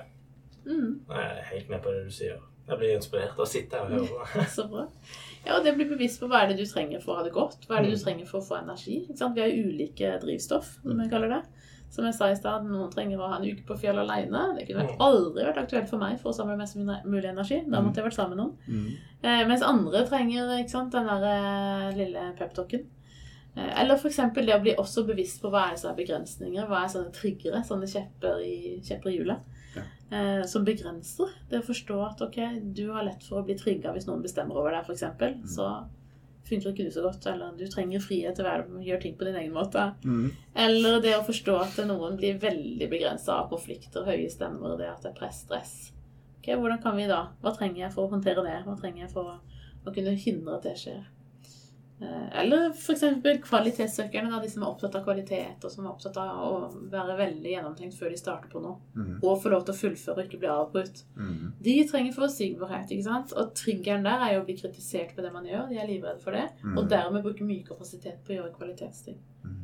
Mm. 0.67 1.01
Jeg 1.09 1.19
er 1.25 1.43
helt 1.53 1.69
med 1.71 1.83
på 1.83 1.91
det 1.95 2.05
du 2.05 2.11
sier. 2.11 2.39
Jeg 2.69 2.79
blir 2.79 2.97
inspirert 2.97 3.31
av 3.35 3.45
å 3.45 3.47
sitte 3.49 3.79
her 3.79 3.95
og 3.99 4.09
høre. 4.09 4.47
Så 4.57 4.67
bra. 4.71 4.87
Ja, 5.47 5.57
og 5.59 5.65
det 5.65 5.75
blir 5.77 5.89
bevisst 5.89 6.21
på 6.21 6.29
hva 6.29 6.43
er 6.45 6.49
det 6.53 6.59
du 6.61 6.67
trenger 6.69 7.01
for 7.03 7.15
å 7.15 7.17
ha 7.21 7.23
det 7.27 7.33
godt. 7.33 7.65
Hva 7.69 7.79
er 7.79 7.83
det 7.87 7.95
du 7.95 7.97
Mm. 7.97 8.05
trenger 8.05 8.27
for 8.27 8.41
å 8.41 8.47
få 8.47 8.59
energi. 8.63 9.07
Ikke 9.09 9.19
sant? 9.19 9.35
Vi 9.35 9.41
har 9.41 9.49
ulike 9.49 10.21
drivstoff, 10.21 10.77
som 10.83 11.01
jeg 11.01 11.11
kaller 11.11 11.29
det. 11.29 11.43
Som 11.91 12.05
jeg 12.07 12.15
sa 12.15 12.29
i 12.31 12.37
stad, 12.39 12.67
noen 12.69 12.91
trenger 12.93 13.19
å 13.19 13.29
ha 13.33 13.39
en 13.41 13.47
uke 13.49 13.65
på 13.67 13.75
fjellet 13.81 14.05
alene. 14.07 14.55
Det 14.59 14.69
kunne 14.69 14.85
vært- 14.85 14.93
Mm. 14.99 15.01
aldri 15.07 15.45
vært 15.49 15.59
aktuelt 15.65 15.89
for 15.89 15.99
meg 15.99 16.21
for 16.21 16.31
å 16.31 16.35
samle 16.37 16.57
mest 16.59 16.77
mulig 16.77 17.25
energi. 17.31 17.65
Da 17.69 17.81
måtte 17.81 17.97
jeg 17.97 18.05
vært 18.05 18.15
sammen 18.15 18.37
med 18.37 18.39
noen. 18.39 18.57
Mm. 18.69 18.97
Eh, 19.25 19.45
mens 19.49 19.63
andre 19.63 20.07
trenger 20.07 20.47
ikke 20.61 20.71
sant, 20.71 20.93
den 20.93 21.07
der 21.07 21.25
eh, 21.25 21.97
lille 21.97 22.35
peptalken. 22.39 22.87
Eh, 23.61 23.81
eller 23.83 23.95
f.eks. 24.01 24.17
det 24.35 24.55
å 24.57 24.61
bli 24.65 24.75
også 24.81 25.05
bevisst 25.09 25.43
på 25.43 25.51
hva 25.53 25.67
er 25.71 25.77
som 25.81 25.93
er 25.93 25.99
begrensninger. 26.01 26.67
Hva 26.71 26.85
er 26.85 26.93
sånne 26.93 27.13
triggere, 27.13 27.63
sånne 27.67 27.89
kjepper 27.91 28.43
i, 28.47 28.57
kjepper 28.87 29.11
i 29.13 29.17
hjulet. 29.19 29.57
Ja. 29.77 29.83
Eh, 30.11 30.43
som 30.51 30.65
begrenser. 30.67 31.31
Det 31.51 31.61
å 31.61 31.67
forstå 31.67 32.01
at 32.09 32.23
ok, 32.27 32.39
du 32.75 32.87
har 32.95 33.05
lett 33.07 33.25
for 33.27 33.41
å 33.41 33.47
bli 33.47 33.59
trigga 33.59 33.93
hvis 33.95 34.09
noen 34.09 34.25
bestemmer 34.25 34.59
over 34.59 34.75
deg, 34.75 34.89
f.eks. 34.89 35.05
Mm. 35.21 35.45
Så 35.47 35.69
funker 36.51 36.73
ikke 36.73 36.89
du 36.89 36.91
så 36.95 37.05
godt. 37.05 37.27
Eller 37.31 37.53
du 37.59 37.67
trenger 37.71 38.03
frihet 38.03 38.35
til 38.39 38.47
å 38.47 38.51
være- 38.51 38.83
gjøre 38.89 39.03
ting 39.05 39.15
på 39.17 39.29
din 39.29 39.37
egen 39.39 39.55
måte. 39.55 39.85
Mm. 40.05 40.33
Eller 40.65 41.01
det 41.05 41.15
å 41.19 41.23
forstå 41.27 41.61
at 41.61 41.79
noen 41.87 42.17
blir 42.19 42.41
veldig 42.43 42.89
begrensa 42.91 43.37
av 43.39 43.51
konflikter, 43.53 44.05
høye 44.09 44.31
stemmer, 44.31 44.77
det 44.81 44.89
at 44.91 45.03
det 45.03 45.13
er 45.13 45.19
press, 45.21 45.45
stress. 45.47 45.93
Ok, 46.41 46.55
Hvordan 46.57 46.83
kan 46.83 46.97
vi 46.97 47.07
da? 47.07 47.29
Hva 47.43 47.53
trenger 47.57 47.85
jeg 47.85 47.93
for 47.93 48.09
å 48.09 48.11
håndtere 48.15 48.43
det? 48.43 48.65
Hva 48.65 48.75
trenger 48.81 49.05
jeg 49.05 49.11
for 49.13 49.35
å, 49.35 49.39
å 49.87 49.93
kunne 49.95 50.17
hindre 50.17 50.57
at 50.57 50.63
det 50.67 50.75
skjer? 50.81 51.03
Eh, 52.01 52.41
Eller 52.41 52.71
f.eks. 52.71 53.03
kvalitetssøkerne, 53.45 54.39
de 54.43 54.49
som 54.49 54.63
er 54.63 54.71
opptatt 54.71 54.95
av 54.97 55.03
kvalitet, 55.05 55.65
og 55.67 55.73
som 55.73 55.85
er 55.85 55.91
opptatt 55.91 56.17
av 56.23 56.39
å 56.47 56.53
være 56.93 57.17
veldig 57.19 57.53
gjennomtenkt 57.53 57.99
før 57.99 58.15
de 58.15 58.21
starter 58.21 58.53
på 58.53 58.63
noe. 58.65 58.79
Mm. 58.97 59.19
Og 59.21 59.43
få 59.43 59.53
lov 59.53 59.67
til 59.67 59.75
å 59.75 59.81
fullføre 59.83 60.23
og 60.23 60.31
ikke 60.31 60.41
bli 60.41 60.53
avbrutt. 60.53 61.03
Mm. 61.19 61.51
De 61.61 61.75
trenger 61.91 62.17
forutsigbarhet, 62.17 62.95
ikke 62.97 63.09
sant? 63.09 63.35
Og 63.37 63.53
triggeren 63.59 64.07
der 64.09 64.25
er 64.27 64.35
jo 64.37 64.45
å 64.45 64.47
bli 64.49 64.57
kritisert 64.63 65.13
for 65.13 65.27
det 65.27 65.35
man 65.35 65.45
gjør. 65.51 65.69
De 65.69 65.77
er 65.83 65.91
livredde 65.93 66.25
for 66.25 66.39
det. 66.39 66.47
Mm. 66.65 66.79
Og 66.81 66.89
dermed 66.89 67.27
bruke 67.27 67.45
mye 67.45 67.69
kapasitet 67.69 68.25
på 68.25 68.33
å 68.33 68.39
gjøre 68.41 68.57
kvalitetsting. 68.57 69.21
Mm. 69.45 69.61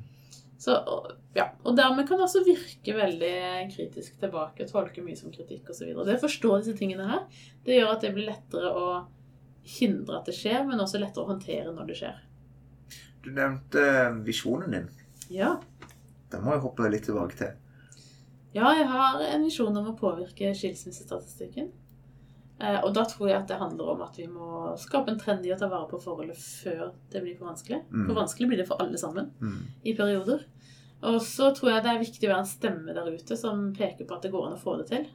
Så, 0.59 0.77
og- 0.77 1.13
ja. 1.37 1.51
Og 1.65 1.77
dermed 1.77 2.09
kan 2.09 2.19
det 2.21 2.25
også 2.29 2.45
virke 2.45 2.95
veldig 2.97 3.35
kritisk 3.75 4.21
tilbake, 4.21 4.69
tolke 4.69 5.03
mye 5.05 5.17
som 5.17 5.33
kritikk 5.33 5.69
osv. 5.73 5.89
Det 6.05 6.17
å 6.21 6.25
forstå 6.29 6.59
disse 6.61 6.77
tingene 6.77 7.09
her, 7.09 7.27
det 7.65 7.81
gjør 7.81 7.93
at 7.97 8.01
det 8.05 8.15
blir 8.17 8.29
lettere 8.29 8.73
å 8.73 8.87
hindre 9.67 10.21
at 10.21 10.29
det 10.31 10.35
skjer, 10.37 10.65
men 10.69 10.81
også 10.83 11.01
lettere 11.03 11.25
å 11.25 11.31
håndtere 11.33 11.73
når 11.75 11.89
det 11.91 11.97
skjer. 12.01 12.21
Du 13.25 13.31
nevnte 13.35 13.83
visjonen 14.27 14.71
din. 14.77 14.89
Ja. 15.35 15.57
Den 16.31 16.45
må 16.45 16.55
jeg 16.55 16.63
hoppe 16.63 16.91
litt 16.93 17.07
tilbake 17.09 17.39
til. 17.39 17.55
Ja, 18.55 18.71
jeg 18.79 18.87
har 18.89 19.21
en 19.27 19.43
visjon 19.45 19.77
om 19.77 19.91
å 19.91 19.97
påvirke 19.99 20.53
skilsmissestatistikken. 20.57 21.73
Eh, 22.57 22.79
og 22.87 22.95
da 22.97 23.03
tror 23.05 23.29
jeg 23.29 23.37
at 23.43 23.51
det 23.51 23.59
handler 23.61 23.91
om 23.93 24.05
at 24.07 24.17
vi 24.17 24.25
må 24.33 24.71
skape 24.81 25.13
en 25.13 25.19
trend 25.21 25.45
i 25.45 25.51
å 25.53 25.59
ta 25.61 25.69
vare 25.69 25.91
på 25.91 25.99
forholdet 26.01 26.39
før 26.41 26.95
det 27.13 27.21
blir 27.25 27.37
for 27.37 27.51
vanskelig. 27.51 27.83
Mm. 27.91 28.07
For 28.07 28.17
vanskelig 28.23 28.49
blir 28.49 28.63
det 28.63 28.69
for 28.71 28.81
alle 28.81 28.97
sammen 29.03 29.33
Mm. 29.43 29.59
i 29.85 29.93
perioder. 29.99 30.47
Og 31.03 31.21
så 31.21 31.51
tror 31.55 31.75
jeg 31.75 31.83
det 31.85 31.91
er 31.93 32.01
viktig 32.01 32.25
å 32.25 32.33
være 32.33 32.45
en 32.47 32.49
stemme 32.55 32.95
der 32.97 33.11
ute 33.13 33.37
som 33.37 33.73
peker 33.77 34.07
på 34.09 34.17
at 34.17 34.23
det 34.23 34.33
går 34.33 34.47
an 34.47 34.57
å 34.57 34.63
få 34.63 34.79
det 34.79 34.87
til. 34.89 35.07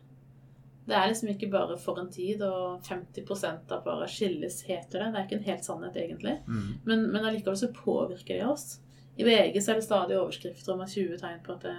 Det 0.86 0.96
er 0.98 1.10
liksom 1.12 1.30
ikke 1.30 1.52
bare 1.52 1.78
for 1.80 2.00
en 2.02 2.10
tid, 2.12 2.42
og 2.42 2.82
50 2.88 3.44
av 3.72 3.84
bare 3.86 4.08
skilles, 4.10 4.64
heter 4.66 5.04
det. 5.04 5.10
Det 5.12 5.20
er 5.20 5.28
ikke 5.28 5.38
en 5.38 5.50
helt 5.50 5.68
sannhet, 5.68 6.00
egentlig. 6.02 6.40
Mm. 6.48 6.72
Men, 6.86 7.04
men 7.14 7.26
allikevel 7.26 7.60
så 7.60 7.70
påvirker 7.76 8.40
det 8.40 8.48
oss. 8.50 8.80
I 9.20 9.28
VG 9.28 9.60
så 9.62 9.74
er 9.74 9.80
det 9.80 9.86
stadig 9.86 10.18
overskrifter 10.18 10.74
om 10.74 10.82
at 10.82 10.94
20 10.96 11.20
tegn 11.22 11.44
på 11.46 11.54
at 11.54 11.68
det 11.68 11.76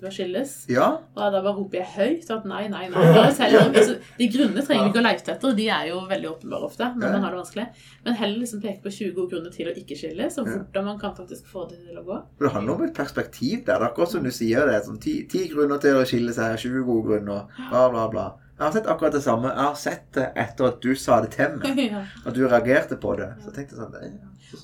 bør 0.00 0.12
skilles. 0.14 0.52
Ja. 0.70 0.86
Og 1.16 1.32
da 1.32 1.40
bare 1.42 1.54
roper 1.56 1.78
jeg 1.80 1.86
høyt 1.96 2.30
at 2.30 2.44
nei, 2.48 2.68
nei, 2.68 2.88
nei. 2.88 3.04
Bare 3.14 3.28
altså, 3.28 3.96
de 4.18 4.28
grunnene 4.32 4.64
trenger 4.66 4.84
vi 4.84 4.90
ikke 4.92 5.02
å 5.02 5.06
leite 5.06 5.32
etter. 5.34 5.54
De 5.58 5.68
er 5.68 5.88
jo 5.90 6.00
veldig 6.08 6.30
åpenbare 6.32 6.68
ofte 6.70 6.90
når 6.96 7.06
Ja. 7.08 7.12
man 7.12 7.22
har 7.22 7.30
det 7.36 7.40
vanskelig. 7.42 7.66
Men 8.04 8.14
heller 8.14 8.38
liksom 8.38 8.62
peke 8.62 8.82
på 8.82 8.90
20 8.90 9.14
gode 9.14 9.30
grunner 9.34 9.50
til 9.54 9.66
å 9.70 9.76
ikke 9.76 9.96
skilles, 9.98 10.38
og 10.38 10.46
Ja. 10.46 10.58
hvordan 10.58 10.84
man 10.84 10.98
kan 10.98 11.14
faktisk 11.14 11.46
få 11.46 11.68
det 11.68 11.78
til 11.86 11.96
å 11.98 12.04
gå. 12.04 12.22
Det 12.40 12.52
handler 12.52 12.74
om 12.74 12.82
et 12.84 12.94
perspektiv 12.94 13.64
der. 13.64 13.78
Det 13.78 13.82
er 13.82 13.88
akkurat 13.90 14.08
som 14.10 14.22
du 14.24 14.30
sier 14.30 14.66
det. 14.66 14.82
Sånn, 14.84 15.00
ti, 15.00 15.24
ti 15.26 15.48
grunner 15.48 15.78
til 15.78 15.94
å 15.94 16.04
skille 16.06 16.32
seg, 16.32 16.56
20 16.58 16.84
gode 16.84 17.06
grunner, 17.08 17.46
bla, 17.70 17.88
bla, 17.90 18.08
bla. 18.08 18.32
Jeg 18.58 18.64
har 18.64 18.72
sett 18.74 18.88
akkurat 18.90 19.14
det 19.14 19.20
samme. 19.22 19.50
Jeg 19.54 19.64
har 19.68 19.74
sett 19.78 20.06
det 20.16 20.24
etter 20.42 20.66
at 20.66 20.80
du 20.82 20.90
sa 20.98 21.20
det 21.22 21.30
til 21.36 21.60
meg. 21.60 21.78
ja. 21.92 22.02
At 22.26 22.34
du 22.34 22.42
reagerte 22.42 22.98
på 22.98 23.14
det. 23.20 23.28
Så 23.38 23.52
jeg 23.52 23.56
tenkte 23.60 23.78
sånn 23.78 23.94
det, 23.94 24.08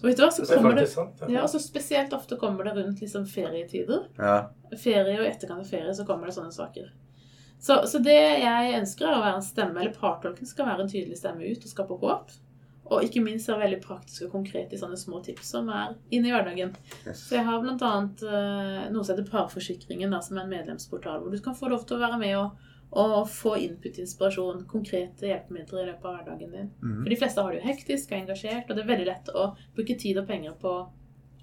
Og 0.00 0.08
vet 0.08 0.18
du 0.18 0.24
hva, 0.24 0.30
så 0.34 0.42
er 0.42 0.50
kommer 0.58 0.74
det 0.80 0.88
sant. 0.90 1.22
ja, 1.30 1.44
og 1.44 1.52
så 1.52 1.62
Spesielt 1.62 2.16
ofte 2.16 2.38
kommer 2.40 2.66
det 2.66 2.74
rundt 2.74 3.04
liksom 3.04 3.28
ferietider. 3.30 4.08
Ja. 4.18 4.36
Ferie 4.74 5.20
og 5.20 5.28
etterkant 5.28 5.62
av 5.62 5.70
ferie 5.70 5.94
så 5.94 6.06
kommer 6.08 6.26
det 6.26 6.34
sånne 6.34 6.50
saker. 6.54 6.90
Så, 7.62 7.78
så 7.88 8.00
det 8.02 8.18
jeg 8.42 8.74
ønsker, 8.80 9.06
er 9.06 9.16
å 9.16 9.22
være 9.22 9.38
en 9.38 9.46
stemme, 9.46 9.78
eller 9.80 9.94
partolken 9.94 10.48
skal 10.48 10.66
være 10.68 10.84
en 10.84 10.90
tydelig 10.90 11.20
stemme 11.20 11.46
ut 11.46 11.62
og 11.62 11.70
skape 11.70 12.00
håp. 12.02 12.34
Og 12.92 13.06
ikke 13.06 13.22
minst 13.24 13.48
er 13.48 13.62
veldig 13.62 13.78
praktisk 13.80 14.26
og 14.26 14.34
konkret 14.34 14.74
i 14.74 14.80
sånne 14.80 14.98
små 15.00 15.22
tips 15.24 15.54
som 15.54 15.70
er 15.72 15.94
inne 16.12 16.28
i 16.28 16.34
hverdagen. 16.34 16.74
Yes. 17.06 17.22
Så 17.30 17.38
jeg 17.38 17.46
har 17.46 17.62
bl.a. 17.62 17.92
Uh, 18.20 18.82
noe 18.92 19.06
som 19.06 19.14
heter 19.14 19.30
Parforsikringen, 19.30 20.12
da, 20.12 20.20
som 20.20 20.36
er 20.36 20.44
en 20.44 20.52
medlemsportal, 20.52 21.22
hvor 21.22 21.32
du 21.32 21.40
kan 21.40 21.56
få 21.56 21.70
lov 21.72 21.86
til 21.88 21.96
å 21.96 22.02
være 22.02 22.20
med 22.20 22.36
og, 22.42 22.66
og 22.94 23.28
få 23.30 23.56
input-inspirasjon, 23.64 24.64
konkrete 24.70 25.26
hjelpemidler 25.28 25.82
i 25.82 25.88
løpet 25.90 26.08
av 26.10 26.16
hverdagen 26.18 26.54
din. 26.54 26.70
Mm. 26.82 27.00
For 27.02 27.10
de 27.12 27.18
fleste 27.20 27.42
har 27.44 27.52
det 27.52 27.60
jo 27.60 27.68
hektisk, 27.68 28.12
er 28.12 28.22
engasjert, 28.22 28.68
og 28.70 28.76
det 28.76 28.84
er 28.84 28.90
veldig 28.92 29.08
lett 29.10 29.32
å 29.34 29.48
bruke 29.74 29.98
tid 29.98 30.20
og 30.22 30.28
penger 30.30 30.56
på 30.60 30.74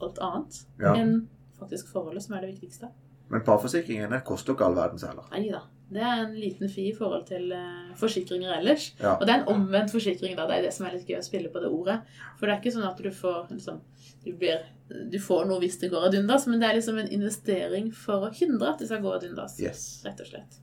alt 0.01 0.21
annet 0.23 0.63
Ja. 0.81 0.95
enn 0.95 1.27
faktisk 1.59 1.91
forholdet, 1.93 2.23
som 2.23 2.35
er 2.35 2.41
det 2.45 2.55
viktigste. 2.55 2.89
Men 3.31 3.43
parforsikringene 3.47 4.23
koster 4.27 4.53
ikke 4.53 4.65
all 4.65 4.75
verdens 4.75 5.05
heller. 5.07 5.27
Nei 5.31 5.49
da. 5.51 5.61
Det 5.91 5.99
er 5.99 6.21
en 6.23 6.35
liten 6.39 6.69
fi 6.71 6.85
i 6.87 6.95
forhold 6.95 7.25
til 7.27 7.49
uh, 7.51 7.91
forsikringer 7.99 8.53
ellers. 8.57 8.93
Ja. 8.99 9.17
Og 9.17 9.25
det 9.27 9.33
er 9.33 9.41
en 9.41 9.49
omvendt 9.51 9.91
forsikring, 9.91 10.37
da. 10.37 10.45
Det 10.47 10.57
er 10.57 10.61
det 10.67 10.73
som 10.73 10.85
er 10.87 10.95
litt 10.95 11.07
gøy 11.07 11.17
å 11.19 11.25
spille 11.25 11.51
på 11.51 11.59
det 11.59 11.67
ordet. 11.67 11.97
For 12.39 12.47
det 12.47 12.53
er 12.53 12.61
ikke 12.61 12.73
sånn 12.77 12.87
at 12.87 13.01
du 13.03 13.09
får 13.11 13.51
liksom, 13.51 13.81
du, 14.23 14.31
blir, 14.39 14.63
du 14.87 15.19
får 15.19 15.49
noe 15.49 15.59
hvis 15.59 15.79
det 15.83 15.91
går 15.91 16.07
ad 16.07 16.15
undas, 16.15 16.47
men 16.47 16.63
det 16.63 16.69
er 16.69 16.79
liksom 16.79 16.99
en 17.01 17.11
investering 17.11 17.91
for 17.91 18.27
å 18.27 18.31
hindre 18.31 18.71
at 18.71 18.79
det 18.79 18.87
skal 18.87 19.03
gå 19.03 19.11
ad 19.17 19.27
undas. 19.27 19.59
Yes. 19.59 20.01
Rett 20.07 20.23
og 20.23 20.31
slett. 20.31 20.61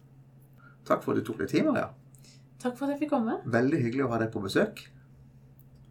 Takk 0.88 1.04
for 1.04 1.12
at 1.12 1.20
du 1.20 1.26
tok 1.28 1.42
deg 1.42 1.50
tid, 1.52 1.66
Maria. 1.68 1.90
Takk 2.58 2.74
for 2.78 2.88
at 2.88 2.96
jeg 2.96 3.04
fikk 3.04 3.12
komme. 3.12 3.38
Veldig 3.58 3.82
hyggelig 3.84 4.06
å 4.06 4.12
ha 4.14 4.20
deg 4.22 4.32
på 4.34 4.42
besøk. 4.42 4.86